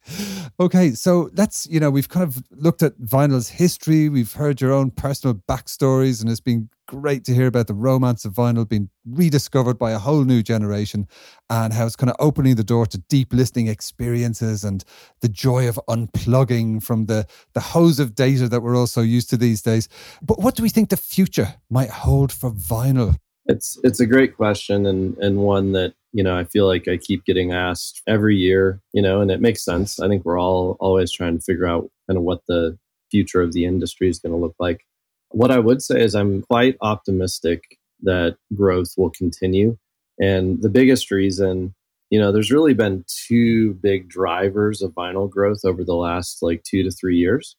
Okay, 0.60 0.92
so 0.92 1.30
let's, 1.36 1.68
you 1.68 1.80
know, 1.80 1.92
we've 1.92 2.10
kind 2.10 2.24
of 2.24 2.44
looked 2.50 2.82
at 2.82 2.98
vinyl's 3.00 3.50
history, 3.50 4.10
we've 4.10 4.34
heard 4.34 4.62
your 4.62 4.74
own 4.74 4.90
personal 4.90 5.36
backstories, 5.48 6.22
and 6.22 6.32
it's 6.32 6.40
been 6.40 6.70
great 6.88 7.24
to 7.26 7.34
hear 7.34 7.48
about 7.48 7.67
the 7.67 7.74
romance 7.74 8.26
of 8.26 8.34
vinyl 8.34 8.67
being 8.67 8.89
rediscovered 9.06 9.78
by 9.78 9.91
a 9.91 10.00
whole 10.00 10.24
new 10.24 10.41
generation 10.43 11.08
and 11.50 11.74
how 11.74 11.86
it's 11.86 11.95
kind 11.95 12.10
of 12.10 12.15
opening 12.19 12.56
the 12.56 12.63
door 12.63 12.86
to 12.86 12.98
deep 12.98 13.34
listening 13.34 13.67
experiences 13.67 14.63
and 14.63 14.84
the 15.21 15.30
joy 15.30 15.67
of 15.67 15.80
unplugging 15.89 16.84
from 16.84 17.06
the, 17.06 17.26
the 17.54 17.60
hose 17.60 18.00
of 18.00 18.15
data 18.15 18.48
that 18.48 18.62
we're 18.62 18.78
all 18.78 18.88
so 18.88 19.02
used 19.02 19.30
to 19.30 19.38
these 19.38 19.62
days. 19.62 19.89
But 20.21 20.39
what 20.39 20.56
do 20.56 20.63
we 20.63 20.69
think 20.69 20.89
the 20.89 20.98
future 20.98 21.56
might 21.69 21.89
hold 21.89 22.32
for 22.32 22.52
vinyl? 22.52 23.17
It's 23.48 23.78
it's 23.84 24.00
a 24.00 24.08
great 24.08 24.36
question 24.36 24.88
and 24.88 25.15
and 25.19 25.38
one 25.38 25.74
that 25.74 25.93
you 26.13 26.24
know 26.24 26.36
I 26.36 26.45
feel 26.45 26.65
like 26.65 26.88
I 26.88 26.98
keep 26.98 27.26
getting 27.26 27.52
asked 27.52 28.02
every 28.08 28.36
year. 28.36 28.82
You 28.91 29.04
know, 29.04 29.21
and 29.21 29.30
it 29.30 29.39
makes 29.39 29.63
sense. 29.63 30.00
I 30.00 30.08
think 30.08 30.26
we're 30.26 30.39
all 30.39 30.78
always 30.80 31.12
trying 31.12 31.38
to 31.38 31.43
figure 31.43 31.67
out 31.67 31.89
kind 32.08 32.17
of 32.17 32.24
what 32.24 32.41
the 32.48 32.78
future 33.12 33.41
of 33.41 33.54
the 33.54 33.65
industry 33.65 34.10
is 34.10 34.19
going 34.19 34.32
to 34.32 34.38
look 34.38 34.56
like. 34.60 34.82
What 35.30 35.52
I 35.52 35.60
would 35.60 35.82
say 35.82 36.02
is 36.02 36.16
I'm 36.16 36.42
quite 36.44 36.78
optimistic 36.82 37.78
that 38.04 38.38
growth 38.54 38.94
will 38.98 39.10
continue. 39.10 39.78
And 40.20 40.62
the 40.62 40.70
biggest 40.70 41.12
reason, 41.12 41.74
you 42.10 42.20
know, 42.20 42.32
there's 42.32 42.52
really 42.52 42.74
been 42.74 43.04
two 43.28 43.74
big 43.76 44.08
drivers 44.08 44.82
of 44.82 44.94
vinyl 44.94 45.30
growth 45.30 45.66
over 45.66 45.84
the 45.84 45.96
last 45.96 46.42
like 46.42 46.64
two 46.64 46.84
to 46.84 46.92
three 46.92 47.18
years. 47.18 47.56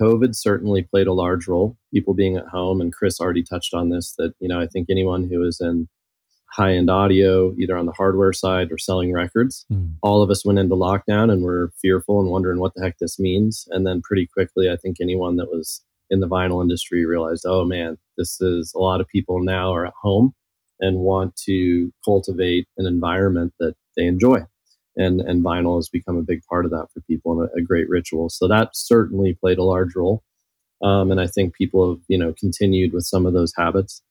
COVID 0.00 0.36
certainly 0.36 0.82
played 0.82 1.08
a 1.08 1.12
large 1.12 1.48
role, 1.48 1.76
people 1.92 2.14
being 2.14 2.36
at 2.36 2.46
home. 2.46 2.80
And 2.80 2.92
Chris 2.92 3.20
already 3.20 3.42
touched 3.42 3.74
on 3.74 3.90
this 3.90 4.14
that, 4.18 4.34
you 4.38 4.48
know, 4.48 4.60
I 4.60 4.66
think 4.66 4.88
anyone 4.88 5.28
who 5.28 5.44
is 5.44 5.60
in 5.60 5.88
high 6.52 6.74
end 6.74 6.90
audio, 6.90 7.54
either 7.58 7.76
on 7.76 7.86
the 7.86 7.92
hardware 7.92 8.32
side 8.32 8.72
or 8.72 8.78
selling 8.78 9.12
records, 9.12 9.66
mm. 9.72 9.94
all 10.02 10.22
of 10.22 10.30
us 10.30 10.44
went 10.44 10.58
into 10.58 10.74
lockdown 10.74 11.30
and 11.32 11.42
were 11.42 11.72
fearful 11.80 12.20
and 12.20 12.30
wondering 12.30 12.60
what 12.60 12.74
the 12.74 12.82
heck 12.82 12.98
this 12.98 13.18
means. 13.18 13.66
And 13.70 13.86
then 13.86 14.00
pretty 14.00 14.26
quickly, 14.26 14.70
I 14.70 14.76
think 14.76 14.96
anyone 15.00 15.36
that 15.36 15.50
was 15.50 15.82
in 16.10 16.20
the 16.20 16.28
vinyl 16.28 16.62
industry 16.62 17.06
realized, 17.06 17.44
oh 17.46 17.64
man, 17.64 17.96
this 18.18 18.40
is 18.40 18.72
a 18.74 18.78
lot 18.78 19.00
of 19.00 19.08
people 19.08 19.42
now 19.42 19.72
are 19.72 19.86
at 19.86 19.94
home 20.02 20.34
and 20.80 20.98
want 20.98 21.36
to 21.36 21.92
cultivate 22.04 22.66
an 22.78 22.86
environment 22.86 23.52
that 23.60 23.74
they 23.96 24.06
enjoy. 24.06 24.40
And, 24.96 25.20
and 25.20 25.44
vinyl 25.44 25.78
has 25.78 25.88
become 25.88 26.16
a 26.16 26.22
big 26.22 26.42
part 26.48 26.64
of 26.64 26.72
that 26.72 26.88
for 26.92 27.00
people 27.02 27.40
and 27.40 27.48
a, 27.48 27.58
a 27.58 27.62
great 27.62 27.88
ritual. 27.88 28.28
So 28.28 28.48
that 28.48 28.70
certainly 28.74 29.34
played 29.34 29.58
a 29.58 29.64
large 29.64 29.94
role. 29.94 30.22
Um, 30.82 31.10
and 31.10 31.20
I 31.20 31.26
think 31.26 31.54
people 31.54 31.90
have, 31.90 32.02
you 32.08 32.18
know, 32.18 32.34
continued 32.38 32.92
with 32.92 33.04
some 33.04 33.26
of 33.26 33.32
those 33.32 33.52
habits. 33.56 34.02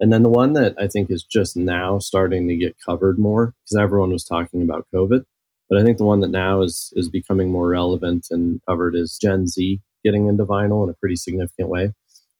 And 0.00 0.12
then 0.12 0.22
the 0.22 0.28
one 0.28 0.52
that 0.52 0.74
I 0.78 0.86
think 0.86 1.10
is 1.10 1.24
just 1.24 1.56
now 1.56 1.98
starting 1.98 2.46
to 2.48 2.56
get 2.56 2.76
covered 2.84 3.18
more 3.18 3.54
because 3.64 3.82
everyone 3.82 4.12
was 4.12 4.24
talking 4.24 4.62
about 4.62 4.86
COVID. 4.94 5.24
But 5.68 5.78
I 5.78 5.84
think 5.84 5.98
the 5.98 6.04
one 6.04 6.20
that 6.20 6.30
now 6.30 6.62
is 6.62 6.92
is 6.94 7.08
becoming 7.08 7.50
more 7.50 7.68
relevant 7.68 8.28
and 8.30 8.60
covered 8.66 8.94
is 8.94 9.18
Gen 9.20 9.46
Z 9.46 9.80
getting 10.04 10.28
into 10.28 10.44
vinyl 10.44 10.84
in 10.84 10.90
a 10.90 10.94
pretty 10.94 11.16
significant 11.16 11.68
way. 11.68 11.92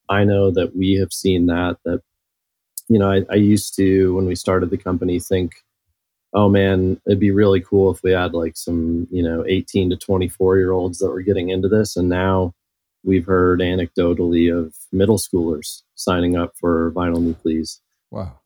I 0.09 0.25
know 0.25 0.51
that 0.51 0.75
we 0.75 0.95
have 0.95 1.13
seen 1.13 1.47
that, 1.47 1.77
that, 1.85 2.01
you 2.89 2.99
know, 2.99 3.11
I, 3.11 3.25
I 3.31 3.35
used 3.35 3.77
to, 3.77 4.15
when 4.15 4.27
we 4.27 4.35
started 4.35 4.71
the 4.71 4.79
company, 4.79 5.21
think, 5.21 5.57
oh 6.35 6.49
man, 6.49 7.01
it'd 7.07 7.21
be 7.21 7.31
really 7.31 7.61
cool 7.61 7.91
if 7.93 8.03
we 8.03 8.13
had 8.13 8.35
like 8.35 8.57
some, 8.57 9.07
you 9.11 9.23
know, 9.23 9.45
18 9.47 9.91
to 9.91 9.97
24 9.97 10.57
year 10.57 10.73
olds 10.73 10.99
that 10.99 11.11
were 11.11 11.23
getting 11.23 11.51
into 11.51 11.69
this. 11.69 11.97
And 11.97 12.09
now 12.09 12.55
we've 13.05 13.27
heard 13.27 13.61
anecdotally 13.61 14.55
of 14.55 14.75
middle 14.93 15.19
schoolers 15.19 15.83
signing 15.95 16.37
up 16.37 16.55
for 16.59 16.93
Vinyl 16.93 17.23
Me 17.23 17.35
Please. 17.35 17.81
Wow. 18.11 18.39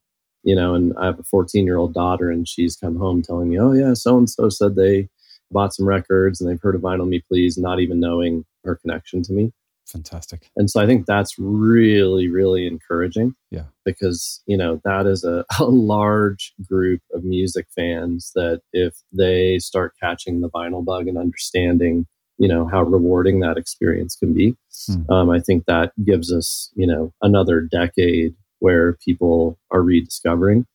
You 0.44 0.56
know, 0.56 0.74
and 0.74 0.92
I 0.98 1.06
have 1.06 1.20
a 1.20 1.24
14 1.24 1.64
year 1.64 1.76
old 1.76 1.94
daughter, 1.94 2.30
and 2.30 2.48
she's 2.48 2.76
come 2.76 2.96
home 2.96 3.22
telling 3.22 3.48
me, 3.48 3.60
oh, 3.60 3.72
yeah, 3.72 3.94
so 3.94 4.18
and 4.18 4.28
so 4.28 4.48
said 4.48 4.74
they 4.74 5.08
bought 5.52 5.74
some 5.74 5.86
records 5.86 6.40
and 6.40 6.50
they've 6.50 6.60
heard 6.60 6.74
of 6.74 6.80
Vinyl 6.80 7.06
Me 7.06 7.22
Please, 7.28 7.56
not 7.58 7.78
even 7.78 8.00
knowing 8.00 8.44
her 8.64 8.76
connection 8.76 9.22
to 9.24 9.32
me. 9.32 9.52
Fantastic. 9.86 10.48
And 10.56 10.70
so 10.70 10.80
I 10.80 10.86
think 10.86 11.06
that's 11.06 11.38
really, 11.38 12.28
really 12.28 12.66
encouraging. 12.66 13.34
Yeah. 13.50 13.64
Because, 13.84 14.42
you 14.46 14.56
know, 14.56 14.80
that 14.84 15.06
is 15.06 15.24
a, 15.24 15.44
a 15.58 15.64
large 15.64 16.54
group 16.66 17.00
of 17.12 17.24
music 17.24 17.66
fans 17.74 18.32
that 18.34 18.62
if 18.72 18.94
they 19.12 19.58
start 19.58 19.94
catching 20.00 20.40
the 20.40 20.50
vinyl 20.50 20.84
bug 20.84 21.08
and 21.08 21.18
understanding, 21.18 22.06
you 22.38 22.48
know, 22.48 22.66
how 22.66 22.82
rewarding 22.82 23.40
that 23.40 23.58
experience 23.58 24.16
can 24.16 24.32
be, 24.32 24.56
hmm. 24.86 25.10
um, 25.12 25.30
I 25.30 25.40
think 25.40 25.64
that 25.66 25.92
gives 26.04 26.32
us, 26.32 26.70
you 26.74 26.86
know, 26.86 27.12
another 27.20 27.60
decade 27.60 28.34
where 28.60 28.94
people 29.04 29.58
are 29.70 29.82
rediscovering. 29.82 30.66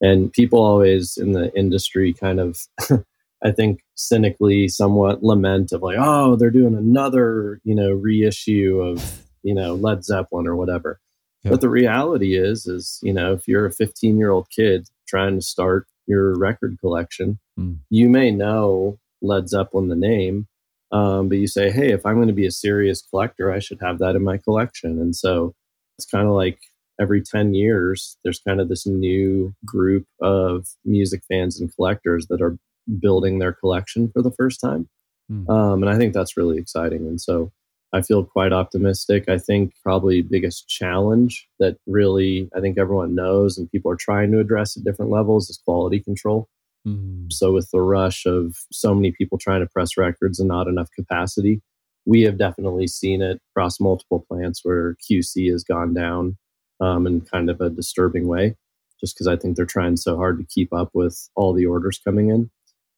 And 0.00 0.32
people 0.32 0.60
always 0.60 1.16
in 1.16 1.32
the 1.32 1.52
industry 1.56 2.12
kind 2.12 2.38
of 2.38 2.58
I 3.44 3.52
think 3.52 3.80
cynically 3.94 4.68
somewhat 4.68 5.22
lament 5.22 5.72
of 5.72 5.82
like, 5.82 5.96
oh, 5.98 6.36
they're 6.36 6.50
doing 6.50 6.74
another, 6.74 7.60
you 7.64 7.74
know, 7.74 7.92
reissue 7.92 8.80
of, 8.80 9.22
you 9.42 9.54
know, 9.54 9.74
Led 9.74 10.04
Zeppelin 10.04 10.46
or 10.46 10.56
whatever. 10.56 11.00
Yeah. 11.44 11.52
But 11.52 11.60
the 11.60 11.68
reality 11.68 12.36
is, 12.36 12.66
is, 12.66 12.98
you 13.02 13.12
know, 13.12 13.32
if 13.32 13.46
you're 13.46 13.66
a 13.66 13.72
15 13.72 14.18
year 14.18 14.30
old 14.30 14.48
kid 14.50 14.88
trying 15.06 15.36
to 15.36 15.42
start 15.42 15.86
your 16.06 16.36
record 16.36 16.78
collection, 16.80 17.38
mm. 17.58 17.78
you 17.90 18.08
may 18.08 18.30
know 18.30 18.98
Led 19.22 19.48
Zeppelin, 19.48 19.88
the 19.88 19.96
name, 19.96 20.48
Um, 20.90 21.28
but 21.28 21.38
you 21.38 21.46
say, 21.46 21.70
hey, 21.70 21.92
if 21.92 22.04
I'm 22.04 22.16
going 22.16 22.28
to 22.28 22.34
be 22.34 22.46
a 22.46 22.50
serious 22.50 23.02
collector, 23.02 23.52
I 23.52 23.60
should 23.60 23.80
have 23.80 23.98
that 23.98 24.16
in 24.16 24.24
my 24.24 24.38
collection. 24.38 25.00
And 25.00 25.14
so 25.14 25.54
it's 25.96 26.06
kind 26.06 26.26
of 26.26 26.34
like 26.34 26.58
every 27.00 27.22
10 27.22 27.54
years, 27.54 28.16
there's 28.24 28.40
kind 28.40 28.60
of 28.60 28.68
this 28.68 28.86
new 28.86 29.54
group 29.64 30.06
of 30.20 30.66
music 30.84 31.22
fans 31.28 31.60
and 31.60 31.74
collectors 31.74 32.26
that 32.28 32.40
are 32.42 32.58
building 33.00 33.38
their 33.38 33.52
collection 33.52 34.10
for 34.12 34.22
the 34.22 34.32
first 34.32 34.60
time. 34.60 34.88
Mm. 35.30 35.48
Um, 35.48 35.82
and 35.82 35.90
I 35.90 35.96
think 35.96 36.14
that's 36.14 36.36
really 36.36 36.58
exciting. 36.58 37.06
And 37.06 37.20
so 37.20 37.52
I 37.92 38.02
feel 38.02 38.24
quite 38.24 38.52
optimistic. 38.52 39.28
I 39.28 39.38
think 39.38 39.72
probably 39.82 40.22
biggest 40.22 40.68
challenge 40.68 41.48
that 41.58 41.76
really 41.86 42.48
I 42.56 42.60
think 42.60 42.78
everyone 42.78 43.14
knows 43.14 43.56
and 43.56 43.70
people 43.70 43.90
are 43.90 43.96
trying 43.96 44.30
to 44.32 44.40
address 44.40 44.76
at 44.76 44.84
different 44.84 45.10
levels 45.10 45.48
is 45.48 45.60
quality 45.64 46.00
control. 46.00 46.48
Mm. 46.86 47.32
So 47.32 47.52
with 47.52 47.70
the 47.70 47.80
rush 47.80 48.26
of 48.26 48.56
so 48.72 48.94
many 48.94 49.12
people 49.12 49.38
trying 49.38 49.60
to 49.60 49.66
press 49.66 49.96
records 49.96 50.38
and 50.38 50.48
not 50.48 50.68
enough 50.68 50.88
capacity, 50.96 51.60
we 52.06 52.22
have 52.22 52.38
definitely 52.38 52.86
seen 52.86 53.20
it 53.20 53.40
across 53.52 53.80
multiple 53.80 54.24
plants 54.30 54.60
where 54.62 54.96
QC 55.10 55.50
has 55.50 55.64
gone 55.64 55.92
down 55.92 56.38
um, 56.80 57.06
in 57.06 57.20
kind 57.20 57.50
of 57.50 57.60
a 57.60 57.70
disturbing 57.70 58.28
way, 58.28 58.56
just 59.00 59.14
because 59.14 59.26
I 59.26 59.36
think 59.36 59.56
they're 59.56 59.66
trying 59.66 59.96
so 59.96 60.16
hard 60.16 60.38
to 60.38 60.46
keep 60.48 60.72
up 60.72 60.90
with 60.94 61.28
all 61.34 61.52
the 61.52 61.66
orders 61.66 62.00
coming 62.02 62.30
in. 62.30 62.50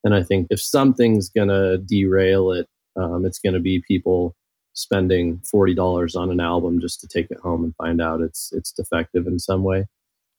And 0.03 0.15
I 0.15 0.23
think 0.23 0.47
if 0.49 0.61
something's 0.61 1.29
going 1.29 1.49
to 1.49 1.77
derail 1.77 2.51
it, 2.51 2.67
um, 2.95 3.25
it's 3.25 3.39
going 3.39 3.53
to 3.53 3.59
be 3.59 3.83
people 3.87 4.35
spending 4.73 5.39
forty 5.49 5.73
dollars 5.73 6.15
on 6.15 6.31
an 6.31 6.39
album 6.39 6.79
just 6.79 7.01
to 7.01 7.07
take 7.07 7.29
it 7.29 7.39
home 7.39 7.63
and 7.63 7.75
find 7.75 8.01
out 8.01 8.21
it's 8.21 8.51
it's 8.53 8.71
defective 8.71 9.27
in 9.27 9.39
some 9.39 9.63
way. 9.63 9.85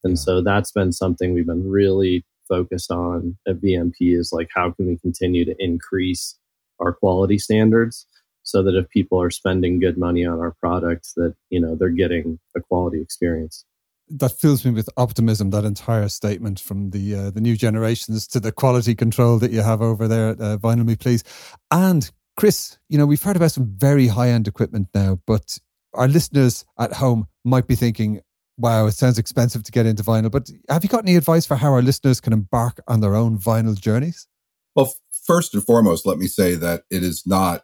And 0.03 0.13
yeah. 0.13 0.21
so 0.21 0.41
that's 0.41 0.71
been 0.71 0.91
something 0.91 1.33
we've 1.33 1.45
been 1.45 1.69
really 1.69 2.25
focused 2.47 2.91
on 2.91 3.37
at 3.47 3.61
VMP 3.61 4.17
is 4.17 4.33
like 4.33 4.49
how 4.53 4.71
can 4.71 4.87
we 4.87 4.97
continue 4.97 5.45
to 5.45 5.55
increase 5.59 6.37
our 6.79 6.91
quality 6.91 7.37
standards 7.37 8.05
so 8.43 8.61
that 8.61 8.75
if 8.75 8.89
people 8.89 9.21
are 9.21 9.31
spending 9.31 9.79
good 9.79 9.97
money 9.97 10.25
on 10.25 10.39
our 10.39 10.51
products 10.59 11.13
that 11.15 11.33
you 11.49 11.59
know 11.59 11.75
they're 11.75 11.89
getting 11.89 12.39
a 12.55 12.61
quality 12.61 13.01
experience 13.01 13.65
that 14.09 14.39
fills 14.39 14.65
me 14.65 14.71
with 14.71 14.89
optimism. 14.97 15.49
That 15.49 15.65
entire 15.65 16.09
statement 16.09 16.59
from 16.59 16.91
the 16.91 17.15
uh, 17.15 17.31
the 17.31 17.41
new 17.41 17.55
generations 17.55 18.27
to 18.27 18.39
the 18.39 18.51
quality 18.51 18.95
control 18.95 19.39
that 19.39 19.51
you 19.51 19.61
have 19.61 19.81
over 19.81 20.07
there 20.07 20.29
at 20.29 20.41
uh, 20.41 20.57
Vinyl 20.57 20.85
Me 20.85 20.95
Please, 20.95 21.23
and 21.71 22.09
Chris. 22.37 22.77
You 22.89 22.97
know 22.97 23.05
we've 23.05 23.23
heard 23.23 23.35
about 23.35 23.51
some 23.51 23.73
very 23.77 24.07
high 24.07 24.29
end 24.29 24.47
equipment 24.47 24.89
now, 24.93 25.19
but 25.25 25.57
our 25.93 26.07
listeners 26.07 26.65
at 26.79 26.93
home 26.93 27.27
might 27.43 27.67
be 27.67 27.75
thinking, 27.75 28.21
"Wow, 28.57 28.87
it 28.87 28.93
sounds 28.93 29.17
expensive 29.17 29.63
to 29.63 29.71
get 29.71 29.85
into 29.85 30.03
vinyl." 30.03 30.31
But 30.31 30.49
have 30.69 30.83
you 30.83 30.89
got 30.89 31.03
any 31.03 31.15
advice 31.15 31.45
for 31.45 31.55
how 31.55 31.71
our 31.71 31.81
listeners 31.81 32.21
can 32.21 32.33
embark 32.33 32.81
on 32.87 33.01
their 33.01 33.15
own 33.15 33.37
vinyl 33.37 33.79
journeys? 33.79 34.27
Well, 34.75 34.93
first 35.25 35.53
and 35.53 35.63
foremost, 35.63 36.05
let 36.05 36.17
me 36.17 36.27
say 36.27 36.55
that 36.55 36.83
it 36.89 37.03
is 37.03 37.23
not 37.25 37.63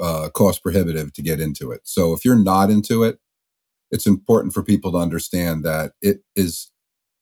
uh, 0.00 0.28
cost 0.30 0.62
prohibitive 0.62 1.12
to 1.14 1.22
get 1.22 1.40
into 1.40 1.70
it. 1.70 1.80
So 1.84 2.12
if 2.12 2.24
you're 2.24 2.38
not 2.38 2.70
into 2.70 3.02
it, 3.02 3.18
it's 3.90 4.06
important 4.06 4.52
for 4.52 4.62
people 4.62 4.92
to 4.92 4.98
understand 4.98 5.64
that 5.64 5.92
it 6.02 6.18
is 6.36 6.70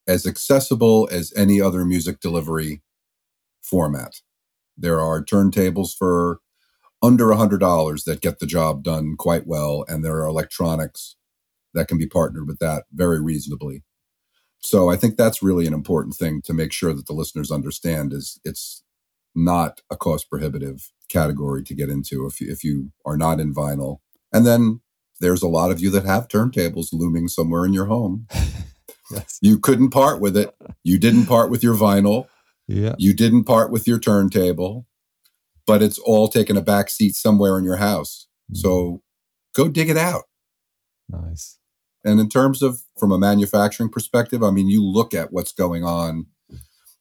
as 0.07 0.25
accessible 0.25 1.07
as 1.11 1.33
any 1.35 1.59
other 1.61 1.85
music 1.85 2.19
delivery 2.19 2.81
format. 3.61 4.21
There 4.77 5.01
are 5.01 5.23
turntables 5.23 5.95
for 5.95 6.39
under 7.01 7.27
$100 7.27 8.03
that 8.05 8.21
get 8.21 8.39
the 8.39 8.45
job 8.45 8.83
done 8.83 9.15
quite 9.17 9.45
well, 9.45 9.85
and 9.87 10.03
there 10.03 10.17
are 10.17 10.27
electronics 10.27 11.15
that 11.73 11.87
can 11.87 11.97
be 11.97 12.07
partnered 12.07 12.47
with 12.47 12.59
that 12.59 12.85
very 12.91 13.21
reasonably. 13.21 13.83
So 14.59 14.89
I 14.89 14.95
think 14.95 15.15
that's 15.15 15.43
really 15.43 15.67
an 15.67 15.73
important 15.73 16.15
thing 16.15 16.41
to 16.43 16.53
make 16.53 16.73
sure 16.73 16.93
that 16.93 17.05
the 17.05 17.13
listeners 17.13 17.51
understand 17.51 18.13
is 18.13 18.39
it's 18.43 18.83
not 19.35 19.81
a 19.91 19.95
cost 19.95 20.29
prohibitive 20.29 20.91
category 21.09 21.63
to 21.63 21.75
get 21.75 21.89
into 21.89 22.25
if 22.25 22.41
you, 22.41 22.51
if 22.51 22.63
you 22.63 22.91
are 23.05 23.17
not 23.17 23.39
in 23.39 23.53
vinyl. 23.53 23.97
And 24.33 24.45
then 24.45 24.81
there's 25.19 25.41
a 25.41 25.47
lot 25.47 25.71
of 25.71 25.79
you 25.79 25.89
that 25.91 26.05
have 26.05 26.27
turntables 26.27 26.87
looming 26.91 27.27
somewhere 27.27 27.65
in 27.65 27.73
your 27.73 27.85
home. 27.85 28.27
yes. 29.11 29.39
You 29.41 29.59
couldn't 29.59 29.89
part 29.89 30.19
with 30.19 30.37
it. 30.37 30.55
You 30.83 30.97
didn't 30.97 31.25
part 31.25 31.49
with 31.49 31.63
your 31.63 31.75
vinyl. 31.75 32.27
Yeah. 32.67 32.95
You 32.97 33.13
didn't 33.13 33.45
part 33.45 33.71
with 33.71 33.87
your 33.87 33.99
turntable, 33.99 34.85
but 35.65 35.81
it's 35.81 35.99
all 35.99 36.27
taken 36.27 36.57
a 36.57 36.61
back 36.61 36.89
seat 36.89 37.15
somewhere 37.15 37.57
in 37.57 37.63
your 37.63 37.77
house. 37.77 38.27
Mm-hmm. 38.51 38.59
So 38.59 39.01
go 39.55 39.69
dig 39.69 39.89
it 39.89 39.97
out. 39.97 40.23
Nice. 41.09 41.57
And 42.03 42.19
in 42.19 42.29
terms 42.29 42.61
of 42.61 42.81
from 42.97 43.11
a 43.11 43.17
manufacturing 43.17 43.89
perspective, 43.89 44.43
I 44.43 44.51
mean, 44.51 44.67
you 44.67 44.83
look 44.83 45.13
at 45.13 45.31
what's 45.31 45.51
going 45.51 45.83
on, 45.83 46.27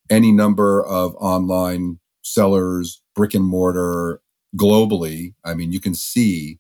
any 0.08 0.32
number 0.32 0.84
of 0.84 1.14
online 1.16 1.98
sellers, 2.22 3.02
brick 3.14 3.34
and 3.34 3.44
mortar 3.44 4.20
globally. 4.56 5.34
I 5.44 5.54
mean, 5.54 5.72
you 5.72 5.80
can 5.80 5.94
see 5.94 6.58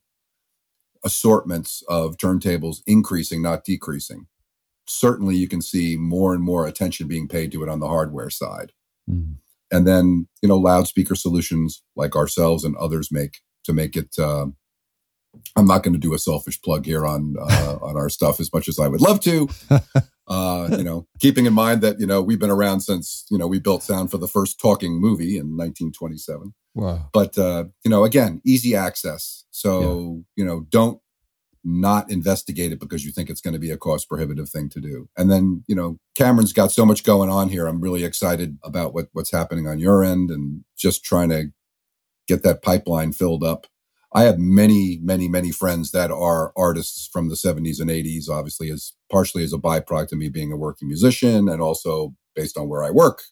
assortments 1.06 1.84
of 1.88 2.16
turntables 2.16 2.82
increasing, 2.86 3.40
not 3.40 3.64
decreasing. 3.64 4.26
Certainly, 4.88 5.36
you 5.36 5.48
can 5.48 5.62
see 5.62 5.96
more 5.96 6.34
and 6.34 6.42
more 6.42 6.66
attention 6.66 7.08
being 7.08 7.28
paid 7.28 7.52
to 7.52 7.62
it 7.62 7.68
on 7.68 7.80
the 7.80 7.88
hardware 7.88 8.28
side. 8.28 8.72
Mm. 9.08 9.36
And 9.70 9.86
then, 9.86 10.28
you 10.42 10.48
know, 10.48 10.58
loudspeaker 10.58 11.14
solutions 11.14 11.82
like 11.94 12.14
ourselves 12.14 12.64
and 12.64 12.76
others 12.76 13.10
make 13.10 13.38
to 13.64 13.72
make 13.72 13.96
it. 13.96 14.18
Uh, 14.18 14.46
I'm 15.54 15.66
not 15.66 15.82
going 15.82 15.92
to 15.92 16.00
do 16.00 16.14
a 16.14 16.18
selfish 16.18 16.60
plug 16.60 16.84
here 16.84 17.06
on 17.06 17.36
uh, 17.40 17.78
on 17.80 17.96
our 17.96 18.08
stuff 18.08 18.40
as 18.40 18.52
much 18.52 18.68
as 18.68 18.78
I 18.78 18.88
would 18.88 19.00
love 19.00 19.20
to. 19.20 19.48
Uh, 20.28 20.68
you 20.76 20.82
know, 20.82 21.06
keeping 21.20 21.46
in 21.46 21.52
mind 21.52 21.82
that 21.82 22.00
you 22.00 22.06
know 22.06 22.20
we've 22.20 22.40
been 22.40 22.50
around 22.50 22.80
since 22.80 23.24
you 23.30 23.38
know 23.38 23.46
we 23.46 23.60
built 23.60 23.84
sound 23.84 24.10
for 24.10 24.18
the 24.18 24.26
first 24.26 24.58
talking 24.58 25.00
movie 25.00 25.36
in 25.36 25.56
1927. 25.56 26.52
Wow! 26.76 27.08
But 27.12 27.36
uh, 27.36 27.64
you 27.84 27.90
know, 27.90 28.04
again, 28.04 28.40
easy 28.44 28.76
access. 28.76 29.44
So 29.50 29.80
yeah. 29.80 30.42
you 30.42 30.44
know, 30.44 30.66
don't 30.68 31.00
not 31.64 32.08
investigate 32.10 32.70
it 32.70 32.78
because 32.78 33.04
you 33.04 33.10
think 33.10 33.28
it's 33.28 33.40
going 33.40 33.54
to 33.54 33.58
be 33.58 33.72
a 33.72 33.76
cost 33.76 34.08
prohibitive 34.08 34.48
thing 34.48 34.68
to 34.68 34.80
do. 34.80 35.08
And 35.16 35.30
then 35.30 35.64
you 35.66 35.74
know, 35.74 35.98
Cameron's 36.14 36.52
got 36.52 36.70
so 36.70 36.86
much 36.86 37.02
going 37.02 37.30
on 37.30 37.48
here. 37.48 37.66
I'm 37.66 37.80
really 37.80 38.04
excited 38.04 38.58
about 38.62 38.94
what 38.94 39.08
what's 39.12 39.32
happening 39.32 39.66
on 39.66 39.80
your 39.80 40.04
end 40.04 40.30
and 40.30 40.64
just 40.76 41.02
trying 41.02 41.30
to 41.30 41.46
get 42.28 42.42
that 42.44 42.62
pipeline 42.62 43.12
filled 43.12 43.42
up 43.42 43.66
I 44.16 44.22
have 44.22 44.38
many, 44.38 44.98
many, 45.02 45.28
many 45.28 45.52
friends 45.52 45.90
that 45.90 46.10
are 46.10 46.50
artists 46.56 47.06
from 47.12 47.28
the 47.28 47.34
70s 47.34 47.80
and 47.80 47.90
80s, 47.90 48.30
obviously, 48.30 48.70
as 48.70 48.94
partially 49.10 49.44
as 49.44 49.52
a 49.52 49.58
byproduct 49.58 50.12
of 50.12 50.18
me 50.18 50.30
being 50.30 50.52
a 50.52 50.56
working 50.56 50.88
musician 50.88 51.50
and 51.50 51.60
also 51.60 52.14
based 52.34 52.56
on 52.56 52.66
where 52.66 52.82
I 52.82 52.90
work. 52.90 53.22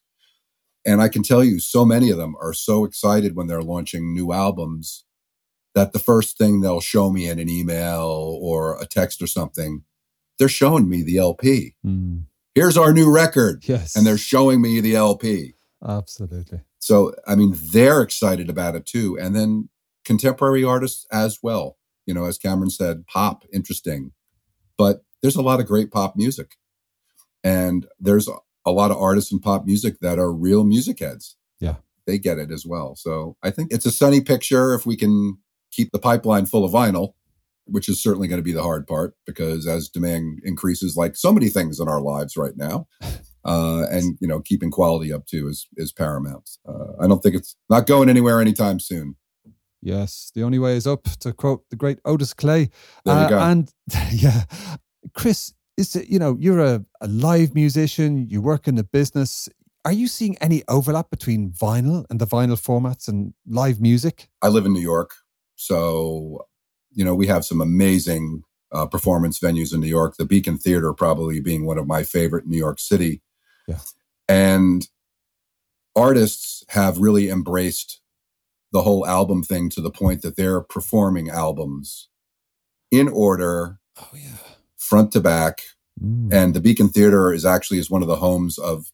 And 0.87 1.01
I 1.01 1.09
can 1.09 1.22
tell 1.22 1.43
you, 1.43 1.61
so 1.61 1.85
many 1.85 2.11
of 2.11 2.18
them 2.18 2.37
are 2.41 2.53
so 2.53 2.85
excited 2.85 3.35
when 3.35 3.47
they're 3.47 3.62
launching 3.62 4.12
new 4.12 4.32
albums 4.32 5.05
that 5.74 5.93
the 5.93 5.99
first 5.99 6.39
thing 6.39 6.61
they'll 6.61 6.80
show 6.80 7.11
me 7.11 7.28
in 7.28 7.39
an 7.39 7.49
email 7.49 8.39
or 8.41 8.80
a 8.80 8.87
text 8.87 9.20
or 9.20 9.26
something, 9.26 9.82
they're 10.39 10.49
showing 10.49 10.89
me 10.89 11.03
the 11.03 11.18
LP. 11.18 11.74
Mm. 11.85 12.24
Here's 12.55 12.76
our 12.76 12.93
new 12.93 13.12
record. 13.12 13.66
Yes. 13.66 13.97
And 13.97 14.07
they're 14.07 14.18
showing 14.18 14.61
me 14.62 14.80
the 14.80 14.95
LP. 14.95 15.55
Absolutely. 15.87 16.61
So, 16.78 17.14
I 17.26 17.35
mean, 17.35 17.55
they're 17.57 18.03
excited 18.03 18.49
about 18.49 18.76
it 18.76 18.87
too. 18.87 19.18
And 19.18 19.35
then 19.35 19.68
contemporary 20.05 20.62
artists 20.62 21.07
as 21.11 21.39
well. 21.43 21.78
You 22.07 22.14
know, 22.14 22.24
as 22.26 22.39
Cameron 22.39 22.70
said, 22.70 23.07
pop, 23.07 23.45
interesting. 23.53 24.12
But 24.76 25.03
there's 25.22 25.37
a 25.37 25.43
lot 25.43 25.61
of 25.61 25.66
great 25.66 25.91
pop 25.91 26.14
music. 26.14 26.57
And 27.43 27.87
there's 27.99 28.28
a 28.64 28.72
lot 28.72 28.90
of 28.90 28.96
artists 28.96 29.32
in 29.32 29.40
pop 29.40 29.64
music 29.64 30.00
that 30.00 30.18
are 30.18 30.32
real 30.32 30.64
music 30.64 31.00
heads. 31.00 31.36
Yeah. 31.60 31.76
They 32.06 32.18
get 32.18 32.38
it 32.38 32.50
as 32.50 32.66
well. 32.66 32.96
So 32.96 33.36
I 33.42 33.50
think 33.50 33.72
it's 33.72 33.86
a 33.86 33.90
sunny 33.90 34.20
picture 34.20 34.74
if 34.74 34.86
we 34.86 34.96
can 34.96 35.38
keep 35.72 35.90
the 35.92 35.98
pipeline 35.98 36.46
full 36.46 36.64
of 36.64 36.72
vinyl, 36.72 37.14
which 37.64 37.88
is 37.88 38.02
certainly 38.02 38.28
going 38.28 38.38
to 38.38 38.44
be 38.44 38.52
the 38.52 38.62
hard 38.62 38.86
part 38.86 39.14
because 39.26 39.66
as 39.66 39.88
demand 39.88 40.40
increases, 40.44 40.96
like 40.96 41.16
so 41.16 41.32
many 41.32 41.48
things 41.48 41.80
in 41.80 41.88
our 41.88 42.00
lives 42.00 42.36
right 42.36 42.56
now, 42.56 42.86
uh, 43.44 43.86
and 43.90 44.18
you 44.20 44.28
know, 44.28 44.40
keeping 44.40 44.70
quality 44.70 45.12
up 45.12 45.26
too 45.26 45.48
is 45.48 45.66
is 45.76 45.92
paramount. 45.92 46.50
Uh, 46.66 46.92
I 47.00 47.06
don't 47.06 47.22
think 47.22 47.34
it's 47.34 47.56
not 47.68 47.86
going 47.86 48.08
anywhere 48.08 48.40
anytime 48.40 48.80
soon. 48.80 49.16
Yes, 49.84 50.32
the 50.34 50.42
only 50.42 50.58
way 50.58 50.76
is 50.76 50.86
up, 50.86 51.04
to 51.20 51.34
quote 51.34 51.68
the 51.68 51.76
great 51.76 51.98
Otis 52.06 52.32
Clay. 52.32 52.70
There 53.04 53.14
you 53.14 53.26
uh, 53.26 53.28
go. 53.28 53.38
And 53.38 53.70
yeah, 54.12 54.44
Chris, 55.14 55.52
is 55.77 55.97
it, 55.97 56.09
you 56.09 56.18
know, 56.18 56.37
you're 56.39 56.61
a, 56.61 56.85
a 57.01 57.09
live 57.09 57.55
musician, 57.55 58.29
you 58.29 58.41
work 58.41 58.68
in 58.68 58.77
the 58.77 58.85
business. 58.85 59.49
Are 59.85 59.93
you 59.93 60.07
seeing 60.07 60.37
any 60.39 60.62
overlap 60.68 61.11
between 61.11 61.51
vinyl 61.51 62.05
and 62.09 62.20
the 62.20 62.27
vinyl 62.27 62.61
formats 62.61 63.09
and 63.09 63.35
live 63.47 63.81
music? 63.81 64.29
I 64.41 64.49
live 64.49 64.66
in 64.66 64.72
New 64.72 64.81
York. 64.81 65.14
So, 65.57 66.47
you 66.91 67.05
know, 67.05 67.14
we 67.14 67.27
have 67.27 67.45
some 67.45 67.61
amazing 67.61 68.43
uh, 68.72 68.87
performance 68.87 69.39
venues 69.39 69.75
in 69.75 69.81
New 69.81 69.89
York, 69.89 70.16
the 70.16 70.25
Beacon 70.25 70.59
Theater 70.59 70.93
probably 70.93 71.41
being 71.41 71.66
one 71.66 71.79
of 71.79 71.87
my 71.87 72.03
favorite 72.03 72.45
in 72.45 72.51
New 72.51 72.59
York 72.59 72.81
City. 72.81 73.22
Yeah. 73.68 73.79
And 74.29 74.89
artists 75.95 76.64
have 76.70 76.99
really 76.99 77.29
embraced 77.29 78.01
the 78.72 78.83
whole 78.83 79.07
album 79.07 79.43
thing 79.43 79.70
to 79.70 79.81
the 79.81 79.91
point 79.91 80.22
that 80.22 80.37
they're 80.37 80.61
performing 80.61 81.31
albums 81.31 82.09
in 82.91 83.09
order 83.09 83.79
oh 84.01 84.11
yeah 84.12 84.53
front 84.79 85.12
to 85.12 85.20
back 85.20 85.62
mm. 86.03 86.33
and 86.33 86.55
the 86.55 86.61
beacon 86.61 86.89
theater 86.89 87.33
is 87.33 87.45
actually 87.45 87.79
is 87.79 87.91
one 87.91 88.03
of 88.03 88.09
the 88.09 88.16
homes 88.16 88.59
of 88.59 88.87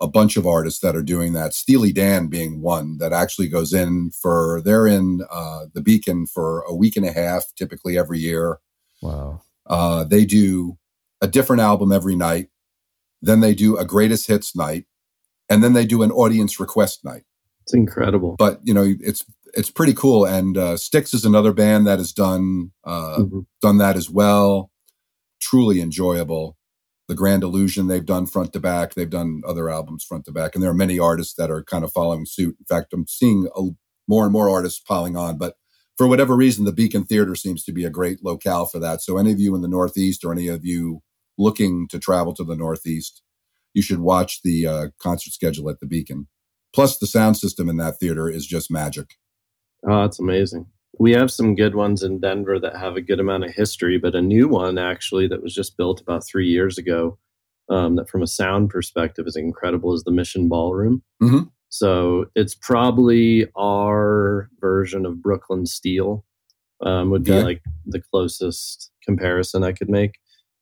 a 0.00 0.06
bunch 0.06 0.36
of 0.36 0.46
artists 0.46 0.80
that 0.80 0.94
are 0.94 1.02
doing 1.02 1.32
that. 1.32 1.54
Steely 1.54 1.92
Dan 1.92 2.28
being 2.28 2.60
one 2.60 2.98
that 2.98 3.12
actually 3.12 3.48
goes 3.48 3.72
in 3.72 4.10
for 4.10 4.62
they're 4.64 4.86
in 4.86 5.22
uh, 5.30 5.66
the 5.72 5.82
Beacon 5.82 6.26
for 6.26 6.60
a 6.68 6.74
week 6.74 6.96
and 6.96 7.04
a 7.04 7.12
half, 7.12 7.44
typically 7.56 7.98
every 7.98 8.18
year. 8.18 8.58
Wow. 9.02 9.42
Uh, 9.66 10.04
they 10.04 10.24
do 10.24 10.78
a 11.20 11.26
different 11.26 11.62
album 11.62 11.92
every 11.92 12.16
night. 12.16 12.48
Then 13.20 13.40
they 13.40 13.54
do 13.54 13.76
a 13.76 13.84
greatest 13.84 14.28
hits 14.28 14.54
night, 14.54 14.84
and 15.50 15.64
then 15.64 15.72
they 15.72 15.84
do 15.84 16.02
an 16.02 16.12
audience 16.12 16.60
request 16.60 17.04
night. 17.04 17.24
It's 17.62 17.74
incredible. 17.74 18.36
But 18.38 18.60
you 18.62 18.72
know, 18.72 18.94
it's 19.00 19.24
it's 19.54 19.70
pretty 19.70 19.94
cool. 19.94 20.24
And 20.24 20.56
uh, 20.56 20.76
Styx 20.76 21.12
is 21.12 21.24
another 21.24 21.52
band 21.52 21.88
that 21.88 21.98
has 21.98 22.12
done 22.12 22.70
uh, 22.84 23.18
mm-hmm. 23.18 23.40
done 23.60 23.78
that 23.78 23.96
as 23.96 24.08
well. 24.08 24.70
Truly 25.40 25.80
enjoyable. 25.80 26.56
The 27.08 27.14
Grand 27.14 27.42
Illusion 27.42 27.86
they've 27.86 28.04
done 28.04 28.26
front 28.26 28.52
to 28.52 28.60
back. 28.60 28.94
They've 28.94 29.08
done 29.08 29.40
other 29.46 29.70
albums 29.70 30.04
front 30.04 30.26
to 30.26 30.32
back, 30.32 30.54
and 30.54 30.62
there 30.62 30.70
are 30.70 30.74
many 30.74 30.98
artists 30.98 31.34
that 31.34 31.50
are 31.50 31.64
kind 31.64 31.84
of 31.84 31.92
following 31.92 32.26
suit. 32.26 32.56
In 32.58 32.66
fact, 32.66 32.92
I'm 32.92 33.06
seeing 33.06 33.48
a, 33.56 33.70
more 34.06 34.24
and 34.24 34.32
more 34.32 34.50
artists 34.50 34.80
piling 34.80 35.16
on. 35.16 35.38
But 35.38 35.54
for 35.96 36.06
whatever 36.06 36.36
reason, 36.36 36.64
the 36.64 36.72
Beacon 36.72 37.04
Theater 37.04 37.34
seems 37.34 37.64
to 37.64 37.72
be 37.72 37.84
a 37.84 37.90
great 37.90 38.24
locale 38.24 38.66
for 38.66 38.78
that. 38.78 39.02
So 39.02 39.18
any 39.18 39.32
of 39.32 39.40
you 39.40 39.54
in 39.54 39.62
the 39.62 39.68
Northeast 39.68 40.24
or 40.24 40.32
any 40.32 40.48
of 40.48 40.64
you 40.64 41.00
looking 41.36 41.88
to 41.88 41.98
travel 41.98 42.34
to 42.34 42.44
the 42.44 42.56
Northeast, 42.56 43.22
you 43.74 43.82
should 43.82 44.00
watch 44.00 44.42
the 44.42 44.66
uh, 44.66 44.86
concert 45.00 45.32
schedule 45.32 45.70
at 45.70 45.80
the 45.80 45.86
Beacon. 45.86 46.28
Plus, 46.74 46.98
the 46.98 47.06
sound 47.06 47.36
system 47.36 47.68
in 47.68 47.76
that 47.78 47.98
theater 47.98 48.28
is 48.28 48.46
just 48.46 48.70
magic. 48.70 49.14
Oh, 49.88 50.02
that's 50.02 50.18
amazing. 50.18 50.66
We 50.98 51.12
have 51.12 51.30
some 51.30 51.54
good 51.54 51.74
ones 51.74 52.02
in 52.02 52.20
Denver 52.20 52.58
that 52.58 52.76
have 52.76 52.96
a 52.96 53.00
good 53.00 53.20
amount 53.20 53.44
of 53.44 53.54
history, 53.54 53.98
but 53.98 54.14
a 54.14 54.22
new 54.22 54.48
one 54.48 54.78
actually 54.78 55.28
that 55.28 55.42
was 55.42 55.54
just 55.54 55.76
built 55.76 56.00
about 56.00 56.26
three 56.26 56.48
years 56.48 56.76
ago, 56.76 57.18
um, 57.70 57.96
that 57.96 58.08
from 58.08 58.22
a 58.22 58.26
sound 58.26 58.70
perspective 58.70 59.26
is 59.26 59.36
incredible, 59.36 59.94
is 59.94 60.04
the 60.04 60.10
Mission 60.10 60.48
Ballroom. 60.48 61.02
Mm-hmm. 61.22 61.44
So 61.68 62.26
it's 62.34 62.54
probably 62.54 63.46
our 63.56 64.50
version 64.60 65.06
of 65.06 65.22
Brooklyn 65.22 65.66
Steel, 65.66 66.24
um, 66.82 67.10
would 67.10 67.24
be 67.24 67.32
like 67.32 67.62
the 67.86 68.00
closest 68.00 68.90
comparison 69.04 69.62
I 69.62 69.72
could 69.72 69.88
make. 69.88 70.12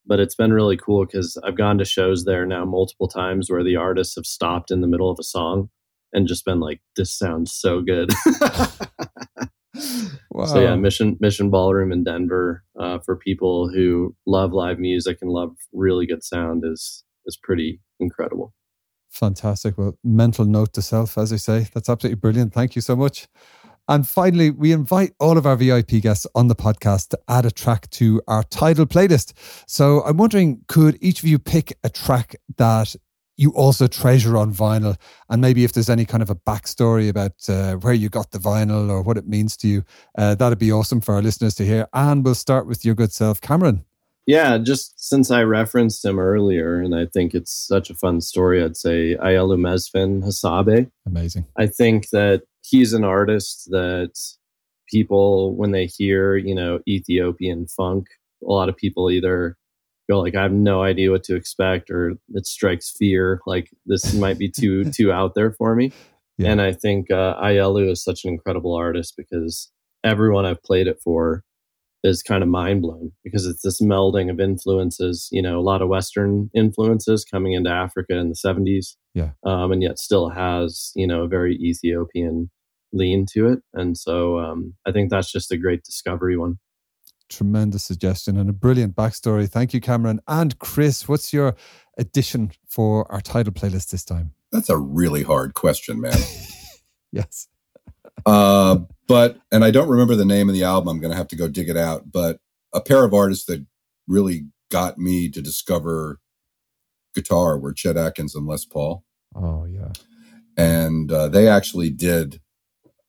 But 0.05 0.19
it's 0.19 0.35
been 0.35 0.53
really 0.53 0.77
cool 0.77 1.05
because 1.05 1.37
I've 1.43 1.57
gone 1.57 1.77
to 1.79 1.85
shows 1.85 2.25
there 2.25 2.45
now 2.45 2.63
multiple 2.63 3.07
times 3.07 3.49
where 3.49 3.63
the 3.63 3.75
artists 3.75 4.15
have 4.15 4.25
stopped 4.25 4.71
in 4.71 4.81
the 4.81 4.87
middle 4.87 5.09
of 5.09 5.17
a 5.19 5.23
song 5.23 5.69
and 6.13 6.27
just 6.27 6.45
been 6.45 6.59
like, 6.59 6.81
this 6.95 7.11
sounds 7.11 7.53
so 7.53 7.81
good. 7.81 8.11
wow. 10.31 10.45
So 10.45 10.59
yeah, 10.59 10.75
Mission 10.75 11.17
Mission 11.19 11.49
Ballroom 11.49 11.91
in 11.91 12.03
Denver 12.03 12.63
uh, 12.79 12.99
for 12.99 13.15
people 13.15 13.69
who 13.69 14.15
love 14.25 14.53
live 14.53 14.79
music 14.79 15.19
and 15.21 15.31
love 15.31 15.55
really 15.73 16.05
good 16.05 16.23
sound 16.23 16.63
is 16.65 17.03
is 17.25 17.37
pretty 17.41 17.81
incredible. 17.99 18.53
Fantastic. 19.09 19.77
Well, 19.77 19.97
mental 20.03 20.45
note 20.45 20.73
to 20.73 20.81
self, 20.81 21.17
as 21.17 21.33
I 21.33 21.37
say. 21.37 21.67
That's 21.73 21.89
absolutely 21.89 22.19
brilliant. 22.19 22.53
Thank 22.53 22.75
you 22.75 22.81
so 22.81 22.95
much. 22.95 23.27
And 23.89 24.07
finally, 24.07 24.51
we 24.51 24.73
invite 24.73 25.13
all 25.19 25.37
of 25.37 25.45
our 25.45 25.55
VIP 25.55 26.01
guests 26.01 26.27
on 26.35 26.49
the 26.49 26.55
podcast 26.55 27.09
to 27.09 27.19
add 27.29 27.45
a 27.45 27.51
track 27.51 27.89
to 27.91 28.21
our 28.27 28.43
title 28.43 28.85
playlist. 28.85 29.31
So 29.65 30.01
I'm 30.03 30.17
wondering, 30.17 30.61
could 30.67 30.97
each 30.99 31.23
of 31.23 31.29
you 31.29 31.39
pick 31.39 31.77
a 31.85 31.89
track 31.89 32.35
that 32.57 32.95
you 33.37 33.51
also 33.51 33.87
treasure 33.87 34.35
on 34.35 34.53
vinyl. 34.53 34.97
And 35.29 35.41
maybe 35.41 35.63
if 35.63 35.71
there's 35.71 35.89
any 35.89 36.05
kind 36.05 36.23
of 36.23 36.29
a 36.29 36.35
backstory 36.35 37.07
about 37.07 37.33
uh, 37.47 37.75
where 37.75 37.93
you 37.93 38.09
got 38.09 38.31
the 38.31 38.39
vinyl 38.39 38.89
or 38.89 39.01
what 39.01 39.17
it 39.17 39.27
means 39.27 39.55
to 39.57 39.67
you 39.67 39.83
uh, 40.17 40.35
that'd 40.35 40.57
be 40.57 40.71
awesome 40.71 41.01
for 41.01 41.15
our 41.15 41.21
listeners 41.21 41.55
to 41.55 41.65
hear. 41.65 41.87
And 41.93 42.25
we'll 42.25 42.35
start 42.35 42.67
with 42.67 42.83
your 42.83 42.95
good 42.95 43.13
self 43.13 43.39
cameron. 43.39 43.85
Yeah 44.25 44.57
just 44.57 44.93
since 44.97 45.31
i 45.31 45.41
referenced 45.41 46.03
him 46.03 46.19
earlier 46.19 46.81
and 46.81 46.93
i 46.93 47.05
think 47.05 47.33
it's 47.33 47.53
such 47.53 47.89
a 47.89 47.95
fun 47.95 48.19
story 48.19 48.61
i'd 48.61 48.75
say 48.75 49.15
Ayalew 49.15 49.57
Mesfin 49.57 50.21
Hasabe 50.21 50.91
amazing. 51.05 51.45
I 51.55 51.67
think 51.67 52.09
that 52.09 52.43
he's 52.61 52.91
an 52.91 53.05
artist 53.05 53.69
that 53.71 54.11
people 54.89 55.55
when 55.55 55.71
they 55.71 55.85
hear 55.85 56.35
you 56.35 56.53
know 56.53 56.81
ethiopian 56.89 57.67
funk 57.67 58.07
a 58.45 58.51
lot 58.51 58.67
of 58.67 58.75
people 58.75 59.09
either 59.09 59.55
go 60.09 60.19
like 60.19 60.35
I 60.35 60.43
have 60.43 60.51
no 60.51 60.83
idea 60.83 61.11
what 61.11 61.23
to 61.25 61.35
expect 61.35 61.89
or 61.89 62.13
it 62.33 62.45
strikes 62.45 62.93
fear 62.97 63.41
like 63.45 63.69
this 63.85 64.13
might 64.13 64.37
be 64.37 64.49
too 64.49 64.85
too 64.91 65.11
out 65.11 65.35
there 65.35 65.51
for 65.51 65.75
me. 65.75 65.91
Yeah. 66.37 66.51
And 66.51 66.61
I 66.61 66.71
think 66.71 67.09
uh, 67.09 67.35
Ayalew 67.41 67.89
is 67.89 68.03
such 68.03 68.23
an 68.23 68.31
incredible 68.31 68.75
artist 68.75 69.15
because 69.17 69.71
everyone 70.03 70.45
I've 70.45 70.61
played 70.61 70.87
it 70.87 70.99
for 71.03 71.43
is 72.03 72.21
kind 72.21 72.43
of 72.43 72.49
mind 72.49 72.83
blown 72.83 73.11
because 73.23 73.45
it's 73.45 73.63
this 73.63 73.81
melding 73.81 74.29
of 74.29 74.39
influences, 74.39 75.27
you 75.31 75.41
know, 75.41 75.59
a 75.59 75.61
lot 75.61 75.81
of 75.81 75.89
Western 75.89 76.49
influences 76.55 77.25
coming 77.25 77.53
into 77.53 77.71
Africa 77.71 78.15
in 78.15 78.29
the 78.29 78.35
70s. 78.35 78.95
Yeah. 79.15 79.31
Um, 79.43 79.71
and 79.71 79.81
yet 79.81 79.97
still 79.97 80.29
has, 80.29 80.91
you 80.95 81.07
know, 81.07 81.23
a 81.23 81.27
very 81.27 81.55
Ethiopian 81.55 82.51
lean 82.93 83.25
to 83.33 83.47
it. 83.47 83.59
And 83.73 83.97
so 83.97 84.37
um, 84.39 84.75
I 84.85 84.91
think 84.91 85.09
that's 85.09 85.31
just 85.31 85.51
a 85.51 85.57
great 85.57 85.83
discovery 85.83 86.37
one 86.37 86.59
tremendous 87.29 87.83
suggestion 87.83 88.37
and 88.37 88.49
a 88.49 88.53
brilliant 88.53 88.95
backstory. 88.95 89.49
Thank 89.49 89.73
you, 89.73 89.81
Cameron. 89.81 90.19
And 90.27 90.57
Chris, 90.59 91.07
what's 91.07 91.33
your 91.33 91.55
addition 91.97 92.51
for 92.67 93.11
our 93.11 93.21
title 93.21 93.53
playlist 93.53 93.91
this 93.91 94.03
time? 94.03 94.33
That's 94.51 94.69
a 94.69 94.77
really 94.77 95.23
hard 95.23 95.53
question, 95.53 96.01
man. 96.01 96.17
yes. 97.11 97.47
uh, 98.25 98.79
but, 99.07 99.39
and 99.51 99.63
I 99.63 99.71
don't 99.71 99.89
remember 99.89 100.15
the 100.15 100.25
name 100.25 100.49
of 100.49 100.55
the 100.55 100.63
album. 100.63 100.89
I'm 100.89 100.99
going 100.99 101.11
to 101.11 101.17
have 101.17 101.27
to 101.29 101.35
go 101.35 101.47
dig 101.47 101.69
it 101.69 101.77
out. 101.77 102.11
But 102.11 102.39
a 102.73 102.81
pair 102.81 103.03
of 103.03 103.13
artists 103.13 103.45
that 103.45 103.65
really 104.07 104.47
got 104.71 104.97
me 104.97 105.29
to 105.29 105.41
discover 105.41 106.19
guitar 107.13 107.57
were 107.57 107.73
Chet 107.73 107.97
Atkins 107.97 108.35
and 108.35 108.47
Les 108.47 108.65
Paul. 108.65 109.03
Oh, 109.35 109.65
yeah. 109.65 109.91
And 110.55 111.11
uh, 111.11 111.27
they 111.27 111.47
actually 111.47 111.89
did 111.89 112.41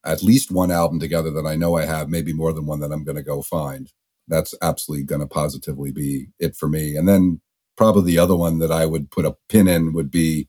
at 0.05 0.23
least 0.23 0.51
one 0.51 0.71
album 0.71 1.01
together 1.01 1.31
that 1.31 1.47
I 1.47 1.57
know 1.57 1.77
I 1.77 1.85
have, 1.85 2.09
maybe 2.09 2.33
more 2.33 2.53
than 2.53 2.67
one 2.67 2.81
that 2.81 2.93
I'm 2.93 3.05
going 3.05 3.17
to 3.17 3.23
go 3.23 3.43
find 3.43 3.93
that's 4.29 4.55
absolutely 4.63 5.05
going 5.05 5.21
to 5.21 5.27
positively 5.27 5.93
be 5.93 6.29
it 6.39 6.57
for 6.57 6.69
me. 6.69 6.97
And 6.97 7.09
then 7.09 7.41
probably 7.77 8.13
the 8.13 8.19
other 8.19 8.37
one 8.37 8.59
that 8.59 8.71
I 8.71 8.87
would 8.87 9.11
put 9.11 9.25
a 9.25 9.37
pin 9.49 9.69
in 9.69 9.93
would 9.93 10.11
be 10.11 10.49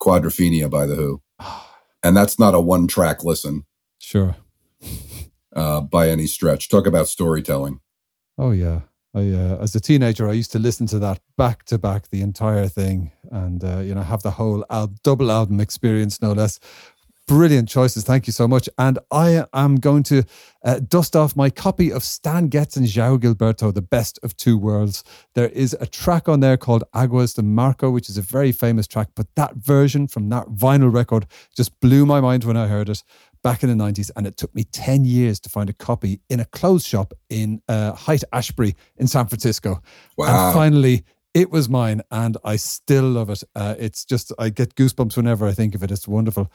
Quadrophenia 0.00 0.70
by 0.70 0.86
The 0.86 0.96
Who. 0.96 1.22
And 2.02 2.16
that's 2.16 2.38
not 2.38 2.54
a 2.54 2.60
one 2.62 2.88
track 2.88 3.24
listen. 3.24 3.66
Sure. 3.98 4.34
uh, 5.54 5.82
by 5.82 6.08
any 6.08 6.26
stretch. 6.26 6.70
Talk 6.70 6.86
about 6.86 7.08
storytelling. 7.08 7.80
Oh, 8.38 8.52
yeah. 8.52 8.80
I, 9.14 9.30
uh, 9.30 9.58
as 9.60 9.74
a 9.74 9.80
teenager, 9.80 10.28
I 10.28 10.32
used 10.32 10.52
to 10.52 10.58
listen 10.58 10.86
to 10.88 10.98
that 11.00 11.20
back 11.36 11.64
to 11.64 11.78
back, 11.78 12.08
the 12.08 12.22
entire 12.22 12.68
thing, 12.68 13.10
and 13.30 13.62
uh, 13.64 13.78
you 13.78 13.92
know 13.92 14.02
have 14.02 14.22
the 14.22 14.30
whole 14.30 14.64
al- 14.70 14.94
double 15.02 15.32
album 15.32 15.58
experience, 15.58 16.22
no 16.22 16.32
less, 16.32 16.60
Brilliant 17.30 17.68
choices. 17.68 18.02
Thank 18.02 18.26
you 18.26 18.32
so 18.32 18.48
much. 18.48 18.68
And 18.76 18.98
I 19.12 19.44
am 19.52 19.76
going 19.76 20.02
to 20.02 20.24
uh, 20.64 20.80
dust 20.80 21.14
off 21.14 21.36
my 21.36 21.48
copy 21.48 21.92
of 21.92 22.02
Stan 22.02 22.48
Getz 22.48 22.76
and 22.76 22.84
João 22.88 23.20
Gilberto, 23.20 23.72
The 23.72 23.80
Best 23.80 24.18
of 24.24 24.36
Two 24.36 24.58
Worlds. 24.58 25.04
There 25.34 25.50
is 25.50 25.76
a 25.80 25.86
track 25.86 26.28
on 26.28 26.40
there 26.40 26.56
called 26.56 26.82
Águas 26.92 27.36
de 27.36 27.42
Março, 27.42 27.92
which 27.92 28.08
is 28.08 28.18
a 28.18 28.20
very 28.20 28.50
famous 28.50 28.88
track, 28.88 29.10
but 29.14 29.28
that 29.36 29.54
version 29.54 30.08
from 30.08 30.28
that 30.30 30.48
vinyl 30.48 30.92
record 30.92 31.24
just 31.56 31.78
blew 31.78 32.04
my 32.04 32.20
mind 32.20 32.42
when 32.42 32.56
I 32.56 32.66
heard 32.66 32.88
it 32.88 33.04
back 33.44 33.62
in 33.62 33.68
the 33.68 33.80
90s. 33.80 34.10
And 34.16 34.26
it 34.26 34.36
took 34.36 34.52
me 34.52 34.64
10 34.64 35.04
years 35.04 35.38
to 35.38 35.48
find 35.48 35.70
a 35.70 35.72
copy 35.72 36.18
in 36.30 36.40
a 36.40 36.44
clothes 36.46 36.84
shop 36.84 37.14
in 37.28 37.62
uh, 37.68 37.92
Haight 37.92 38.24
Ashbury 38.32 38.74
in 38.96 39.06
San 39.06 39.28
Francisco. 39.28 39.80
Wow. 40.18 40.48
And 40.48 40.54
finally, 40.54 41.04
it 41.32 41.52
was 41.52 41.68
mine 41.68 42.02
and 42.10 42.36
I 42.42 42.56
still 42.56 43.04
love 43.04 43.30
it. 43.30 43.44
Uh, 43.54 43.76
it's 43.78 44.04
just, 44.04 44.32
I 44.36 44.48
get 44.48 44.74
goosebumps 44.74 45.16
whenever 45.16 45.46
I 45.46 45.52
think 45.52 45.76
of 45.76 45.84
it. 45.84 45.92
It's 45.92 46.08
wonderful. 46.08 46.50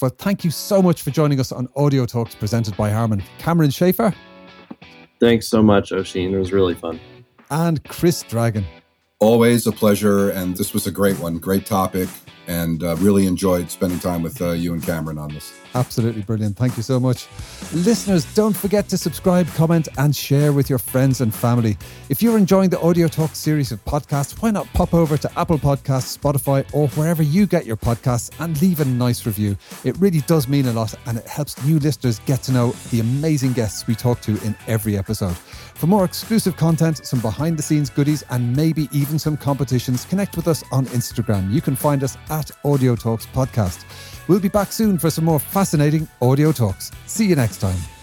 Well, 0.00 0.10
thank 0.16 0.44
you 0.44 0.50
so 0.50 0.80
much 0.80 1.02
for 1.02 1.10
joining 1.10 1.40
us 1.40 1.52
on 1.52 1.68
Audio 1.76 2.06
Talks 2.06 2.34
presented 2.34 2.76
by 2.76 2.90
Harman. 2.90 3.22
Cameron 3.38 3.70
Schaefer. 3.70 4.14
Thanks 5.20 5.46
so 5.46 5.62
much, 5.62 5.90
Oisín. 5.90 6.32
It 6.32 6.38
was 6.38 6.52
really 6.52 6.74
fun. 6.74 6.98
And 7.50 7.84
Chris 7.84 8.22
Dragon. 8.22 8.64
Always 9.18 9.66
a 9.66 9.72
pleasure. 9.72 10.30
And 10.30 10.56
this 10.56 10.72
was 10.72 10.86
a 10.86 10.90
great 10.90 11.18
one. 11.18 11.38
Great 11.38 11.66
topic 11.66 12.08
and 12.50 12.82
uh, 12.82 12.96
really 12.96 13.26
enjoyed 13.26 13.70
spending 13.70 14.00
time 14.00 14.22
with 14.22 14.42
uh, 14.42 14.50
you 14.50 14.72
and 14.74 14.82
Cameron 14.82 15.18
on 15.18 15.32
this. 15.32 15.56
Absolutely 15.76 16.22
brilliant. 16.22 16.56
Thank 16.56 16.76
you 16.76 16.82
so 16.82 16.98
much. 16.98 17.28
Listeners, 17.72 18.24
don't 18.34 18.56
forget 18.56 18.88
to 18.88 18.98
subscribe, 18.98 19.46
comment, 19.54 19.86
and 19.98 20.14
share 20.14 20.52
with 20.52 20.68
your 20.68 20.80
friends 20.80 21.20
and 21.20 21.32
family. 21.32 21.78
If 22.08 22.20
you're 22.20 22.36
enjoying 22.36 22.70
the 22.70 22.80
Audio 22.80 23.06
Talk 23.06 23.36
series 23.36 23.70
of 23.70 23.82
podcasts, 23.84 24.42
why 24.42 24.50
not 24.50 24.66
pop 24.72 24.92
over 24.94 25.16
to 25.16 25.38
Apple 25.38 25.58
Podcasts, 25.58 26.18
Spotify, 26.18 26.66
or 26.74 26.88
wherever 26.88 27.22
you 27.22 27.46
get 27.46 27.66
your 27.66 27.76
podcasts 27.76 28.32
and 28.40 28.60
leave 28.60 28.80
a 28.80 28.84
nice 28.84 29.26
review? 29.26 29.56
It 29.84 29.96
really 29.98 30.22
does 30.22 30.48
mean 30.48 30.66
a 30.66 30.72
lot 30.72 30.92
and 31.06 31.18
it 31.18 31.26
helps 31.28 31.62
new 31.64 31.78
listeners 31.78 32.18
get 32.26 32.42
to 32.44 32.52
know 32.52 32.72
the 32.90 32.98
amazing 32.98 33.52
guests 33.52 33.86
we 33.86 33.94
talk 33.94 34.20
to 34.22 34.32
in 34.44 34.56
every 34.66 34.98
episode. 34.98 35.36
For 35.80 35.86
more 35.86 36.04
exclusive 36.04 36.58
content, 36.58 37.06
some 37.06 37.20
behind 37.20 37.56
the 37.56 37.62
scenes 37.62 37.88
goodies, 37.88 38.22
and 38.28 38.54
maybe 38.54 38.86
even 38.92 39.18
some 39.18 39.38
competitions, 39.38 40.04
connect 40.04 40.36
with 40.36 40.46
us 40.46 40.62
on 40.72 40.84
Instagram. 40.88 41.50
You 41.50 41.62
can 41.62 41.74
find 41.74 42.04
us 42.04 42.18
at 42.40 42.50
Audio 42.64 42.96
Talks 42.96 43.26
Podcast. 43.26 43.84
We'll 44.26 44.40
be 44.40 44.48
back 44.48 44.72
soon 44.72 44.98
for 44.98 45.10
some 45.10 45.26
more 45.26 45.38
fascinating 45.38 46.08
audio 46.22 46.52
talks. 46.52 46.90
See 47.06 47.26
you 47.26 47.36
next 47.36 47.58
time. 47.58 47.99